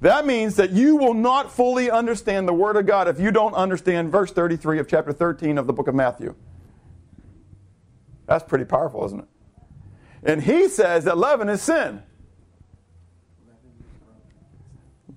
That 0.00 0.26
means 0.26 0.56
that 0.56 0.70
you 0.70 0.96
will 0.96 1.14
not 1.14 1.50
fully 1.50 1.90
understand 1.90 2.46
the 2.46 2.52
Word 2.52 2.76
of 2.76 2.86
God 2.86 3.08
if 3.08 3.18
you 3.18 3.32
don't 3.32 3.54
understand 3.54 4.12
verse 4.12 4.30
33 4.30 4.78
of 4.78 4.88
chapter 4.88 5.12
13 5.12 5.58
of 5.58 5.66
the 5.66 5.72
book 5.72 5.88
of 5.88 5.94
Matthew. 5.94 6.34
That's 8.26 8.44
pretty 8.44 8.64
powerful, 8.64 9.04
isn't 9.06 9.20
it? 9.20 9.28
And 10.22 10.42
he 10.42 10.68
says 10.68 11.04
that 11.04 11.18
leaven 11.18 11.48
is 11.48 11.62
sin. 11.62 12.02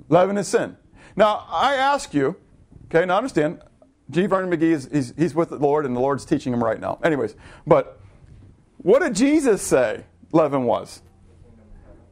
Leaven 0.10 0.38
is 0.38 0.48
sin. 0.48 0.78
Now, 1.16 1.46
I 1.50 1.76
ask 1.76 2.14
you, 2.14 2.38
okay, 2.86 3.06
now 3.06 3.18
understand, 3.18 3.62
J. 4.10 4.26
Vernon 4.26 4.50
McGee 4.50 4.72
is 4.72 4.90
he's, 4.92 5.14
he's 5.16 5.36
with 5.36 5.50
the 5.50 5.58
Lord, 5.58 5.86
and 5.86 5.96
the 5.96 6.00
Lord's 6.00 6.26
teaching 6.26 6.54
him 6.54 6.64
right 6.64 6.80
now. 6.80 7.00
Anyways, 7.04 7.36
but 7.68 8.00
what 8.78 9.02
did 9.02 9.16
Jesus 9.16 9.62
say 9.62 10.06
leaven 10.32 10.64
was? 10.64 11.02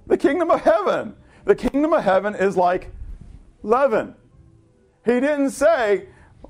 The 0.08 0.18
kingdom 0.18 0.52
of 0.52 0.62
heaven. 0.62 1.16
The 1.50 1.56
kingdom 1.56 1.94
of 1.94 2.04
heaven 2.04 2.36
is 2.36 2.56
like 2.56 2.92
leaven. 3.64 4.14
He 5.04 5.14
didn't 5.14 5.50
say, 5.50 6.06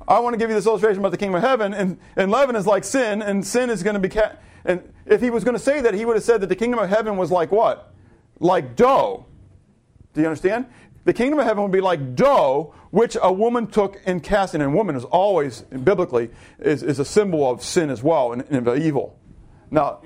I 0.06 0.20
want 0.20 0.34
to 0.34 0.38
give 0.38 0.50
you 0.50 0.58
this 0.58 0.66
illustration 0.66 1.00
about 1.00 1.12
the 1.12 1.18
kingdom 1.18 1.36
of 1.36 1.41
heaven, 1.41 1.74
and, 1.74 1.97
and 2.18 2.30
leaven 2.30 2.58
is 2.58 2.68
like 2.68 2.84
sin, 2.84 3.22
and 3.22 3.47
sin 3.47 3.70
is 3.70 3.82
going 3.82 3.93
to 3.93 4.06
be. 4.06 4.14
And 4.66 4.93
if 5.06 5.22
he 5.22 5.30
was 5.30 5.45
going 5.45 5.56
to 5.56 5.64
say 5.64 5.80
that, 5.80 5.93
he 5.93 6.04
would 6.04 6.18
have 6.18 6.26
said 6.26 6.41
that 6.41 6.47
the 6.47 6.56
kingdom 6.58 6.82
of 6.82 6.89
heaven 6.89 7.16
was 7.16 7.32
like 7.32 7.50
what? 7.50 7.93
Like 8.41 8.76
dough. 8.76 9.26
Do 10.14 10.20
you 10.20 10.28
understand? 10.28 10.66
The 11.06 11.14
kingdom 11.14 11.39
of 11.39 11.45
heaven 11.45 11.64
would 11.64 11.72
be 11.72 11.80
like 11.80 12.16
dough, 12.16 12.74
which 12.91 13.16
a 13.22 13.32
woman 13.32 13.68
took 13.68 14.02
and 14.06 14.22
cast 14.22 14.54
in. 14.54 14.60
And 14.60 14.76
woman 14.76 14.97
is 14.97 15.06
always, 15.06 15.62
biblically, 15.62 16.30
is, 16.60 16.84
is 16.84 17.00
a 17.00 17.06
symbol 17.06 17.50
of 17.50 17.64
sin 17.64 17.89
as 17.89 18.04
well 18.04 18.34
and, 18.34 18.43
and 18.50 18.68
of 18.68 18.78
evil. 18.78 19.18
Now, 19.72 20.02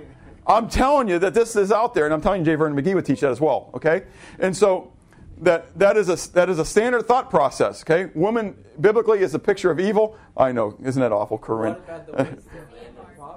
I'm 0.46 0.68
telling 0.68 1.08
you 1.08 1.20
that 1.20 1.34
this 1.34 1.56
is 1.56 1.72
out 1.72 1.94
there, 1.94 2.06
and 2.06 2.14
I'm 2.14 2.22
telling 2.22 2.42
you 2.42 2.46
J. 2.46 2.56
Vernon 2.56 2.78
McGee 2.78 2.94
would 2.96 3.06
teach 3.06 3.22
that 3.22 3.32
as 3.32 3.40
well, 3.40 3.70
okay? 3.74 4.04
And 4.40 4.56
so 4.56 4.92
that, 5.40 5.78
that, 5.80 5.96
is 5.98 6.10
a, 6.10 6.32
that 6.34 6.50
is 6.50 6.60
a 6.60 6.66
standard 6.66 7.06
thought 7.06 7.30
process, 7.30 7.82
okay? 7.84 8.12
Woman, 8.14 8.56
biblically, 8.82 9.20
is 9.20 9.34
a 9.34 9.40
picture 9.40 9.72
of 9.72 9.80
evil. 9.80 10.18
I 10.36 10.52
know, 10.52 10.78
isn't 10.84 11.02
that 11.02 11.12
awful, 11.12 11.38
Corinne? 11.38 11.78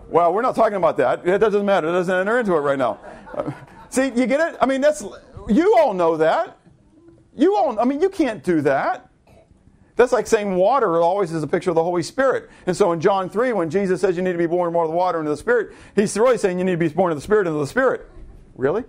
well, 0.09 0.33
we're 0.33 0.43
not 0.43 0.57
talking 0.57 0.77
about 0.77 0.97
that. 0.97 1.27
It 1.27 1.39
doesn't 1.39 1.65
matter. 1.65 1.89
It 1.89 1.93
doesn't 1.93 2.15
enter 2.15 2.39
into 2.39 2.55
it 2.55 2.61
right 2.61 2.79
now. 2.79 2.99
See, 3.91 4.07
you 4.07 4.27
get 4.27 4.41
it? 4.41 4.59
I 4.61 4.67
mean, 4.67 4.81
that's, 4.81 5.05
you 5.49 5.77
all 5.79 5.95
know 5.95 6.17
that. 6.17 6.59
You 7.37 7.55
all, 7.55 7.79
I 7.79 7.85
mean, 7.85 8.01
you 8.01 8.09
can't 8.09 8.43
do 8.43 8.61
that. 8.63 9.06
That's 9.97 10.13
like 10.13 10.27
saying 10.27 10.55
water 10.55 11.01
always 11.01 11.33
is 11.33 11.43
a 11.43 11.47
picture 11.47 11.71
of 11.71 11.77
the 11.77 11.83
Holy 11.83 12.03
Spirit. 12.03 12.51
And 12.67 12.77
so 12.77 12.93
in 12.93 13.01
John 13.01 13.31
3, 13.31 13.55
when 13.55 13.71
Jesus 13.71 14.03
says 14.03 14.17
you 14.17 14.23
need 14.23 14.33
to 14.33 14.39
be 14.39 14.47
born 14.47 14.73
more 14.73 14.85
of 14.85 14.91
the 14.91 14.97
water 14.97 15.19
into 15.19 15.31
the 15.31 15.37
Spirit, 15.37 15.75
he's 15.95 16.17
really 16.19 16.37
saying 16.37 16.59
you 16.59 16.65
need 16.65 16.73
to 16.73 16.77
be 16.77 16.89
born 16.89 17.11
of 17.11 17.17
the 17.17 17.23
Spirit 17.23 17.47
into 17.47 17.59
the 17.59 17.67
Spirit. 17.67 18.07
Really? 18.55 18.85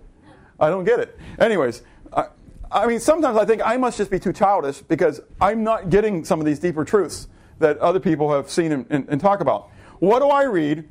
I 0.60 0.68
don't 0.68 0.84
get 0.84 1.00
it. 1.00 1.18
Anyways, 1.38 1.82
I, 2.12 2.26
I 2.70 2.86
mean, 2.86 3.00
sometimes 3.00 3.38
I 3.38 3.46
think 3.46 3.62
I 3.64 3.78
must 3.78 3.96
just 3.96 4.10
be 4.10 4.18
too 4.18 4.32
childish 4.32 4.80
because 4.80 5.20
I'm 5.40 5.64
not 5.64 5.88
getting 5.88 6.24
some 6.24 6.40
of 6.40 6.46
these 6.46 6.58
deeper 6.58 6.84
truths 6.84 7.28
that 7.58 7.78
other 7.78 8.00
people 8.00 8.32
have 8.32 8.50
seen 8.50 8.72
and, 8.72 8.86
and, 8.90 9.08
and 9.08 9.20
talk 9.20 9.40
about. 9.40 9.70
What 10.00 10.20
do 10.20 10.28
I 10.28 10.44
read 10.44 10.88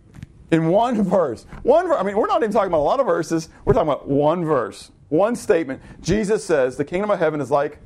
in 0.50 0.68
one 0.70 1.04
verse? 1.04 1.46
One. 1.62 1.88
Verse. 1.88 1.98
I 2.00 2.04
mean, 2.04 2.18
we're 2.18 2.28
not 2.28 2.42
even 2.42 2.52
talking 2.52 2.70
about 2.70 2.80
a 2.80 2.90
lot 2.90 3.00
of 3.00 3.06
verses. 3.06 3.50
We're 3.66 3.74
talking 3.74 3.90
about 3.90 4.08
one 4.08 4.44
verse, 4.46 4.92
one 5.10 5.36
statement. 5.36 5.82
Jesus 6.02 6.44
says 6.44 6.76
the 6.76 6.86
kingdom 6.86 7.12
of 7.12 7.20
heaven 7.20 7.40
is 7.40 7.52
like 7.52 7.80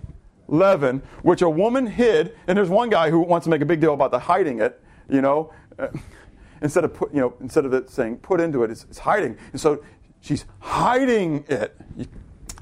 leaven, 0.52 1.02
which 1.24 1.42
a 1.42 1.50
woman 1.50 1.88
hid. 1.88 2.38
And 2.46 2.56
there's 2.56 2.70
one 2.70 2.90
guy 2.90 3.10
who 3.10 3.20
wants 3.22 3.46
to 3.46 3.50
make 3.50 3.62
a 3.62 3.66
big 3.66 3.82
deal 3.82 3.96
about 3.96 4.12
the 4.12 4.20
hiding 4.20 4.62
it. 4.62 4.80
You 5.10 5.22
know, 5.22 5.52
uh, 5.80 5.88
instead 6.62 6.84
of 6.84 6.94
put, 6.94 7.12
you 7.14 7.22
know, 7.22 7.34
instead 7.40 7.66
of 7.66 7.74
it 7.74 7.90
saying 7.90 8.18
put 8.18 8.40
into 8.40 8.64
it, 8.64 8.70
it's, 8.70 8.84
it's 8.84 9.00
hiding. 9.00 9.38
And 9.52 9.60
so 9.60 9.84
she's 10.20 10.46
hiding 10.60 11.46
it. 11.48 11.76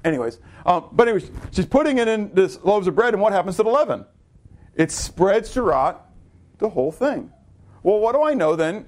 Anyways, 0.05 0.39
um, 0.65 0.87
but 0.93 1.09
anyways, 1.09 1.29
she's 1.51 1.65
putting 1.65 1.97
it 1.97 2.07
in 2.07 2.33
this 2.33 2.63
loaves 2.63 2.87
of 2.87 2.95
bread, 2.95 3.13
and 3.13 3.21
what 3.21 3.33
happens 3.33 3.57
to 3.57 3.63
the 3.63 3.69
leaven? 3.69 4.05
It 4.75 4.91
spreads 4.91 5.51
throughout 5.51 6.05
the 6.59 6.69
whole 6.69 6.91
thing. 6.91 7.33
Well, 7.83 7.99
what 7.99 8.13
do 8.13 8.23
I 8.23 8.33
know 8.33 8.55
then? 8.55 8.85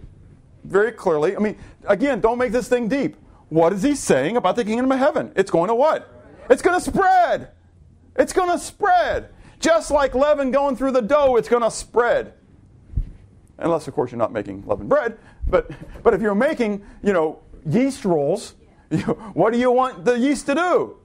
Very 0.64 0.91
clearly. 0.91 1.36
I 1.36 1.39
mean, 1.39 1.58
again, 1.86 2.22
don't 2.22 2.38
make 2.38 2.52
this 2.54 2.70
thing 2.70 2.88
deep. 2.88 3.18
What 3.49 3.74
is 3.74 3.84
he 3.84 3.95
saying 3.95 4.38
about 4.38 4.56
the 4.56 4.64
kingdom 4.64 4.89
of 4.91 4.99
heaven? 4.99 5.34
It's 5.36 5.52
going 5.52 5.68
to 5.68 5.76
what? 5.76 6.10
It's 6.49 6.62
going 6.62 6.80
to 6.80 6.86
spread. 6.86 7.52
It's 8.16 8.34
going 8.34 8.49
to 8.49 8.59
spread. 8.59 9.30
Just 9.59 9.91
like 9.91 10.16
leaven 10.16 10.51
going 10.51 10.76
through 10.76 10.91
the 10.91 11.01
dough, 11.01 11.36
it's 11.36 11.47
going 11.47 11.62
to 11.64 11.72
spread. 11.72 12.34
Unless, 13.59 13.88
of 13.88 13.93
course, 13.93 14.12
you're 14.12 14.18
not 14.18 14.34
making 14.34 14.64
leavened 14.66 14.89
bread. 14.89 15.18
But, 15.47 15.70
but 16.03 16.14
if 16.14 16.22
you're 16.22 16.36
making, 16.36 16.84
you 17.03 17.14
know, 17.14 17.39
yeast 17.66 18.05
rolls, 18.05 18.55
you 18.89 19.03
what 19.34 19.53
do 19.53 19.59
you 19.59 19.72
want 19.72 20.03
the 20.03 20.18
yeast 20.18 20.47
to 20.47 20.55
do? 20.55 20.97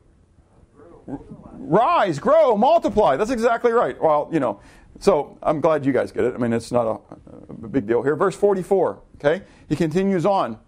Rise, 1.06 2.18
grow, 2.18 2.56
multiply. 2.56 3.16
That's 3.16 3.30
exactly 3.30 3.72
right. 3.72 4.00
Well, 4.00 4.28
you 4.32 4.40
know, 4.40 4.60
so 4.98 5.38
I'm 5.42 5.60
glad 5.60 5.84
you 5.84 5.92
guys 5.92 6.10
get 6.10 6.24
it. 6.24 6.34
I 6.34 6.38
mean, 6.38 6.52
it's 6.52 6.72
not 6.72 6.86
a, 6.86 7.52
a 7.64 7.68
big 7.68 7.86
deal 7.86 8.02
here. 8.02 8.16
Verse 8.16 8.34
44, 8.34 9.02
okay? 9.16 9.44
He 9.68 9.76
continues 9.76 10.24
on. 10.24 10.58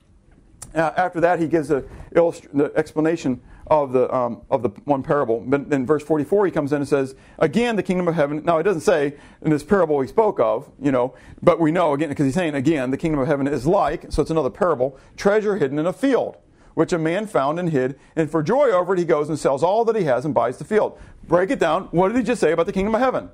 Uh, 0.75 0.93
after 0.97 1.21
that, 1.21 1.41
he 1.41 1.47
gives 1.47 1.69
the, 1.69 1.85
illust- 2.15 2.47
the 2.53 2.73
explanation 2.77 3.41
of 3.71 3.93
the, 3.93 4.13
um, 4.15 4.43
of 4.51 4.63
the 4.63 4.71
one 4.85 5.03
parable. 5.03 5.41
But 5.41 5.73
in 5.73 5.87
verse 5.87 6.03
44, 6.03 6.47
he 6.47 6.53
comes 6.53 6.73
in 6.73 6.81
and 6.81 6.89
says, 6.89 7.15
Again, 7.39 7.77
the 7.77 7.83
kingdom 7.83 8.09
of 8.09 8.15
heaven. 8.15 8.43
Now, 8.45 8.59
it 8.59 8.63
doesn't 8.63 8.83
say 8.83 9.15
in 9.43 9.51
this 9.51 9.63
parable 9.63 10.01
he 10.01 10.09
spoke 10.09 10.41
of, 10.41 10.71
you 10.81 10.91
know, 10.91 11.15
but 11.43 11.61
we 11.61 11.71
know, 11.71 11.93
again, 11.93 12.09
because 12.09 12.25
he's 12.25 12.35
saying, 12.35 12.55
again, 12.55 12.91
the 12.91 12.97
kingdom 12.97 13.21
of 13.21 13.27
heaven 13.27 13.47
is 13.47 13.67
like, 13.67 14.07
so 14.11 14.23
it's 14.23 14.31
another 14.31 14.51
parable, 14.51 14.99
treasure 15.17 15.57
hidden 15.57 15.79
in 15.79 15.87
a 15.87 15.93
field, 15.93 16.37
which 16.75 16.93
a 16.93 16.99
man 16.99 17.27
found 17.27 17.59
and 17.59 17.71
hid. 17.71 17.99
And 18.17 18.31
for 18.31 18.43
joy 18.43 18.71
over 18.71 18.95
it, 18.95 18.99
he 18.99 19.05
goes 19.05 19.29
and 19.29 19.39
sells 19.39 19.63
all 19.63 19.85
that 19.85 19.97
he 19.97 20.05
has 20.05 20.25
and 20.25 20.35
buys 20.35 20.59
the 20.59 20.65
field. 20.65 20.99
Break 21.25 21.51
it 21.51 21.59
down. 21.59 21.85
What 21.91 22.09
did 22.09 22.17
he 22.17 22.23
just 22.23 22.41
say 22.41 22.53
about 22.53 22.67
the 22.67 22.73
kingdom 22.73 22.95
of 22.95 23.01
heaven? 23.01 23.31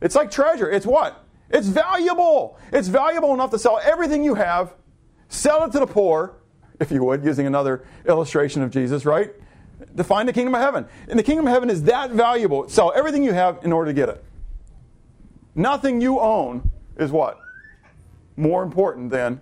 It's 0.00 0.14
like 0.14 0.30
treasure. 0.30 0.70
It's 0.70 0.84
what? 0.84 1.24
It's 1.50 1.68
valuable. 1.68 2.58
It's 2.72 2.88
valuable 2.88 3.32
enough 3.32 3.50
to 3.52 3.58
sell 3.58 3.80
everything 3.82 4.24
you 4.24 4.34
have, 4.34 4.74
sell 5.28 5.64
it 5.64 5.72
to 5.72 5.78
the 5.78 5.86
poor, 5.86 6.36
if 6.80 6.90
you 6.90 7.04
would, 7.04 7.24
using 7.24 7.46
another 7.46 7.84
illustration 8.06 8.62
of 8.62 8.70
Jesus, 8.70 9.04
right? 9.04 9.32
Define 9.94 10.26
the 10.26 10.32
kingdom 10.32 10.54
of 10.54 10.60
heaven. 10.60 10.86
And 11.08 11.18
the 11.18 11.22
kingdom 11.22 11.46
of 11.46 11.52
heaven 11.52 11.70
is 11.70 11.84
that 11.84 12.10
valuable. 12.10 12.68
Sell 12.68 12.92
everything 12.94 13.22
you 13.22 13.32
have 13.32 13.58
in 13.62 13.72
order 13.72 13.90
to 13.90 13.94
get 13.94 14.08
it. 14.08 14.24
Nothing 15.54 16.00
you 16.00 16.18
own 16.18 16.70
is 16.96 17.12
what? 17.12 17.38
More 18.36 18.62
important 18.62 19.10
than 19.10 19.40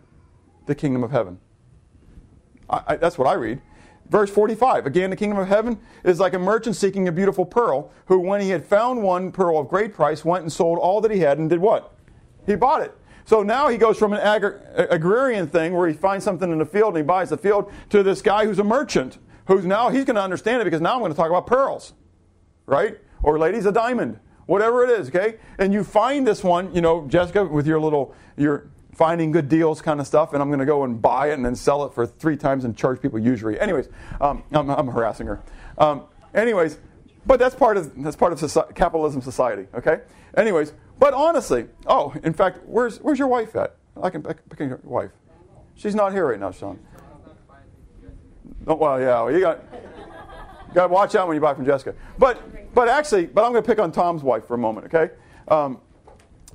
the 0.67 0.75
kingdom 0.75 1.03
of 1.03 1.11
heaven. 1.11 1.39
I, 2.69 2.83
I, 2.89 2.97
that's 2.97 3.17
what 3.17 3.27
I 3.27 3.35
read. 3.35 3.61
Verse 4.09 4.31
45 4.31 4.85
Again, 4.87 5.11
the 5.11 5.17
kingdom 5.17 5.39
of 5.39 5.49
heaven 5.49 5.79
is 6.05 6.21
like 6.21 6.35
a 6.35 6.39
merchant 6.39 6.77
seeking 6.77 7.09
a 7.09 7.13
beautiful 7.13 7.47
pearl, 7.47 7.91
who, 8.07 8.19
when 8.19 8.41
he 8.41 8.51
had 8.51 8.65
found 8.65 9.03
one 9.03 9.33
pearl 9.33 9.59
of 9.59 9.69
great 9.69 9.95
price, 9.95 10.25
went 10.25 10.43
and 10.43 10.53
sold 10.53 10.79
all 10.79 11.01
that 11.01 11.11
he 11.11 11.21
had 11.21 11.39
and 11.39 11.49
did 11.49 11.61
what? 11.61 11.95
He 12.47 12.57
bought 12.57 12.83
it. 12.83 12.95
So 13.25 13.43
now 13.43 13.69
he 13.69 13.79
goes 13.79 13.99
from 13.99 14.13
an 14.13 14.21
agri- 14.21 14.59
agrarian 14.75 15.47
thing 15.47 15.75
where 15.75 15.89
he 15.89 15.95
finds 15.95 16.25
something 16.25 16.51
in 16.51 16.59
the 16.59 16.67
field 16.67 16.89
and 16.89 16.99
he 16.99 17.03
buys 17.03 17.31
the 17.31 17.37
field 17.37 17.73
to 17.91 18.03
this 18.03 18.21
guy 18.23 18.47
who's 18.47 18.59
a 18.59 18.65
merchant, 18.65 19.19
who's 19.47 19.65
now, 19.65 19.91
he's 19.91 20.05
going 20.05 20.17
to 20.17 20.23
understand 20.23 20.61
it 20.61 20.65
because 20.65 20.81
now 20.81 20.95
I'm 20.95 21.01
going 21.01 21.13
to 21.13 21.17
talk 21.17 21.29
about 21.29 21.47
pearls, 21.47 21.93
right? 22.67 22.99
Or 23.23 23.39
ladies, 23.39 23.67
a 23.67 23.73
diamond, 23.73 24.19
whatever 24.47 24.85
it 24.85 24.91
is, 24.91 25.09
okay? 25.09 25.37
And 25.59 25.73
you 25.73 25.85
find 25.85 26.27
this 26.27 26.43
one, 26.43 26.75
you 26.75 26.81
know, 26.81 27.07
Jessica, 27.07 27.45
with 27.45 27.67
your 27.67 27.81
little, 27.81 28.15
your 28.37 28.71
finding 28.95 29.31
good 29.31 29.49
deals 29.49 29.81
kind 29.81 30.01
of 30.01 30.07
stuff, 30.07 30.33
and 30.33 30.43
I'm 30.43 30.49
going 30.49 30.61
to 30.61 30.67
go 30.67 30.85
and 30.85 31.01
buy 31.01 31.31
it 31.31 31.35
and 31.35 31.45
then 31.45 31.55
sell 31.55 31.85
it 31.85 31.95
for 31.95 32.07
three 32.07 32.37
times 32.37 32.65
and 32.65 32.77
charge 32.77 33.01
people 33.01 33.19
usury. 33.19 33.59
Anyways, 33.59 33.89
um, 34.21 34.45
I'm, 34.53 34.69
I'm, 34.71 34.89
harassing 34.89 35.27
her. 35.27 35.41
Um, 35.79 36.05
anyways, 36.35 36.79
but 37.27 37.39
that's 37.39 37.55
part 37.55 37.77
of 37.77 38.03
that's 38.03 38.17
part 38.17 38.33
of 38.33 38.39
society, 38.39 38.75
capitalism 38.75 39.23
society. 39.23 39.67
Okay. 39.75 40.01
Anyways, 40.37 40.73
but 41.03 41.15
honestly, 41.15 41.67
oh, 41.89 42.15
in 42.23 42.33
fact, 42.33 42.61
where's 42.65 42.99
where's 42.99 43.19
your 43.19 43.27
wife 43.27 43.57
at? 43.57 43.75
I 44.01 44.09
can 44.09 44.23
pick, 44.23 44.49
pick 44.49 44.61
your 44.61 44.79
wife. 44.85 45.11
She's 45.75 45.97
not 45.97 46.13
here 46.13 46.29
right 46.29 46.39
now, 46.39 46.53
Sean. 46.53 46.79
Oh, 48.69 48.77
well, 48.77 49.01
yeah, 49.01 49.29
you 49.29 49.41
got 49.41 49.65
got 50.73 50.87
to 50.87 50.93
watch 50.93 51.17
out 51.17 51.27
when 51.27 51.35
you 51.35 51.41
buy 51.41 51.55
from 51.55 51.67
Jessica. 51.67 51.97
But 52.19 52.73
but 52.73 52.87
actually, 52.87 53.27
but 53.27 53.45
I'm 53.45 53.51
going 53.51 53.65
to 53.65 53.69
pick 53.69 53.81
on 53.81 53.91
Tom's 53.91 54.23
wife 54.23 54.47
for 54.47 54.55
a 54.55 54.59
moment, 54.59 54.95
okay? 54.95 55.13
Um, 55.49 55.81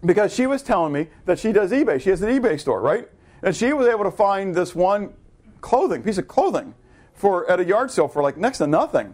because 0.06 0.34
she 0.34 0.48
was 0.48 0.64
telling 0.64 0.94
me 0.94 1.08
that 1.26 1.40
she 1.40 1.52
does 1.52 1.72
eBay. 1.72 2.00
She 2.00 2.10
has 2.12 2.22
an 2.22 2.30
eBay 2.30 2.58
store, 2.58 2.80
right? 2.80 3.10
And 3.44 3.54
she 3.54 3.74
was 3.74 3.86
able 3.86 4.06
to 4.06 4.12
find 4.12 4.56
this 4.56 4.74
one 4.74 5.14
clothing 5.60 6.04
piece 6.04 6.20
of 6.20 6.30
clothing 6.30 6.74
for 7.14 7.52
at 7.52 7.60
a 7.60 7.66
yard 7.66 7.92
sale 7.92 8.08
for 8.08 8.22
like 8.22 8.38
next 8.38 8.60
to 8.60 8.68
nothing. 8.68 9.14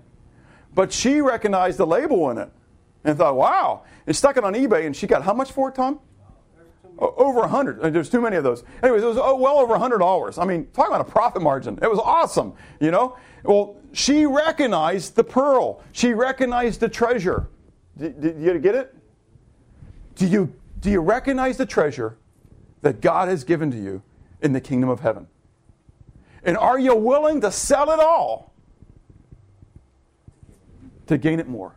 But 0.75 0.93
she 0.93 1.21
recognized 1.21 1.79
the 1.79 1.87
label 1.87 2.29
in 2.29 2.37
it 2.37 2.51
and 3.03 3.17
thought, 3.17 3.35
wow. 3.35 3.83
And 4.07 4.15
stuck 4.15 4.37
it 4.37 4.43
on 4.43 4.53
eBay, 4.53 4.85
and 4.85 4.95
she 4.95 5.07
got 5.07 5.23
how 5.23 5.33
much 5.33 5.51
for 5.51 5.69
it, 5.69 5.75
Tom? 5.75 5.99
Over 6.97 7.41
a 7.41 7.47
hundred. 7.47 7.79
Uh, 7.79 7.89
there's 7.89 8.09
too 8.09 8.21
many 8.21 8.35
of 8.35 8.43
those. 8.43 8.63
Anyways, 8.83 9.03
it 9.03 9.07
was 9.07 9.17
oh, 9.17 9.35
well 9.35 9.57
over 9.57 9.73
a 9.73 9.79
hundred 9.79 9.97
dollars. 9.97 10.37
I 10.37 10.45
mean, 10.45 10.67
talking 10.73 10.93
about 10.93 11.07
a 11.07 11.11
profit 11.11 11.41
margin. 11.41 11.79
It 11.81 11.89
was 11.89 11.99
awesome, 11.99 12.53
you 12.79 12.91
know. 12.91 13.17
Well, 13.43 13.77
she 13.93 14.25
recognized 14.25 15.15
the 15.15 15.23
pearl. 15.23 15.81
She 15.91 16.13
recognized 16.13 16.79
the 16.79 16.89
treasure. 16.89 17.49
Did, 17.97 18.21
did 18.21 18.39
you 18.39 18.59
get 18.59 18.75
it? 18.75 18.95
Do 20.15 20.27
you 20.27 20.53
do 20.79 20.91
you 20.91 20.99
recognize 21.01 21.57
the 21.57 21.65
treasure 21.65 22.17
that 22.81 23.01
God 23.01 23.27
has 23.27 23.43
given 23.43 23.71
to 23.71 23.77
you 23.77 24.03
in 24.41 24.53
the 24.53 24.61
kingdom 24.61 24.89
of 24.89 24.99
heaven? 24.99 25.27
And 26.43 26.57
are 26.57 26.77
you 26.77 26.95
willing 26.95 27.41
to 27.41 27.51
sell 27.51 27.89
it 27.91 27.99
all 27.99 28.53
to 31.07 31.17
gain 31.17 31.39
it 31.39 31.47
more? 31.47 31.75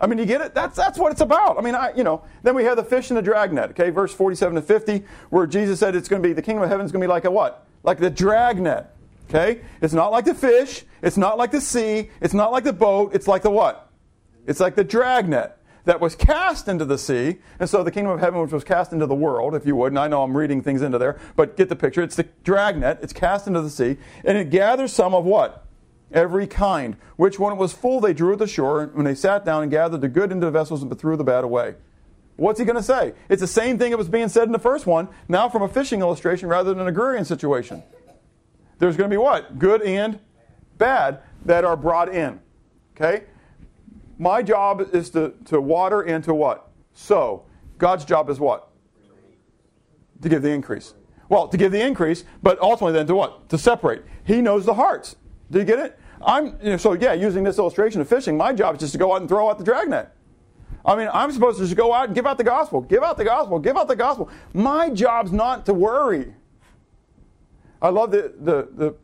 I 0.00 0.06
mean, 0.06 0.18
you 0.18 0.26
get 0.26 0.40
it? 0.40 0.54
That's, 0.54 0.76
that's 0.76 0.98
what 0.98 1.10
it's 1.12 1.20
about. 1.20 1.58
I 1.58 1.60
mean, 1.60 1.74
I, 1.74 1.92
you 1.94 2.04
know, 2.04 2.22
then 2.42 2.54
we 2.54 2.64
have 2.64 2.76
the 2.76 2.84
fish 2.84 3.10
in 3.10 3.16
the 3.16 3.22
dragnet, 3.22 3.70
okay, 3.70 3.90
verse 3.90 4.14
47 4.14 4.54
to 4.54 4.62
50, 4.62 5.04
where 5.30 5.46
Jesus 5.46 5.80
said 5.80 5.96
it's 5.96 6.08
going 6.08 6.22
to 6.22 6.28
be, 6.28 6.32
the 6.32 6.42
kingdom 6.42 6.62
of 6.62 6.68
heaven 6.68 6.86
is 6.86 6.92
going 6.92 7.00
to 7.00 7.04
be 7.06 7.08
like 7.08 7.24
a 7.24 7.30
what? 7.30 7.66
Like 7.82 7.98
the 7.98 8.10
dragnet, 8.10 8.86
okay? 9.28 9.62
It's 9.80 9.94
not 9.94 10.12
like 10.12 10.24
the 10.24 10.34
fish. 10.34 10.84
It's 11.02 11.16
not 11.16 11.36
like 11.36 11.50
the 11.50 11.60
sea. 11.60 12.10
It's 12.20 12.34
not 12.34 12.52
like 12.52 12.64
the 12.64 12.72
boat. 12.72 13.14
It's 13.14 13.26
like 13.26 13.42
the 13.42 13.50
what? 13.50 13.90
It's 14.46 14.60
like 14.60 14.76
the 14.76 14.84
dragnet. 14.84 15.58
that 15.88 16.02
was 16.02 16.14
cast 16.14 16.68
into 16.68 16.84
the 16.84 16.98
sea. 16.98 17.38
And 17.58 17.68
so 17.68 17.82
the 17.82 17.90
kingdom 17.90 18.12
of 18.12 18.20
heaven, 18.20 18.42
which 18.42 18.52
was 18.52 18.62
cast 18.62 18.92
into 18.92 19.06
the 19.06 19.14
world, 19.14 19.54
if 19.54 19.64
you 19.64 19.74
would, 19.76 19.90
and 19.92 19.98
I 19.98 20.06
know 20.06 20.22
I'm 20.22 20.36
reading 20.36 20.62
things 20.62 20.82
into 20.82 20.98
there, 20.98 21.18
but 21.34 21.56
get 21.56 21.70
the 21.70 21.76
picture. 21.76 22.02
It's 22.02 22.14
the 22.14 22.28
dragnet, 22.44 22.98
it's 23.00 23.14
cast 23.14 23.46
into 23.46 23.62
the 23.62 23.70
sea, 23.70 23.96
and 24.22 24.36
it 24.36 24.50
gathers 24.50 24.92
some 24.92 25.14
of 25.14 25.24
what? 25.24 25.64
Every 26.12 26.46
kind, 26.46 26.96
which 27.16 27.38
when 27.38 27.52
it 27.52 27.56
was 27.56 27.72
full, 27.72 28.00
they 28.00 28.14
drew 28.14 28.32
it 28.32 28.38
to 28.38 28.46
shore. 28.46 28.82
And 28.82 28.94
when 28.94 29.04
they 29.04 29.14
sat 29.14 29.44
down 29.44 29.62
and 29.62 29.70
gathered 29.70 30.00
the 30.00 30.08
good 30.08 30.32
into 30.32 30.46
the 30.46 30.52
vessels, 30.52 30.84
but 30.84 30.98
threw 30.98 31.16
the 31.16 31.24
bad 31.24 31.44
away. 31.44 31.74
What's 32.36 32.58
he 32.58 32.64
going 32.64 32.76
to 32.76 32.82
say? 32.82 33.14
It's 33.28 33.40
the 33.40 33.46
same 33.48 33.78
thing 33.78 33.90
that 33.90 33.98
was 33.98 34.08
being 34.08 34.28
said 34.28 34.44
in 34.44 34.52
the 34.52 34.58
first 34.58 34.86
one, 34.86 35.08
now 35.28 35.48
from 35.48 35.62
a 35.62 35.68
fishing 35.68 36.00
illustration 36.00 36.48
rather 36.48 36.70
than 36.70 36.80
an 36.80 36.86
agrarian 36.86 37.24
situation. 37.24 37.82
There's 38.78 38.96
going 38.96 39.10
to 39.10 39.14
be 39.14 39.18
what? 39.18 39.58
Good 39.58 39.82
and 39.82 40.20
bad 40.78 41.20
that 41.44 41.64
are 41.64 41.76
brought 41.76 42.14
in. 42.14 42.40
Okay? 42.96 43.24
My 44.18 44.42
job 44.42 44.94
is 44.94 45.10
to, 45.10 45.34
to 45.46 45.60
water 45.60 46.02
and 46.02 46.22
to 46.24 46.34
what? 46.34 46.70
Sow. 46.94 47.44
God's 47.76 48.04
job 48.04 48.30
is 48.30 48.40
what? 48.40 48.68
To 50.22 50.28
give 50.28 50.42
the 50.42 50.50
increase. 50.50 50.94
Well, 51.28 51.48
to 51.48 51.56
give 51.56 51.72
the 51.72 51.84
increase, 51.84 52.24
but 52.42 52.60
ultimately 52.60 52.94
then 52.94 53.06
to 53.08 53.14
what? 53.14 53.48
To 53.50 53.58
separate. 53.58 54.04
He 54.24 54.40
knows 54.40 54.64
the 54.64 54.74
hearts. 54.74 55.16
Do 55.50 55.58
you 55.58 55.64
get 55.64 55.78
it? 55.78 55.98
I'm 56.24 56.46
you 56.62 56.70
know, 56.70 56.76
so 56.76 56.92
yeah. 56.92 57.12
Using 57.12 57.44
this 57.44 57.58
illustration 57.58 58.00
of 58.00 58.08
fishing, 58.08 58.36
my 58.36 58.52
job 58.52 58.74
is 58.74 58.80
just 58.80 58.92
to 58.92 58.98
go 58.98 59.14
out 59.14 59.20
and 59.20 59.28
throw 59.28 59.48
out 59.48 59.58
the 59.58 59.64
dragnet. 59.64 60.10
I 60.84 60.96
mean, 60.96 61.08
I'm 61.12 61.30
supposed 61.32 61.58
to 61.58 61.64
just 61.64 61.76
go 61.76 61.92
out 61.92 62.06
and 62.06 62.14
give 62.14 62.26
out 62.26 62.38
the 62.38 62.44
gospel, 62.44 62.80
give 62.80 63.02
out 63.02 63.16
the 63.16 63.24
gospel, 63.24 63.58
give 63.58 63.76
out 63.76 63.88
the 63.88 63.96
gospel. 63.96 64.30
My 64.54 64.90
job's 64.90 65.32
not 65.32 65.66
to 65.66 65.74
worry. 65.74 66.34
I 67.80 67.90
love 67.90 68.10
the 68.10 68.34
the, 68.38 68.68
the 68.74 68.94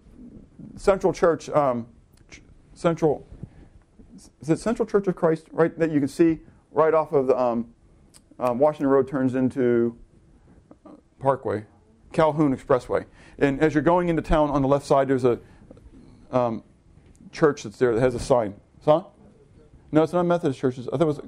Central 0.77 1.13
Church, 1.13 1.49
um, 1.51 1.87
Central 2.75 3.27
is 4.41 4.51
it 4.51 4.59
Central 4.59 4.87
Church 4.87 5.07
of 5.07 5.17
Christ, 5.17 5.47
right? 5.53 5.77
That 5.79 5.91
you 5.91 5.99
can 5.99 6.09
see 6.09 6.41
right 6.73 6.95
off 6.95 7.13
of 7.13 7.27
the 7.27 7.39
um, 7.39 7.73
um, 8.39 8.59
Washington 8.59 8.89
Road 8.89 9.09
turns 9.09 9.35
into 9.35 9.97
uh, 10.85 10.91
Parkway, 11.21 11.65
Calhoun 12.13 12.57
Expressway, 12.57 13.05
and 13.39 13.61
as 13.61 13.75
you're 13.75 13.83
going 13.83 14.09
into 14.09 14.23
town 14.23 14.51
on 14.51 14.63
the 14.63 14.69
left 14.69 14.87
side, 14.87 15.09
there's 15.09 15.25
a 15.25 15.39
um, 16.35 16.63
church 17.33 17.63
that's 17.63 17.79
there 17.79 17.95
that 17.95 18.01
has 18.01 18.15
a 18.15 18.19
sign. 18.19 18.55
Huh? 18.85 19.05
No, 19.93 20.03
it's 20.03 20.13
not 20.13 20.25
Methodist 20.25 20.59
church. 20.59 20.79
I 20.79 20.83
thought 20.83 21.01
it 21.01 21.07
was. 21.07 21.21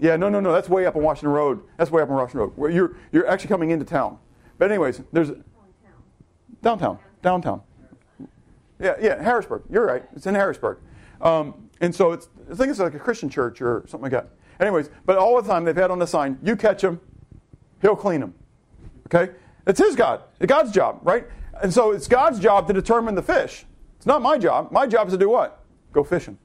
Yeah, 0.00 0.16
no, 0.16 0.28
no, 0.28 0.40
no. 0.40 0.52
That's 0.52 0.68
way 0.68 0.86
up 0.86 0.96
on 0.96 1.02
Washington 1.02 1.30
Road. 1.30 1.62
That's 1.76 1.90
way 1.90 2.02
up 2.02 2.10
on 2.10 2.16
Washington 2.16 2.40
Road. 2.40 2.52
Where 2.56 2.70
you're 2.70 2.96
you're 3.12 3.26
actually 3.26 3.48
coming 3.48 3.70
into 3.70 3.84
town. 3.84 4.18
But 4.58 4.70
anyways, 4.70 5.02
there's 5.12 5.30
downtown, 6.62 6.98
downtown. 7.22 7.62
Yeah, 8.80 8.94
yeah, 9.00 9.22
Harrisburg. 9.22 9.62
You're 9.70 9.86
right. 9.86 10.04
It's 10.14 10.26
in 10.26 10.34
Harrisburg. 10.34 10.78
Um, 11.20 11.68
and 11.80 11.94
so 11.94 12.12
it's 12.12 12.28
I 12.50 12.54
think 12.54 12.70
it's 12.70 12.78
like 12.78 12.94
a 12.94 12.98
Christian 12.98 13.28
church 13.28 13.60
or 13.60 13.84
something 13.86 14.10
like 14.10 14.12
that. 14.12 14.30
Anyways, 14.60 14.90
but 15.06 15.18
all 15.18 15.40
the 15.40 15.48
time 15.48 15.64
they've 15.64 15.76
had 15.76 15.90
on 15.90 15.98
the 15.98 16.06
sign, 16.06 16.38
you 16.42 16.56
catch 16.56 16.82
him, 16.82 17.00
he'll 17.80 17.96
clean 17.96 18.20
him. 18.20 18.34
Okay? 19.06 19.32
It's 19.66 19.78
his 19.78 19.94
God. 19.94 20.22
It's 20.40 20.48
God's 20.48 20.72
job, 20.72 21.00
right? 21.02 21.26
And 21.62 21.72
so 21.72 21.92
it's 21.92 22.08
God's 22.08 22.38
job 22.38 22.66
to 22.68 22.72
determine 22.72 23.14
the 23.14 23.22
fish. 23.22 23.64
It's 23.96 24.06
not 24.06 24.22
my 24.22 24.38
job. 24.38 24.70
My 24.70 24.86
job 24.86 25.08
is 25.08 25.12
to 25.12 25.18
do 25.18 25.28
what? 25.28 25.60
Go 25.92 26.04
fishing. 26.04 26.38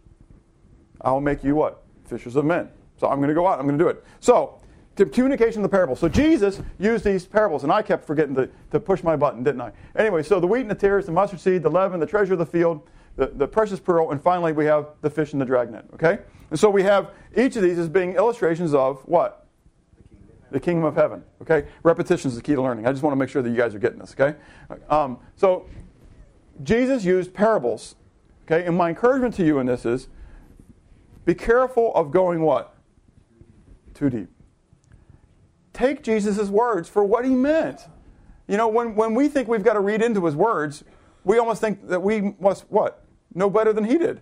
I'll 1.02 1.22
make 1.22 1.44
you 1.44 1.56
what? 1.56 1.84
Fishers 2.06 2.36
of 2.36 2.46
men. 2.46 2.70
So 2.98 3.08
I'm 3.08 3.18
going 3.18 3.30
to 3.30 3.36
go 3.36 3.48
out. 3.48 3.60
I'm 3.60 3.66
going 3.66 3.78
to 3.78 3.84
do 3.84 3.90
it. 3.90 4.04
So, 4.20 4.60
communication 4.96 5.60
of 5.60 5.64
the 5.64 5.76
parable. 5.76 5.96
So 5.96 6.08
Jesus 6.08 6.62
used 6.80 7.04
these 7.04 7.26
parables, 7.26 7.64
and 7.64 7.72
I 7.72 7.82
kept 7.82 8.06
forgetting 8.06 8.36
to, 8.36 8.50
to 8.72 8.80
push 8.80 9.04
my 9.04 9.16
button, 9.16 9.44
didn't 9.44 9.62
I? 9.62 9.72
Anyway, 9.96 10.24
so 10.24 10.40
the 10.40 10.48
wheat 10.48 10.62
and 10.62 10.72
the 10.72 10.76
tares, 10.76 11.06
the 11.06 11.12
mustard 11.12 11.40
seed, 11.40 11.64
the 11.64 11.70
leaven, 11.70 12.00
the 12.00 12.06
treasure 12.06 12.34
of 12.34 12.40
the 12.40 12.46
field, 12.46 12.88
the, 13.16 13.28
the 13.28 13.48
precious 13.48 13.80
pearl, 13.80 14.12
and 14.12 14.22
finally 14.22 14.54
we 14.54 14.66
have 14.66 14.88
the 15.02 15.10
fish 15.10 15.34
and 15.34 15.42
the 15.42 15.46
dragnet. 15.46 15.86
Okay? 15.96 16.20
And 16.50 16.60
so 16.60 16.70
we 16.70 16.84
have 16.84 17.12
each 17.36 17.56
of 17.56 17.64
these 17.64 17.80
as 17.80 17.90
being 17.90 18.16
illustrations 18.16 18.74
of 18.74 19.02
what? 19.08 19.43
The 20.54 20.60
kingdom 20.60 20.86
of 20.86 20.96
heaven. 20.96 21.24
Okay? 21.42 21.68
Repetition 21.82 22.30
is 22.30 22.36
the 22.36 22.42
key 22.42 22.54
to 22.54 22.62
learning. 22.62 22.86
I 22.86 22.92
just 22.92 23.02
want 23.02 23.14
to 23.14 23.18
make 23.18 23.28
sure 23.28 23.42
that 23.42 23.50
you 23.50 23.58
guys 23.58 23.74
are 23.74 23.80
getting 23.80 23.98
this. 23.98 24.16
Okay? 24.18 24.38
Um, 24.88 25.18
so 25.36 25.68
Jesus 26.62 27.04
used 27.04 27.34
parables. 27.34 27.96
Okay? 28.46 28.66
And 28.66 28.78
my 28.78 28.90
encouragement 28.90 29.34
to 29.36 29.46
you 29.46 29.58
in 29.58 29.66
this 29.66 29.84
is 29.84 30.10
be 31.26 31.34
careful 31.34 31.92
of 31.96 32.12
going 32.12 32.42
what? 32.42 32.76
Too 33.96 34.12
deep. 34.12 34.30
Take 35.74 36.04
Jesus' 36.04 36.50
words 36.50 36.88
for 36.88 37.04
what 37.04 37.26
he 37.26 37.32
meant. 37.32 37.82
You 38.48 38.58
know, 38.58 38.68
when, 38.68 38.94
when 38.94 39.16
we 39.16 39.30
think 39.30 39.48
we've 39.48 39.64
got 39.64 39.74
to 39.74 39.80
read 39.80 40.04
into 40.04 40.24
his 40.24 40.36
words, 40.36 40.84
we 41.24 41.40
almost 41.40 41.62
think 41.62 41.88
that 41.88 42.04
we 42.04 42.36
must 42.40 42.66
what? 42.70 43.04
Know 43.34 43.50
better 43.50 43.74
than 43.74 43.86
he 43.86 43.98
did. 43.98 44.22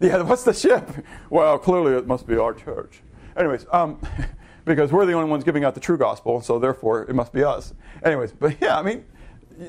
Yeah, 0.00 0.22
what's 0.22 0.44
the 0.44 0.54
ship? 0.54 0.88
Well, 1.28 1.58
clearly 1.58 1.92
it 1.94 2.06
must 2.06 2.26
be 2.26 2.36
our 2.36 2.54
church. 2.54 3.02
Anyways, 3.36 3.66
um, 3.72 4.00
because 4.64 4.92
we're 4.92 5.06
the 5.06 5.12
only 5.12 5.30
ones 5.30 5.44
giving 5.44 5.64
out 5.64 5.74
the 5.74 5.80
true 5.80 5.98
gospel, 5.98 6.40
so 6.40 6.58
therefore 6.58 7.02
it 7.04 7.14
must 7.14 7.32
be 7.32 7.44
us. 7.44 7.74
Anyways, 8.04 8.32
but 8.32 8.56
yeah, 8.60 8.78
I 8.78 8.82
mean, 8.82 9.04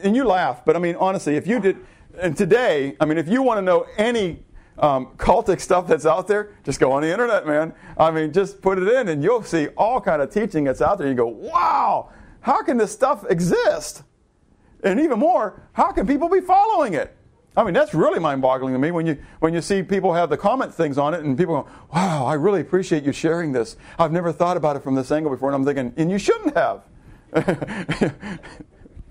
and 0.03 0.15
you 0.15 0.25
laugh, 0.25 0.65
but 0.65 0.75
I 0.75 0.79
mean, 0.79 0.95
honestly, 0.95 1.35
if 1.35 1.47
you 1.47 1.59
did, 1.59 1.77
and 2.19 2.35
today, 2.35 2.95
I 2.99 3.05
mean, 3.05 3.17
if 3.17 3.27
you 3.27 3.41
want 3.41 3.59
to 3.59 3.61
know 3.61 3.85
any 3.97 4.43
um, 4.79 5.07
cultic 5.17 5.59
stuff 5.59 5.87
that's 5.87 6.05
out 6.05 6.27
there, 6.27 6.55
just 6.63 6.79
go 6.79 6.91
on 6.91 7.01
the 7.01 7.11
internet, 7.11 7.47
man. 7.47 7.73
I 7.97 8.11
mean, 8.11 8.31
just 8.31 8.61
put 8.61 8.77
it 8.77 8.87
in, 8.87 9.07
and 9.07 9.23
you'll 9.23 9.43
see 9.43 9.67
all 9.69 10.01
kind 10.01 10.21
of 10.21 10.31
teaching 10.31 10.63
that's 10.63 10.81
out 10.81 10.97
there. 10.97 11.07
You 11.07 11.15
go, 11.15 11.27
wow, 11.27 12.11
how 12.41 12.63
can 12.63 12.77
this 12.77 12.91
stuff 12.91 13.25
exist? 13.29 14.03
And 14.83 14.99
even 14.99 15.19
more, 15.19 15.63
how 15.73 15.91
can 15.91 16.05
people 16.05 16.29
be 16.29 16.41
following 16.41 16.93
it? 16.93 17.15
I 17.57 17.63
mean, 17.63 17.73
that's 17.73 17.95
really 17.95 18.19
mind-boggling 18.19 18.73
to 18.73 18.79
me 18.79 18.91
when 18.91 19.07
you 19.07 19.17
when 19.39 19.51
you 19.51 19.61
see 19.61 19.81
people 19.81 20.13
have 20.13 20.29
the 20.29 20.37
comment 20.37 20.71
things 20.71 20.99
on 20.99 21.15
it, 21.15 21.23
and 21.23 21.35
people 21.35 21.63
go, 21.63 21.67
"Wow, 21.91 22.25
I 22.27 22.35
really 22.35 22.61
appreciate 22.61 23.03
you 23.03 23.11
sharing 23.11 23.51
this. 23.51 23.77
I've 23.97 24.11
never 24.11 24.31
thought 24.31 24.57
about 24.57 24.75
it 24.75 24.83
from 24.83 24.93
this 24.93 25.11
angle 25.11 25.31
before." 25.31 25.49
And 25.49 25.55
I'm 25.55 25.65
thinking, 25.65 25.91
and 25.97 26.11
you 26.11 26.19
shouldn't 26.19 26.55
have. 26.55 26.83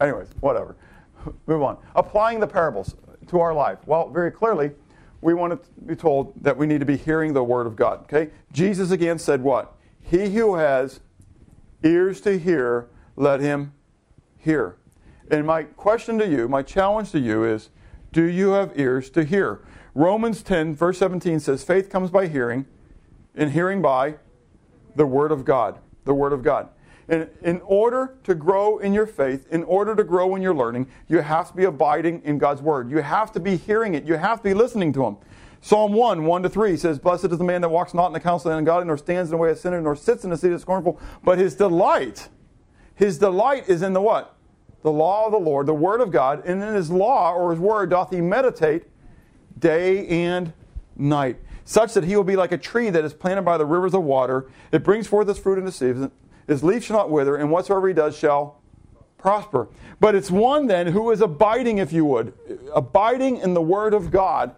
Anyways, 0.01 0.29
whatever. 0.39 0.77
Move 1.47 1.63
on. 1.63 1.79
Applying 1.97 2.39
the 2.39 2.47
parables 2.47 2.95
to 3.27 3.41
our 3.41 3.53
life. 3.53 3.79
Well, 3.85 4.09
very 4.11 4.31
clearly, 4.31 4.71
we 5.21 5.35
want 5.35 5.61
to 5.61 5.71
be 5.83 5.97
told 5.97 6.33
that 6.43 6.57
we 6.57 6.67
need 6.67 6.79
to 6.79 6.87
be 6.87 6.97
hearing 6.97 7.33
the 7.33 7.43
word 7.43 7.67
of 7.67 7.75
God. 7.75 8.03
Okay? 8.03 8.31
Jesus 8.53 8.93
again 8.93 9.19
said 9.19 9.43
what? 9.43 9.75
He 10.01 10.31
who 10.31 10.55
has 10.55 11.01
ears 11.83 12.21
to 12.21 12.39
hear, 12.39 12.89
let 13.17 13.41
him 13.41 13.73
hear. 14.39 14.77
And 15.31 15.45
my 15.45 15.65
question 15.65 16.19
to 16.19 16.29
you, 16.29 16.47
my 16.47 16.63
challenge 16.63 17.11
to 17.11 17.19
you 17.19 17.45
is 17.45 17.71
do 18.13 18.25
you 18.25 18.51
have 18.51 18.79
ears 18.79 19.11
to 19.11 19.25
hear? 19.25 19.61
Romans 19.95 20.43
10, 20.43 20.75
verse 20.75 20.99
17 20.99 21.41
says, 21.41 21.65
Faith 21.65 21.91
comes 21.91 22.11
by 22.11 22.27
hearing, 22.27 22.67
and 23.35 23.53
hearing 23.53 23.81
by 23.81 24.17
the 24.95 25.07
Word 25.07 25.33
of 25.33 25.45
God. 25.45 25.79
The 26.05 26.15
Word 26.15 26.33
of 26.33 26.43
God. 26.43 26.69
And 27.09 27.29
in 27.43 27.61
order 27.65 28.17
to 28.25 28.35
grow 28.35 28.79
in 28.79 28.93
your 28.93 29.07
faith, 29.07 29.47
in 29.51 29.63
order 29.65 29.95
to 29.95 30.03
grow 30.03 30.35
in 30.35 30.43
your 30.43 30.55
learning, 30.55 30.89
you 31.09 31.21
have 31.21 31.51
to 31.51 31.57
be 31.57 31.65
abiding 31.65 32.23
in 32.25 32.39
God's 32.39 32.63
Word. 32.63 32.91
You 32.91 32.99
have 32.99 33.33
to 33.33 33.41
be 33.41 33.57
hearing 33.57 33.95
it. 33.95 34.05
You 34.05 34.15
have 34.15 34.39
to 34.39 34.45
be 34.45 34.55
listening 34.55 34.93
to 34.95 35.05
Him. 35.05 35.17
Psalm 35.61 35.93
1, 35.93 36.25
1 36.25 36.43
to 36.43 36.49
3 36.49 36.77
says, 36.77 36.99
Blessed 36.99 37.27
is 37.27 37.39
the 37.39 37.45
man 37.45 37.61
that 37.61 37.71
walks 37.71 37.95
not 37.95 38.09
in 38.09 38.13
the 38.13 38.21
counsel 38.21 38.51
of 38.51 38.55
the 38.55 38.59
ungodly, 38.59 38.87
nor 38.87 38.99
stands 38.99 39.31
in 39.31 39.33
the 39.33 39.37
way 39.37 39.51
of 39.51 39.59
sinners, 39.59 39.83
nor 39.83 39.97
sits 39.97 40.25
in 40.25 40.31
the 40.31 40.37
seat 40.37 40.49
of 40.49 40.55
the 40.55 40.59
scornful, 40.61 41.01
but 41.25 41.39
his 41.39 41.55
delight, 41.55 42.29
his 42.95 43.19
delight 43.19 43.69
is 43.69 43.83
in 43.83 43.93
the 43.93 44.01
what? 44.01 44.36
The 44.87 44.93
law 44.93 45.27
of 45.27 45.33
the 45.33 45.41
Lord, 45.41 45.67
the 45.67 45.75
Word 45.75 46.01
of 46.01 46.13
God, 46.13 46.45
and 46.47 46.63
in 46.63 46.75
his 46.75 46.93
law 46.93 47.35
or 47.35 47.51
his 47.51 47.59
Word 47.59 47.91
doth 47.91 48.11
he 48.13 48.21
meditate 48.21 48.85
day 49.59 50.07
and 50.07 50.53
night, 50.95 51.39
such 51.65 51.93
that 51.95 52.05
he 52.05 52.15
will 52.15 52.23
be 52.23 52.37
like 52.37 52.53
a 52.53 52.57
tree 52.57 52.89
that 52.91 53.05
is 53.05 53.13
planted 53.13 53.43
by 53.43 53.59
the 53.59 53.67
rivers 53.67 53.95
of 53.95 54.05
water. 54.05 54.49
It 54.71 54.85
brings 54.85 55.09
forth 55.09 55.29
its 55.29 55.41
fruit 55.41 55.59
in 55.59 55.65
the 55.65 55.73
season. 55.73 56.13
His 56.47 56.63
leaf 56.63 56.85
shall 56.85 56.99
not 56.99 57.11
wither, 57.11 57.35
and 57.35 57.51
whatsoever 57.51 57.89
he 57.89 57.95
does 57.95 58.17
shall 58.17 58.61
prosper. 59.19 59.67
But 59.99 60.15
it's 60.15 60.31
one 60.31 60.69
then 60.69 60.87
who 60.87 61.11
is 61.11 61.21
abiding, 61.21 61.79
if 61.79 61.93
you 61.93 62.05
would, 62.05 62.33
abiding 62.73 63.39
in 63.39 63.55
the 63.55 63.63
Word 63.63 63.93
of 63.93 64.13
God 64.13 64.55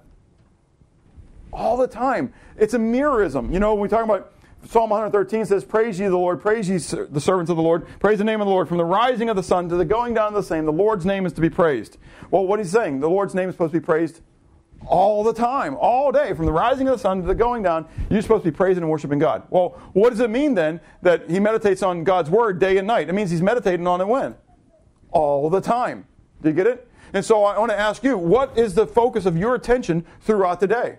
all 1.54 1.78
the 1.78 1.88
time. 1.88 2.34
It's 2.58 2.74
a 2.74 2.78
merism. 2.78 3.50
You 3.50 3.60
know, 3.60 3.72
when 3.72 3.80
we 3.80 3.88
talk 3.88 4.04
about 4.04 4.30
Psalm 4.66 4.90
113 4.90 5.46
says, 5.46 5.64
Praise 5.64 5.98
ye 5.98 6.06
the 6.06 6.16
Lord, 6.16 6.40
praise 6.40 6.68
ye 6.68 6.76
the 6.76 7.20
servants 7.20 7.50
of 7.50 7.56
the 7.56 7.62
Lord, 7.62 7.86
praise 8.00 8.18
the 8.18 8.24
name 8.24 8.40
of 8.40 8.46
the 8.46 8.50
Lord. 8.50 8.68
From 8.68 8.76
the 8.76 8.84
rising 8.84 9.28
of 9.28 9.36
the 9.36 9.42
sun 9.42 9.68
to 9.68 9.76
the 9.76 9.84
going 9.84 10.14
down 10.14 10.28
of 10.28 10.34
the 10.34 10.42
same, 10.42 10.66
the 10.66 10.72
Lord's 10.72 11.06
name 11.06 11.24
is 11.26 11.32
to 11.34 11.40
be 11.40 11.48
praised. 11.48 11.96
Well, 12.30 12.46
what 12.46 12.58
he's 12.58 12.70
saying, 12.70 13.00
the 13.00 13.08
Lord's 13.08 13.34
name 13.34 13.48
is 13.48 13.54
supposed 13.54 13.72
to 13.72 13.80
be 13.80 13.84
praised 13.84 14.20
all 14.86 15.24
the 15.24 15.32
time, 15.32 15.76
all 15.80 16.12
day, 16.12 16.34
from 16.34 16.46
the 16.46 16.52
rising 16.52 16.88
of 16.88 16.96
the 16.96 16.98
sun 16.98 17.20
to 17.20 17.26
the 17.26 17.34
going 17.34 17.62
down, 17.62 17.86
you're 18.10 18.22
supposed 18.22 18.44
to 18.44 18.50
be 18.50 18.56
praising 18.56 18.82
and 18.82 18.90
worshiping 18.90 19.18
God. 19.18 19.42
Well, 19.50 19.80
what 19.92 20.10
does 20.10 20.20
it 20.20 20.30
mean 20.30 20.54
then 20.54 20.80
that 21.02 21.28
he 21.28 21.40
meditates 21.40 21.82
on 21.82 22.04
God's 22.04 22.30
word 22.30 22.58
day 22.58 22.78
and 22.78 22.86
night? 22.86 23.08
It 23.08 23.12
means 23.12 23.30
he's 23.30 23.42
meditating 23.42 23.86
on 23.86 24.00
it 24.00 24.06
when? 24.06 24.36
All 25.10 25.50
the 25.50 25.60
time. 25.60 26.06
Do 26.42 26.48
you 26.48 26.54
get 26.54 26.66
it? 26.66 26.88
And 27.12 27.24
so 27.24 27.44
I 27.44 27.58
want 27.58 27.70
to 27.70 27.78
ask 27.78 28.04
you, 28.04 28.16
what 28.16 28.56
is 28.56 28.74
the 28.74 28.86
focus 28.86 29.26
of 29.26 29.36
your 29.36 29.54
attention 29.54 30.04
throughout 30.20 30.60
the 30.60 30.66
day? 30.66 30.98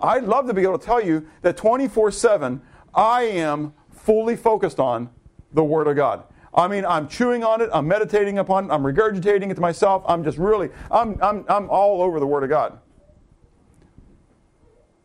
I'd 0.00 0.24
love 0.24 0.46
to 0.46 0.54
be 0.54 0.62
able 0.62 0.78
to 0.78 0.84
tell 0.84 1.04
you 1.04 1.26
that 1.42 1.56
24 1.56 2.10
7, 2.10 2.60
I 2.94 3.22
am 3.22 3.74
fully 3.90 4.36
focused 4.36 4.78
on 4.78 5.10
the 5.52 5.64
Word 5.64 5.86
of 5.86 5.96
God. 5.96 6.24
I 6.54 6.66
mean, 6.66 6.84
I'm 6.84 7.08
chewing 7.08 7.44
on 7.44 7.60
it, 7.60 7.70
I'm 7.72 7.86
meditating 7.86 8.38
upon 8.38 8.66
it, 8.66 8.72
I'm 8.72 8.82
regurgitating 8.82 9.50
it 9.50 9.54
to 9.54 9.60
myself. 9.60 10.02
I'm 10.06 10.24
just 10.24 10.38
really, 10.38 10.70
I'm, 10.90 11.22
I'm, 11.22 11.44
I'm 11.48 11.70
all 11.70 12.02
over 12.02 12.18
the 12.20 12.26
Word 12.26 12.42
of 12.42 12.48
God. 12.48 12.78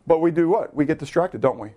But 0.05 0.19
we 0.19 0.31
do 0.31 0.49
what? 0.49 0.75
We 0.75 0.85
get 0.85 0.99
distracted, 0.99 1.41
don't 1.41 1.59
we? 1.59 1.69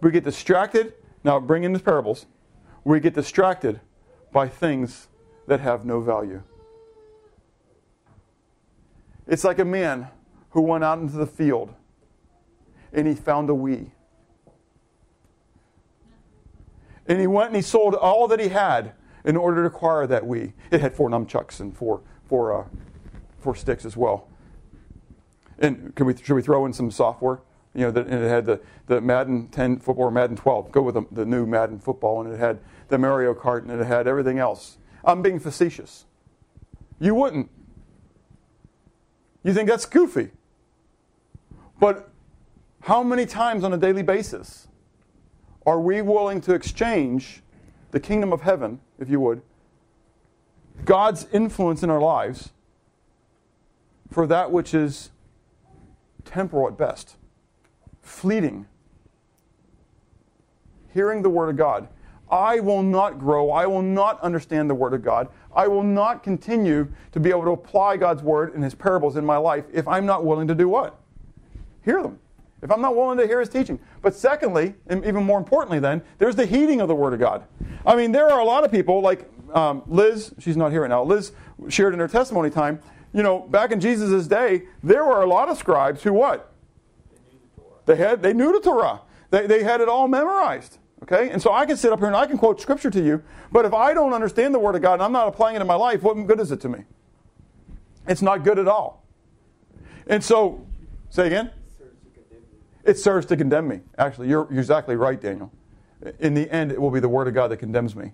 We 0.00 0.10
get 0.10 0.24
distracted. 0.24 0.94
Now, 1.24 1.40
bring 1.40 1.64
in 1.64 1.72
the 1.72 1.80
parables. 1.80 2.26
We 2.84 3.00
get 3.00 3.14
distracted 3.14 3.80
by 4.32 4.48
things 4.48 5.08
that 5.46 5.60
have 5.60 5.84
no 5.84 6.00
value. 6.00 6.42
It's 9.26 9.44
like 9.44 9.58
a 9.58 9.64
man 9.64 10.08
who 10.58 10.62
went 10.62 10.82
out 10.82 10.98
into 10.98 11.16
the 11.16 11.24
field 11.24 11.72
and 12.92 13.06
he 13.06 13.14
found 13.14 13.48
a 13.48 13.52
Wii. 13.52 13.92
And 17.06 17.20
he 17.20 17.28
went 17.28 17.50
and 17.50 17.56
he 17.56 17.62
sold 17.62 17.94
all 17.94 18.26
that 18.26 18.40
he 18.40 18.48
had 18.48 18.92
in 19.24 19.36
order 19.36 19.62
to 19.62 19.68
acquire 19.68 20.04
that 20.08 20.24
Wii. 20.24 20.54
It 20.72 20.80
had 20.80 20.96
four 20.96 21.08
nunchucks 21.08 21.60
and 21.60 21.76
four, 21.76 22.00
four, 22.24 22.60
uh, 22.60 22.64
four 23.38 23.54
sticks 23.54 23.84
as 23.84 23.96
well. 23.96 24.26
And 25.60 25.94
can 25.94 26.06
we, 26.06 26.16
should 26.16 26.34
we 26.34 26.42
throw 26.42 26.66
in 26.66 26.72
some 26.72 26.90
software? 26.90 27.38
You 27.72 27.82
know, 27.82 27.90
that, 27.92 28.08
and 28.08 28.24
it 28.24 28.28
had 28.28 28.44
the, 28.44 28.60
the 28.88 29.00
Madden 29.00 29.50
10 29.50 29.78
football 29.78 30.06
or 30.06 30.10
Madden 30.10 30.34
12. 30.34 30.72
Go 30.72 30.82
with 30.82 30.96
the, 30.96 31.04
the 31.12 31.24
new 31.24 31.46
Madden 31.46 31.78
football. 31.78 32.20
And 32.20 32.34
it 32.34 32.40
had 32.40 32.58
the 32.88 32.98
Mario 32.98 33.32
Kart 33.32 33.62
and 33.62 33.80
it 33.80 33.86
had 33.86 34.08
everything 34.08 34.40
else. 34.40 34.78
I'm 35.04 35.22
being 35.22 35.38
facetious. 35.38 36.06
You 36.98 37.14
wouldn't. 37.14 37.48
You 39.44 39.54
think 39.54 39.68
that's 39.68 39.86
goofy. 39.86 40.32
But 41.78 42.10
how 42.82 43.02
many 43.02 43.26
times 43.26 43.64
on 43.64 43.72
a 43.72 43.76
daily 43.76 44.02
basis 44.02 44.68
are 45.66 45.80
we 45.80 46.02
willing 46.02 46.40
to 46.42 46.54
exchange 46.54 47.42
the 47.90 48.00
kingdom 48.00 48.32
of 48.32 48.42
heaven, 48.42 48.80
if 48.98 49.08
you 49.08 49.20
would, 49.20 49.42
God's 50.84 51.26
influence 51.32 51.82
in 51.82 51.90
our 51.90 52.00
lives, 52.00 52.50
for 54.10 54.26
that 54.26 54.50
which 54.50 54.74
is 54.74 55.10
temporal 56.24 56.68
at 56.68 56.78
best, 56.78 57.16
fleeting? 58.00 58.66
Hearing 60.94 61.22
the 61.22 61.30
Word 61.30 61.50
of 61.50 61.56
God. 61.56 61.88
I 62.30 62.60
will 62.60 62.82
not 62.82 63.18
grow. 63.18 63.50
I 63.50 63.66
will 63.66 63.82
not 63.82 64.20
understand 64.20 64.68
the 64.68 64.74
Word 64.74 64.94
of 64.94 65.02
God. 65.02 65.28
I 65.54 65.68
will 65.68 65.82
not 65.82 66.22
continue 66.22 66.88
to 67.12 67.20
be 67.20 67.30
able 67.30 67.44
to 67.44 67.50
apply 67.50 67.96
God's 67.96 68.22
Word 68.22 68.54
and 68.54 68.62
His 68.62 68.74
parables 68.74 69.16
in 69.16 69.24
my 69.24 69.36
life 69.36 69.64
if 69.72 69.86
I'm 69.88 70.06
not 70.06 70.24
willing 70.24 70.48
to 70.48 70.54
do 70.54 70.68
what? 70.68 70.98
Hear 71.88 72.02
them 72.02 72.18
if 72.62 72.70
I'm 72.70 72.80
not 72.80 72.96
willing 72.96 73.16
to 73.18 73.26
hear 73.26 73.40
his 73.40 73.48
teaching. 73.48 73.78
But 74.02 74.14
secondly, 74.14 74.74
and 74.88 75.04
even 75.06 75.24
more 75.24 75.38
importantly, 75.38 75.78
then, 75.78 76.02
there's 76.18 76.36
the 76.36 76.44
heeding 76.44 76.82
of 76.82 76.88
the 76.88 76.94
Word 76.94 77.14
of 77.14 77.20
God. 77.20 77.44
I 77.86 77.96
mean, 77.96 78.12
there 78.12 78.30
are 78.30 78.40
a 78.40 78.44
lot 78.44 78.62
of 78.62 78.70
people, 78.70 79.00
like 79.00 79.26
um, 79.54 79.82
Liz, 79.86 80.34
she's 80.38 80.56
not 80.56 80.70
here 80.70 80.82
right 80.82 80.90
now, 80.90 81.02
Liz 81.02 81.32
shared 81.68 81.94
in 81.94 82.00
her 82.00 82.08
testimony 82.08 82.50
time, 82.50 82.80
you 83.14 83.22
know, 83.22 83.40
back 83.40 83.72
in 83.72 83.80
Jesus' 83.80 84.26
day, 84.26 84.64
there 84.82 85.04
were 85.04 85.22
a 85.22 85.26
lot 85.26 85.48
of 85.48 85.56
scribes 85.56 86.02
who 86.02 86.12
what? 86.12 86.52
They, 87.86 87.94
knew 87.94 87.96
the 87.96 87.96
Torah. 87.96 87.96
they 87.96 87.96
had, 87.96 88.22
they 88.22 88.32
knew 88.34 88.52
the 88.52 88.60
Torah. 88.60 89.00
They, 89.30 89.46
they 89.46 89.62
had 89.62 89.80
it 89.80 89.88
all 89.88 90.08
memorized. 90.08 90.76
Okay? 91.04 91.30
And 91.30 91.40
so 91.40 91.52
I 91.52 91.64
can 91.64 91.78
sit 91.78 91.90
up 91.90 92.00
here 92.00 92.08
and 92.08 92.16
I 92.16 92.26
can 92.26 92.36
quote 92.36 92.60
scripture 92.60 92.90
to 92.90 93.02
you, 93.02 93.22
but 93.50 93.64
if 93.64 93.72
I 93.72 93.94
don't 93.94 94.12
understand 94.12 94.52
the 94.52 94.58
Word 94.58 94.74
of 94.74 94.82
God 94.82 94.94
and 94.94 95.02
I'm 95.02 95.12
not 95.12 95.26
applying 95.28 95.56
it 95.56 95.62
in 95.62 95.66
my 95.66 95.74
life, 95.74 96.02
what 96.02 96.14
good 96.26 96.40
is 96.40 96.52
it 96.52 96.60
to 96.62 96.68
me? 96.68 96.84
It's 98.06 98.20
not 98.20 98.44
good 98.44 98.58
at 98.58 98.68
all. 98.68 99.04
And 100.06 100.22
so, 100.22 100.66
say 101.08 101.28
again? 101.28 101.50
It 102.88 102.98
serves 102.98 103.26
to 103.26 103.36
condemn 103.36 103.68
me. 103.68 103.80
Actually, 103.98 104.28
you're, 104.28 104.48
you're 104.50 104.60
exactly 104.60 104.96
right, 104.96 105.20
Daniel. 105.20 105.52
In 106.20 106.32
the 106.32 106.50
end, 106.50 106.72
it 106.72 106.80
will 106.80 106.90
be 106.90 107.00
the 107.00 107.08
Word 107.08 107.28
of 107.28 107.34
God 107.34 107.48
that 107.48 107.58
condemns 107.58 107.94
me, 107.94 108.12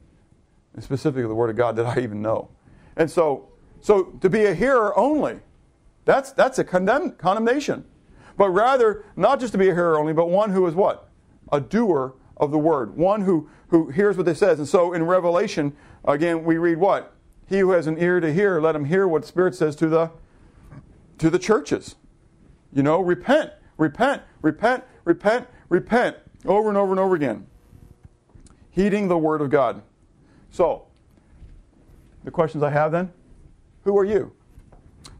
and 0.74 0.82
specifically 0.82 1.28
the 1.28 1.34
Word 1.34 1.48
of 1.48 1.54
God 1.54 1.76
that 1.76 1.86
I 1.86 2.00
even 2.00 2.20
know. 2.20 2.48
And 2.96 3.08
so, 3.08 3.50
so 3.80 4.06
to 4.20 4.28
be 4.28 4.46
a 4.46 4.54
hearer 4.54 4.98
only, 4.98 5.38
that's, 6.04 6.32
that's 6.32 6.58
a 6.58 6.64
condemn, 6.64 7.12
condemnation. 7.12 7.84
But 8.36 8.50
rather, 8.50 9.04
not 9.14 9.38
just 9.38 9.52
to 9.52 9.58
be 9.58 9.68
a 9.68 9.74
hearer 9.74 9.96
only, 9.96 10.12
but 10.12 10.28
one 10.28 10.50
who 10.50 10.66
is 10.66 10.74
what? 10.74 11.08
A 11.52 11.60
doer 11.60 12.14
of 12.36 12.50
the 12.50 12.58
Word. 12.58 12.96
One 12.96 13.20
who, 13.20 13.48
who 13.68 13.90
hears 13.90 14.16
what 14.16 14.26
it 14.26 14.36
says. 14.36 14.58
And 14.58 14.66
so 14.66 14.92
in 14.92 15.04
Revelation, 15.04 15.76
again, 16.04 16.42
we 16.42 16.58
read 16.58 16.78
what? 16.78 17.14
He 17.48 17.60
who 17.60 17.70
has 17.70 17.86
an 17.86 17.96
ear 18.02 18.18
to 18.18 18.34
hear, 18.34 18.60
let 18.60 18.74
him 18.74 18.86
hear 18.86 19.06
what 19.06 19.22
the 19.22 19.28
Spirit 19.28 19.54
says 19.54 19.76
to 19.76 19.88
the, 19.88 20.10
to 21.18 21.30
the 21.30 21.38
churches. 21.38 21.94
You 22.72 22.82
know, 22.82 23.00
repent 23.00 23.52
repent, 23.76 24.22
repent, 24.42 24.84
repent, 25.04 25.46
repent, 25.68 26.16
over 26.44 26.68
and 26.68 26.78
over 26.78 26.92
and 26.92 27.00
over 27.00 27.14
again. 27.14 27.46
Heeding 28.70 29.08
the 29.08 29.18
Word 29.18 29.40
of 29.40 29.50
God. 29.50 29.82
So, 30.50 30.86
the 32.22 32.30
questions 32.30 32.62
I 32.62 32.70
have 32.70 32.92
then 32.92 33.12
who 33.84 33.98
are 33.98 34.04
you? 34.04 34.32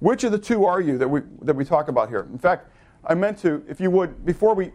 Which 0.01 0.25
of 0.25 0.33
the 0.33 0.39
two 0.39 0.65
are 0.65 0.81
you 0.81 0.99
that 0.99 1.09
we, 1.09 1.21
that 1.43 1.55
we 1.55 1.65
talk 1.65 1.89
about 1.89 2.09
here? 2.09 2.27
In 2.33 2.39
fact, 2.39 2.71
I 3.05 3.15
meant 3.15 3.39
to, 3.39 3.63
if 3.69 3.81
you 3.81 3.91
would, 3.91 4.25
before 4.25 4.55
we 4.55 4.73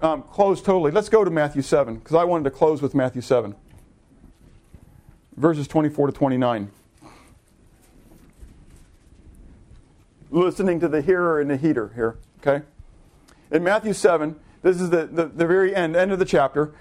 um, 0.00 0.22
close 0.22 0.62
totally, 0.62 0.90
let's 0.90 1.08
go 1.08 1.24
to 1.24 1.30
Matthew 1.30 1.62
7, 1.62 1.96
because 1.96 2.14
I 2.14 2.24
wanted 2.24 2.44
to 2.44 2.50
close 2.50 2.82
with 2.82 2.94
Matthew 2.94 3.22
7, 3.22 3.54
verses 5.36 5.68
24 5.68 6.08
to 6.08 6.12
29. 6.12 6.70
Listening 10.30 10.80
to 10.80 10.88
the 10.88 11.00
hearer 11.00 11.40
and 11.40 11.50
the 11.50 11.56
heater 11.56 11.92
here, 11.94 12.16
okay? 12.40 12.64
In 13.50 13.64
Matthew 13.64 13.92
7, 13.92 14.36
this 14.62 14.80
is 14.80 14.90
the, 14.90 15.06
the, 15.06 15.26
the, 15.26 15.46
very 15.46 15.74
end, 15.74 15.94
end 15.96 16.12
of 16.12 16.18
the 16.18 16.24
chapter. 16.24 16.74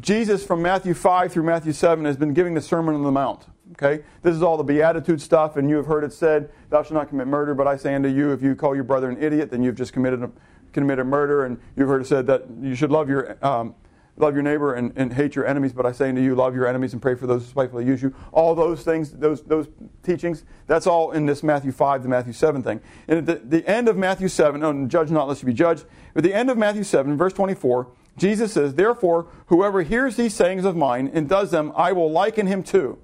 Jesus, 0.00 0.44
from 0.44 0.62
Matthew 0.62 0.94
5 0.94 1.32
through 1.32 1.42
Matthew 1.42 1.72
7, 1.72 2.04
has 2.04 2.16
been 2.16 2.34
giving 2.34 2.54
the 2.54 2.60
Sermon 2.60 2.94
on 2.94 3.02
the 3.02 3.10
Mount. 3.10 3.46
Okay? 3.72 4.04
This 4.22 4.34
is 4.34 4.42
all 4.42 4.56
the 4.56 4.64
Beatitude 4.64 5.20
stuff, 5.20 5.56
and 5.56 5.68
you 5.68 5.76
have 5.76 5.86
heard 5.86 6.04
it 6.04 6.12
said, 6.12 6.50
Thou 6.70 6.82
shalt 6.82 6.94
not 6.94 7.08
commit 7.08 7.26
murder, 7.26 7.54
but 7.54 7.66
I 7.66 7.76
say 7.76 7.94
unto 7.94 8.08
you, 8.08 8.32
if 8.32 8.42
you 8.42 8.54
call 8.54 8.74
your 8.74 8.84
brother 8.84 9.10
an 9.10 9.22
idiot, 9.22 9.50
then 9.50 9.62
you've 9.62 9.74
just 9.74 9.92
committed 9.92 10.22
a, 10.22 10.30
committed 10.72 11.06
murder, 11.06 11.44
and 11.44 11.58
you've 11.76 11.88
heard 11.88 12.02
it 12.02 12.06
said 12.06 12.26
that 12.26 12.44
you 12.60 12.74
should 12.74 12.90
love 12.90 13.08
your 13.08 13.36
um, 13.44 13.74
love 14.16 14.34
your 14.34 14.42
neighbor 14.42 14.74
and, 14.74 14.92
and 14.96 15.12
hate 15.12 15.34
your 15.34 15.46
enemies, 15.46 15.72
but 15.72 15.86
I 15.86 15.92
say 15.92 16.10
unto 16.10 16.20
you, 16.20 16.34
love 16.34 16.54
your 16.54 16.66
enemies 16.66 16.92
and 16.92 17.00
pray 17.00 17.14
for 17.14 17.26
those 17.26 17.42
who 17.42 17.48
spitefully 17.48 17.84
use 17.84 18.02
you. 18.02 18.14
All 18.30 18.54
those 18.54 18.82
things, 18.82 19.10
those, 19.10 19.42
those 19.42 19.68
teachings, 20.02 20.44
that's 20.66 20.86
all 20.86 21.12
in 21.12 21.26
this 21.26 21.42
Matthew 21.42 21.72
5 21.72 22.02
to 22.02 22.08
Matthew 22.08 22.32
7 22.32 22.62
thing. 22.62 22.80
And 23.08 23.18
at 23.18 23.26
the, 23.26 23.58
the 23.58 23.68
end 23.68 23.88
of 23.88 23.96
Matthew 23.96 24.28
7, 24.28 24.62
oh, 24.62 24.86
judge 24.86 25.10
not 25.10 25.28
lest 25.28 25.42
you 25.42 25.46
be 25.46 25.54
judged, 25.54 25.86
at 26.14 26.22
the 26.22 26.34
end 26.34 26.50
of 26.50 26.58
Matthew 26.58 26.84
7, 26.84 27.16
verse 27.16 27.32
24, 27.32 27.88
Jesus 28.16 28.52
says, 28.52 28.74
Therefore, 28.74 29.28
whoever 29.46 29.82
hears 29.82 30.16
these 30.16 30.34
sayings 30.34 30.64
of 30.64 30.76
mine 30.76 31.10
and 31.12 31.28
does 31.28 31.50
them, 31.50 31.72
I 31.74 31.92
will 31.92 32.10
liken 32.10 32.46
him 32.46 32.62
to. 32.64 32.98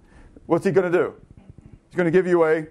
What's 0.47 0.65
he 0.65 0.71
going 0.71 0.91
to 0.91 0.99
do? 0.99 1.15
He's 1.89 1.97
going 1.97 2.07
to 2.07 2.11
give 2.11 2.27
you 2.27 2.45
a 2.45 2.67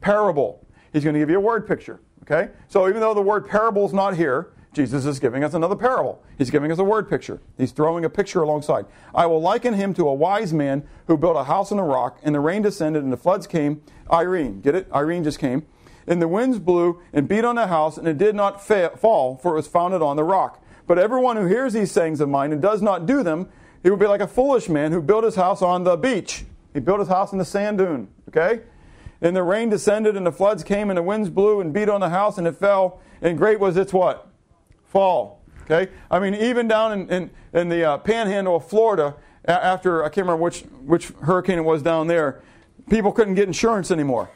parable. 0.00 0.64
He's 0.92 1.02
going 1.02 1.14
to 1.14 1.20
give 1.20 1.30
you 1.30 1.38
a 1.38 1.40
word 1.40 1.66
picture. 1.66 2.00
Okay? 2.22 2.52
So 2.68 2.88
even 2.88 3.00
though 3.00 3.14
the 3.14 3.22
word 3.22 3.48
parable 3.48 3.84
is 3.84 3.92
not 3.92 4.16
here, 4.16 4.52
Jesus 4.72 5.04
is 5.04 5.18
giving 5.18 5.44
us 5.44 5.52
another 5.52 5.76
parable. 5.76 6.22
He's 6.38 6.50
giving 6.50 6.72
us 6.72 6.78
a 6.78 6.84
word 6.84 7.08
picture. 7.08 7.40
He's 7.58 7.72
throwing 7.72 8.06
a 8.06 8.10
picture 8.10 8.40
alongside. 8.40 8.86
I 9.14 9.26
will 9.26 9.40
liken 9.40 9.74
him 9.74 9.92
to 9.94 10.08
a 10.08 10.14
wise 10.14 10.54
man 10.54 10.84
who 11.06 11.18
built 11.18 11.36
a 11.36 11.44
house 11.44 11.70
on 11.72 11.78
a 11.78 11.84
rock, 11.84 12.18
and 12.22 12.34
the 12.34 12.40
rain 12.40 12.62
descended, 12.62 13.02
and 13.02 13.12
the 13.12 13.18
floods 13.18 13.46
came. 13.46 13.82
Irene, 14.10 14.62
get 14.62 14.74
it? 14.74 14.88
Irene 14.94 15.24
just 15.24 15.38
came. 15.38 15.66
And 16.06 16.22
the 16.22 16.28
winds 16.28 16.58
blew 16.58 17.00
and 17.12 17.28
beat 17.28 17.44
on 17.44 17.56
the 17.56 17.66
house, 17.66 17.98
and 17.98 18.08
it 18.08 18.16
did 18.16 18.34
not 18.34 18.64
fa- 18.64 18.92
fall, 18.96 19.36
for 19.36 19.52
it 19.52 19.56
was 19.56 19.68
founded 19.68 20.00
on 20.00 20.16
the 20.16 20.24
rock. 20.24 20.64
But 20.86 20.98
everyone 20.98 21.36
who 21.36 21.46
hears 21.46 21.74
these 21.74 21.92
sayings 21.92 22.20
of 22.20 22.30
mine 22.30 22.50
and 22.50 22.62
does 22.62 22.80
not 22.80 23.04
do 23.04 23.22
them, 23.22 23.48
he 23.82 23.90
will 23.90 23.98
be 23.98 24.06
like 24.06 24.22
a 24.22 24.26
foolish 24.26 24.70
man 24.70 24.90
who 24.90 25.02
built 25.02 25.24
his 25.24 25.36
house 25.36 25.60
on 25.60 25.84
the 25.84 25.96
beach. 25.96 26.46
He 26.72 26.80
built 26.80 26.98
his 26.98 27.08
house 27.08 27.32
in 27.32 27.38
the 27.38 27.44
sand 27.44 27.78
dune. 27.78 28.08
Okay? 28.28 28.62
And 29.20 29.36
the 29.36 29.42
rain 29.42 29.68
descended, 29.68 30.16
and 30.16 30.26
the 30.26 30.32
floods 30.32 30.64
came, 30.64 30.88
and 30.88 30.96
the 30.96 31.02
winds 31.02 31.28
blew 31.28 31.60
and 31.60 31.74
beat 31.74 31.90
on 31.90 32.00
the 32.00 32.08
house, 32.08 32.38
and 32.38 32.46
it 32.46 32.56
fell. 32.56 33.00
And 33.20 33.36
great 33.36 33.60
was 33.60 33.76
its 33.76 33.92
what? 33.92 34.31
Fall. 34.92 35.40
Okay? 35.62 35.90
I 36.10 36.20
mean, 36.20 36.34
even 36.34 36.68
down 36.68 36.92
in, 36.92 37.10
in, 37.10 37.30
in 37.54 37.68
the 37.68 37.84
uh, 37.84 37.98
panhandle 37.98 38.56
of 38.56 38.68
Florida, 38.68 39.16
after, 39.46 40.04
I 40.04 40.08
can't 40.08 40.26
remember 40.26 40.42
which, 40.42 40.60
which 40.84 41.08
hurricane 41.22 41.58
it 41.58 41.64
was 41.64 41.82
down 41.82 42.06
there, 42.06 42.42
people 42.90 43.10
couldn't 43.10 43.34
get 43.34 43.48
insurance 43.48 43.90
anymore. 43.90 44.30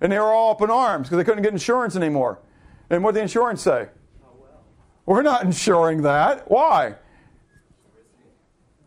And 0.00 0.12
they 0.12 0.18
were 0.18 0.32
all 0.32 0.52
up 0.52 0.62
in 0.62 0.70
arms 0.70 1.08
because 1.08 1.18
they 1.18 1.24
couldn't 1.24 1.42
get 1.42 1.52
insurance 1.52 1.96
anymore. 1.96 2.38
And 2.88 3.02
what 3.02 3.12
did 3.12 3.18
the 3.18 3.22
insurance 3.22 3.60
say? 3.60 3.88
Oh, 4.22 4.28
well. 4.40 4.64
We're 5.04 5.22
not 5.22 5.42
insuring 5.42 6.02
that. 6.02 6.48
Why? 6.50 6.94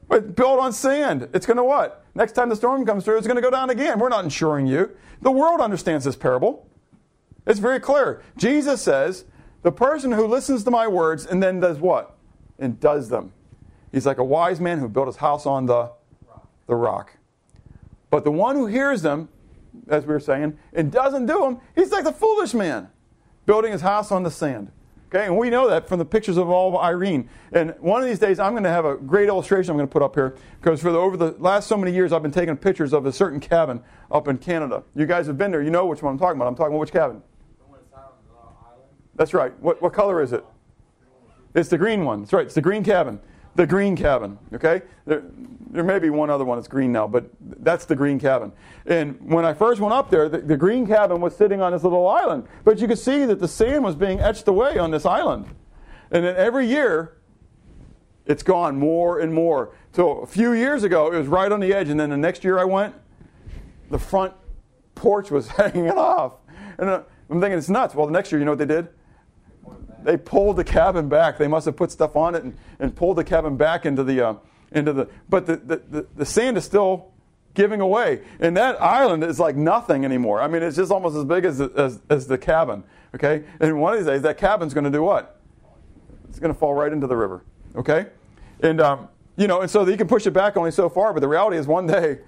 But 0.08 0.36
built 0.36 0.60
on 0.60 0.72
sand. 0.74 1.30
It's 1.34 1.46
going 1.46 1.58
to 1.58 1.64
what? 1.64 2.06
Next 2.16 2.34
time 2.34 2.50
the 2.50 2.56
storm 2.56 2.86
comes 2.86 3.04
through, 3.04 3.18
it's 3.18 3.28
going 3.28 3.36
to 3.36 3.42
go 3.42 3.52
down 3.52 3.70
again. 3.70 4.00
We're 4.00 4.10
not 4.10 4.24
insuring 4.24 4.68
you. 4.68 4.92
The 5.22 5.32
world 5.32 5.60
understands 5.60 6.06
this 6.06 6.16
parable. 6.16 6.68
It's 7.46 7.60
very 7.60 7.80
clear. 7.80 8.22
Jesus 8.38 8.82
says, 8.82 9.26
the 9.64 9.72
person 9.72 10.12
who 10.12 10.26
listens 10.26 10.64
to 10.64 10.72
my 10.72 10.88
words 10.88 11.26
and 11.26 11.42
then 11.42 11.60
does 11.60 11.80
what? 11.80 12.18
And 12.60 12.80
does 12.80 13.10
them. 13.10 13.34
He's 13.92 14.06
like 14.06 14.18
a 14.18 14.24
wise 14.24 14.60
man 14.60 14.80
who 14.80 14.88
built 14.88 15.08
his 15.08 15.18
house 15.18 15.46
on 15.46 15.66
the, 15.66 15.92
the 16.68 16.76
rock. 16.76 17.18
But 18.10 18.24
the 18.24 18.32
one 18.32 18.56
who 18.56 18.68
hears 18.68 19.02
them, 19.02 19.30
as 19.88 20.06
we 20.06 20.14
were 20.14 20.20
saying, 20.20 20.58
and 20.74 20.92
doesn't 20.92 21.26
do 21.26 21.40
them, 21.40 21.60
he's 21.76 21.92
like 21.92 22.04
the 22.04 22.14
foolish 22.14 22.54
man 22.54 22.90
building 23.46 23.72
his 23.72 23.82
house 23.82 24.12
on 24.12 24.24
the 24.24 24.32
sand. 24.32 24.72
Okay, 25.14 25.26
and 25.26 25.38
we 25.38 25.50
know 25.50 25.68
that 25.68 25.90
from 25.90 26.00
the 26.00 26.06
pictures 26.06 26.38
of 26.38 26.50
all 26.50 26.70
of 26.70 26.76
Irene. 26.82 27.28
And 27.52 27.76
one 27.80 28.02
of 28.02 28.08
these 28.08 28.20
days, 28.20 28.40
I'm 28.40 28.54
going 28.54 28.64
to 28.64 28.70
have 28.70 28.86
a 28.86 28.96
great 28.96 29.28
illustration 29.28 29.72
I'm 29.72 29.76
going 29.76 29.90
to 29.90 29.92
put 29.92 30.02
up 30.02 30.16
here 30.16 30.38
because 30.62 30.82
for 30.82 30.90
the, 30.90 30.98
over 30.98 31.18
the 31.18 31.32
last 31.32 31.68
so 31.68 31.76
many 31.76 31.92
years, 31.92 32.14
I've 32.14 32.22
been 32.22 32.32
taking 32.32 32.56
pictures 32.56 32.94
of 32.94 33.06
a 33.06 33.12
certain 33.12 33.42
cabin 33.42 33.84
up 34.10 34.30
in 34.30 34.38
Canada. 34.38 34.84
You 34.96 35.06
guys 35.06 35.28
have 35.28 35.38
been 35.38 35.52
there. 35.52 35.62
You 35.62 35.70
know 35.70 35.86
which 35.86 36.02
one 36.02 36.14
I'm 36.14 36.20
talking 36.20 36.38
about. 36.38 36.48
I'm 36.48 36.56
talking 36.56 36.72
about 36.72 36.80
which 36.80 36.94
cabin? 36.94 37.22
That's 39.16 39.34
right. 39.34 39.58
What, 39.60 39.82
what 39.82 39.94
color 39.94 40.22
is 40.22 40.34
it? 40.34 40.46
It's 41.54 41.70
the 41.70 41.78
green 41.78 42.06
one. 42.06 42.22
That's 42.22 42.34
right. 42.34 42.46
It's 42.46 42.56
the 42.56 42.62
green 42.62 42.84
cabin. 42.84 43.20
The 43.56 43.68
green 43.68 43.96
cabin. 43.96 44.38
Okay? 44.54 44.82
There, 45.06 45.24
there 45.72 45.84
may 45.84 46.00
be 46.00 46.10
one 46.10 46.30
other 46.30 46.46
one 46.46 46.58
that's 46.58 46.68
green 46.68 46.92
now, 46.92 47.08
but 47.08 47.30
that's 47.40 47.86
the 47.86 47.96
green 47.96 48.20
cabin. 48.20 48.52
And 48.86 49.20
when 49.22 49.44
I 49.44 49.54
first 49.54 49.82
went 49.82 49.94
up 49.94 50.10
there, 50.10 50.30
the, 50.30 50.40
the 50.40 50.58
green 50.58 50.88
cabin 50.88 51.20
was 51.20 51.36
sitting 51.36 51.62
on 51.62 51.74
this 51.74 51.84
little 51.84 52.08
island. 52.08 52.48
But 52.64 52.80
you 52.80 52.88
could 52.88 53.00
see 53.00 53.26
that 53.26 53.40
the 53.40 53.48
sand 53.48 53.84
was 53.84 53.96
being 53.96 54.20
etched 54.20 54.48
away 54.48 54.78
on 54.78 54.92
this 54.92 55.06
island. 55.06 55.46
And 56.12 56.26
then 56.26 56.36
every 56.36 56.68
year, 56.68 57.18
it's 58.26 58.44
gone 58.44 58.78
more 58.78 59.20
and 59.20 59.34
more. 59.34 59.74
So 59.94 60.20
a 60.20 60.28
few 60.28 60.54
years 60.54 60.84
ago, 60.84 61.12
it 61.12 61.18
was 61.18 61.28
right 61.28 61.52
on 61.52 61.60
the 61.60 61.74
edge. 61.74 61.90
And 61.90 62.00
then 62.00 62.10
the 62.10 62.18
next 62.18 62.44
year 62.44 62.60
I 62.60 62.64
went, 62.64 62.96
the 63.90 64.00
front 64.00 64.34
porch 64.96 65.32
was 65.32 65.48
hanging 65.50 65.90
off. 65.90 66.34
And 66.78 66.90
uh, 66.90 67.04
I'm 67.30 67.42
thinking, 67.42 67.58
it's 67.58 67.70
nuts. 67.70 67.96
Well, 67.96 68.06
the 68.06 68.14
next 68.14 68.32
year, 68.32 68.40
you 68.40 68.46
know 68.46 68.52
what 68.52 68.60
they 68.60 68.66
did? 68.66 68.88
They 70.04 70.18
pulled 70.18 70.58
the 70.58 70.64
cabin 70.64 71.10
back. 71.10 71.38
They 71.38 71.48
must 71.48 71.66
have 71.66 71.76
put 71.76 71.92
stuff 71.92 72.16
on 72.16 72.36
it 72.36 72.44
and, 72.44 72.58
and 72.80 72.96
pulled 72.96 73.18
the 73.18 73.24
cabin 73.24 73.58
back 73.58 73.86
into 73.86 74.04
the, 74.04 74.28
uh, 74.28 74.34
into 74.72 74.94
the, 74.94 75.10
but 75.30 75.46
the, 75.46 75.58
the, 75.58 75.78
the, 75.78 76.08
the 76.16 76.26
sand 76.26 76.58
is 76.58 76.66
still 76.66 77.12
giving 77.54 77.82
away. 77.82 78.22
And 78.40 78.56
that 78.58 78.82
island 78.82 79.24
is 79.24 79.40
like 79.40 79.56
nothing 79.56 80.06
anymore. 80.06 80.42
I 80.42 80.48
mean, 80.48 80.64
it's 80.64 80.78
just 80.78 80.92
almost 80.92 81.16
as 81.16 81.26
big 81.26 81.46
as, 81.46 81.62
as, 81.62 82.00
as 82.10 82.28
the 82.28 82.38
cabin. 82.38 82.84
Okay? 83.16 83.44
And 83.60 83.80
one 83.82 83.94
of 83.94 84.00
these 84.00 84.08
days, 84.08 84.22
that 84.22 84.38
cabin's 84.38 84.74
going 84.74 84.86
to 84.86 84.92
do 84.92 85.04
what? 85.04 85.40
It's 86.30 86.40
going 86.40 86.54
to 86.54 86.58
fall 86.58 86.74
right 86.74 86.92
into 86.92 87.08
the 87.08 87.18
river. 87.18 87.44
Okay? 87.76 88.08
And, 88.62 88.80
um, 88.80 89.10
you 89.36 89.48
know, 89.48 89.62
and 89.62 89.70
so 89.70 89.86
you 89.88 89.98
can 89.98 90.08
push 90.08 90.26
it 90.26 90.32
back 90.32 90.56
only 90.56 90.72
so 90.72 90.88
far, 90.90 91.14
but 91.14 91.20
the 91.20 91.28
reality 91.28 91.58
is 91.58 91.68
one 91.68 91.88
day 91.88 92.20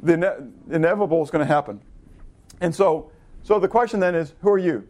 the 0.00 0.14
ine- 0.14 0.52
inevitable 0.70 1.22
is 1.22 1.30
going 1.30 1.46
to 1.46 1.52
happen. 1.52 1.80
And 2.60 2.74
so, 2.74 3.10
so 3.42 3.58
the 3.58 3.68
question 3.68 4.00
then 4.00 4.14
is 4.14 4.34
who 4.40 4.50
are 4.50 4.58
you? 4.58 4.86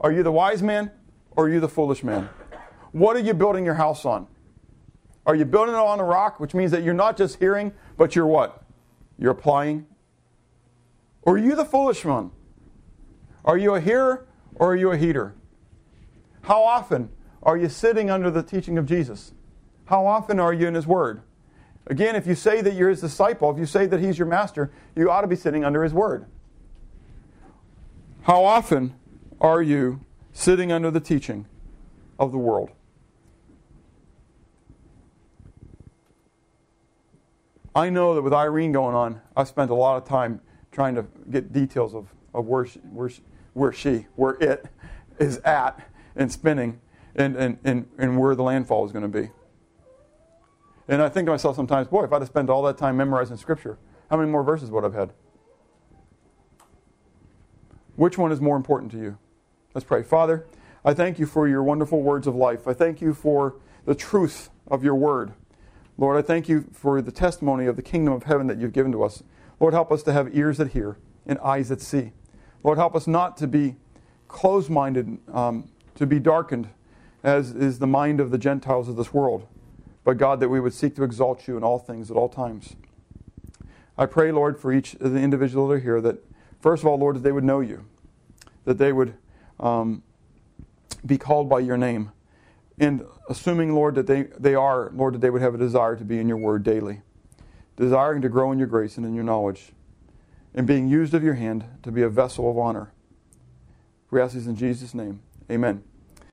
Are 0.00 0.12
you 0.12 0.22
the 0.22 0.32
wise 0.32 0.62
man 0.62 0.90
or 1.36 1.46
are 1.46 1.48
you 1.48 1.60
the 1.60 1.68
foolish 1.68 2.02
man? 2.02 2.28
What 2.92 3.16
are 3.16 3.20
you 3.20 3.34
building 3.34 3.64
your 3.64 3.74
house 3.74 4.04
on? 4.04 4.26
Are 5.24 5.34
you 5.34 5.44
building 5.44 5.74
it 5.74 5.78
on 5.78 6.00
a 6.00 6.04
rock, 6.04 6.40
which 6.40 6.54
means 6.54 6.70
that 6.72 6.82
you're 6.82 6.94
not 6.94 7.16
just 7.16 7.38
hearing, 7.38 7.72
but 7.96 8.16
you're 8.16 8.26
what? 8.26 8.64
You're 9.18 9.30
applying? 9.30 9.86
Or 11.22 11.34
are 11.34 11.38
you 11.38 11.54
the 11.54 11.64
foolish 11.64 12.04
one? 12.04 12.32
Are 13.44 13.56
you 13.56 13.74
a 13.74 13.80
hearer 13.80 14.26
or 14.56 14.72
are 14.72 14.76
you 14.76 14.90
a 14.90 14.96
heater? 14.96 15.34
How 16.42 16.62
often 16.62 17.10
are 17.42 17.56
you 17.56 17.68
sitting 17.68 18.10
under 18.10 18.30
the 18.30 18.42
teaching 18.42 18.78
of 18.78 18.86
Jesus? 18.86 19.32
How 19.86 20.06
often 20.06 20.40
are 20.40 20.52
you 20.52 20.66
in 20.66 20.74
His 20.74 20.86
Word? 20.86 21.22
Again, 21.86 22.14
if 22.16 22.26
you 22.26 22.34
say 22.34 22.60
that 22.60 22.74
you're 22.74 22.90
His 22.90 23.00
disciple, 23.00 23.50
if 23.50 23.58
you 23.58 23.66
say 23.66 23.86
that 23.86 24.00
He's 24.00 24.18
your 24.18 24.28
master, 24.28 24.72
you 24.96 25.10
ought 25.10 25.22
to 25.22 25.26
be 25.26 25.36
sitting 25.36 25.64
under 25.64 25.82
His 25.82 25.92
Word. 25.92 26.26
How 28.22 28.44
often 28.44 28.94
are 29.40 29.62
you 29.62 30.00
sitting 30.32 30.72
under 30.72 30.90
the 30.90 31.00
teaching 31.00 31.46
of 32.18 32.32
the 32.32 32.38
world? 32.38 32.70
I 37.74 37.88
know 37.88 38.14
that 38.14 38.22
with 38.22 38.34
Irene 38.34 38.72
going 38.72 38.94
on, 38.94 39.20
I 39.36 39.44
spent 39.44 39.70
a 39.70 39.74
lot 39.74 39.96
of 39.96 40.06
time 40.06 40.40
trying 40.70 40.94
to 40.94 41.06
get 41.30 41.52
details 41.52 41.94
of, 41.94 42.12
of 42.34 42.46
where, 42.46 42.66
she, 42.66 42.78
where, 42.80 43.08
she, 43.08 43.22
where 43.54 43.72
she, 43.72 44.06
where 44.16 44.34
it 44.34 44.66
is 45.18 45.38
at 45.38 45.88
and 46.14 46.30
spinning 46.30 46.80
and, 47.14 47.36
and, 47.36 47.58
and, 47.64 47.88
and 47.98 48.18
where 48.18 48.34
the 48.34 48.42
landfall 48.42 48.84
is 48.84 48.92
going 48.92 49.10
to 49.10 49.20
be. 49.22 49.30
And 50.88 51.00
I 51.00 51.08
think 51.08 51.26
to 51.26 51.32
myself 51.32 51.56
sometimes, 51.56 51.88
boy, 51.88 52.04
if 52.04 52.12
I'd 52.12 52.20
have 52.20 52.28
spent 52.28 52.50
all 52.50 52.62
that 52.62 52.76
time 52.76 52.96
memorizing 52.96 53.36
Scripture, 53.36 53.78
how 54.10 54.16
many 54.18 54.30
more 54.30 54.42
verses 54.42 54.70
would 54.70 54.84
I 54.84 54.88
have 54.88 54.94
had? 54.94 55.12
Which 57.96 58.18
one 58.18 58.32
is 58.32 58.40
more 58.40 58.56
important 58.56 58.92
to 58.92 58.98
you? 58.98 59.18
Let's 59.74 59.86
pray. 59.86 60.02
Father, 60.02 60.44
I 60.84 60.92
thank 60.92 61.18
you 61.18 61.24
for 61.24 61.48
your 61.48 61.62
wonderful 61.62 62.02
words 62.02 62.26
of 62.26 62.34
life. 62.34 62.68
I 62.68 62.74
thank 62.74 63.00
you 63.00 63.14
for 63.14 63.56
the 63.86 63.94
truth 63.94 64.50
of 64.66 64.84
your 64.84 64.94
word. 64.94 65.32
Lord, 65.96 66.18
I 66.18 66.22
thank 66.22 66.46
you 66.46 66.66
for 66.72 67.00
the 67.00 67.12
testimony 67.12 67.64
of 67.64 67.76
the 67.76 67.82
kingdom 67.82 68.12
of 68.12 68.24
heaven 68.24 68.48
that 68.48 68.58
you've 68.58 68.74
given 68.74 68.92
to 68.92 69.02
us. 69.02 69.22
Lord, 69.60 69.72
help 69.72 69.90
us 69.90 70.02
to 70.02 70.12
have 70.12 70.36
ears 70.36 70.58
that 70.58 70.72
hear 70.72 70.98
and 71.26 71.38
eyes 71.38 71.70
that 71.70 71.80
see. 71.80 72.12
Lord, 72.62 72.76
help 72.76 72.94
us 72.94 73.06
not 73.06 73.38
to 73.38 73.46
be 73.46 73.76
closed 74.28 74.68
minded, 74.68 75.18
um, 75.32 75.70
to 75.94 76.06
be 76.06 76.18
darkened, 76.18 76.68
as 77.22 77.52
is 77.52 77.78
the 77.78 77.86
mind 77.86 78.20
of 78.20 78.30
the 78.30 78.38
Gentiles 78.38 78.88
of 78.88 78.96
this 78.96 79.14
world. 79.14 79.46
But 80.04 80.18
God, 80.18 80.40
that 80.40 80.50
we 80.50 80.60
would 80.60 80.74
seek 80.74 80.96
to 80.96 81.04
exalt 81.04 81.48
you 81.48 81.56
in 81.56 81.64
all 81.64 81.78
things 81.78 82.10
at 82.10 82.16
all 82.16 82.28
times. 82.28 82.76
I 83.96 84.04
pray, 84.04 84.32
Lord, 84.32 84.58
for 84.58 84.72
each 84.72 84.94
of 84.94 85.12
the 85.12 85.20
individuals 85.20 85.70
that 85.70 85.76
are 85.76 85.80
here 85.80 86.00
that, 86.02 86.18
first 86.60 86.82
of 86.82 86.88
all, 86.88 86.98
Lord, 86.98 87.16
that 87.16 87.20
they 87.20 87.32
would 87.32 87.44
know 87.44 87.60
you, 87.60 87.84
that 88.64 88.78
they 88.78 88.92
would 88.92 89.14
um, 89.60 90.02
be 91.04 91.18
called 91.18 91.48
by 91.48 91.60
your 91.60 91.76
name. 91.76 92.12
And 92.78 93.04
assuming, 93.28 93.74
Lord, 93.74 93.94
that 93.94 94.06
they, 94.06 94.22
they 94.38 94.54
are, 94.54 94.90
Lord, 94.94 95.14
that 95.14 95.20
they 95.20 95.30
would 95.30 95.42
have 95.42 95.54
a 95.54 95.58
desire 95.58 95.96
to 95.96 96.04
be 96.04 96.18
in 96.18 96.28
your 96.28 96.38
word 96.38 96.62
daily, 96.62 97.02
desiring 97.76 98.22
to 98.22 98.28
grow 98.28 98.52
in 98.52 98.58
your 98.58 98.68
grace 98.68 98.96
and 98.96 99.06
in 99.06 99.14
your 99.14 99.24
knowledge, 99.24 99.72
and 100.54 100.66
being 100.66 100.88
used 100.88 101.14
of 101.14 101.22
your 101.22 101.34
hand 101.34 101.64
to 101.82 101.92
be 101.92 102.02
a 102.02 102.08
vessel 102.08 102.50
of 102.50 102.58
honor. 102.58 102.92
We 104.10 104.20
ask 104.20 104.34
this 104.34 104.46
in 104.46 104.56
Jesus' 104.56 104.94
name. 104.94 105.20
Amen. 105.50 105.82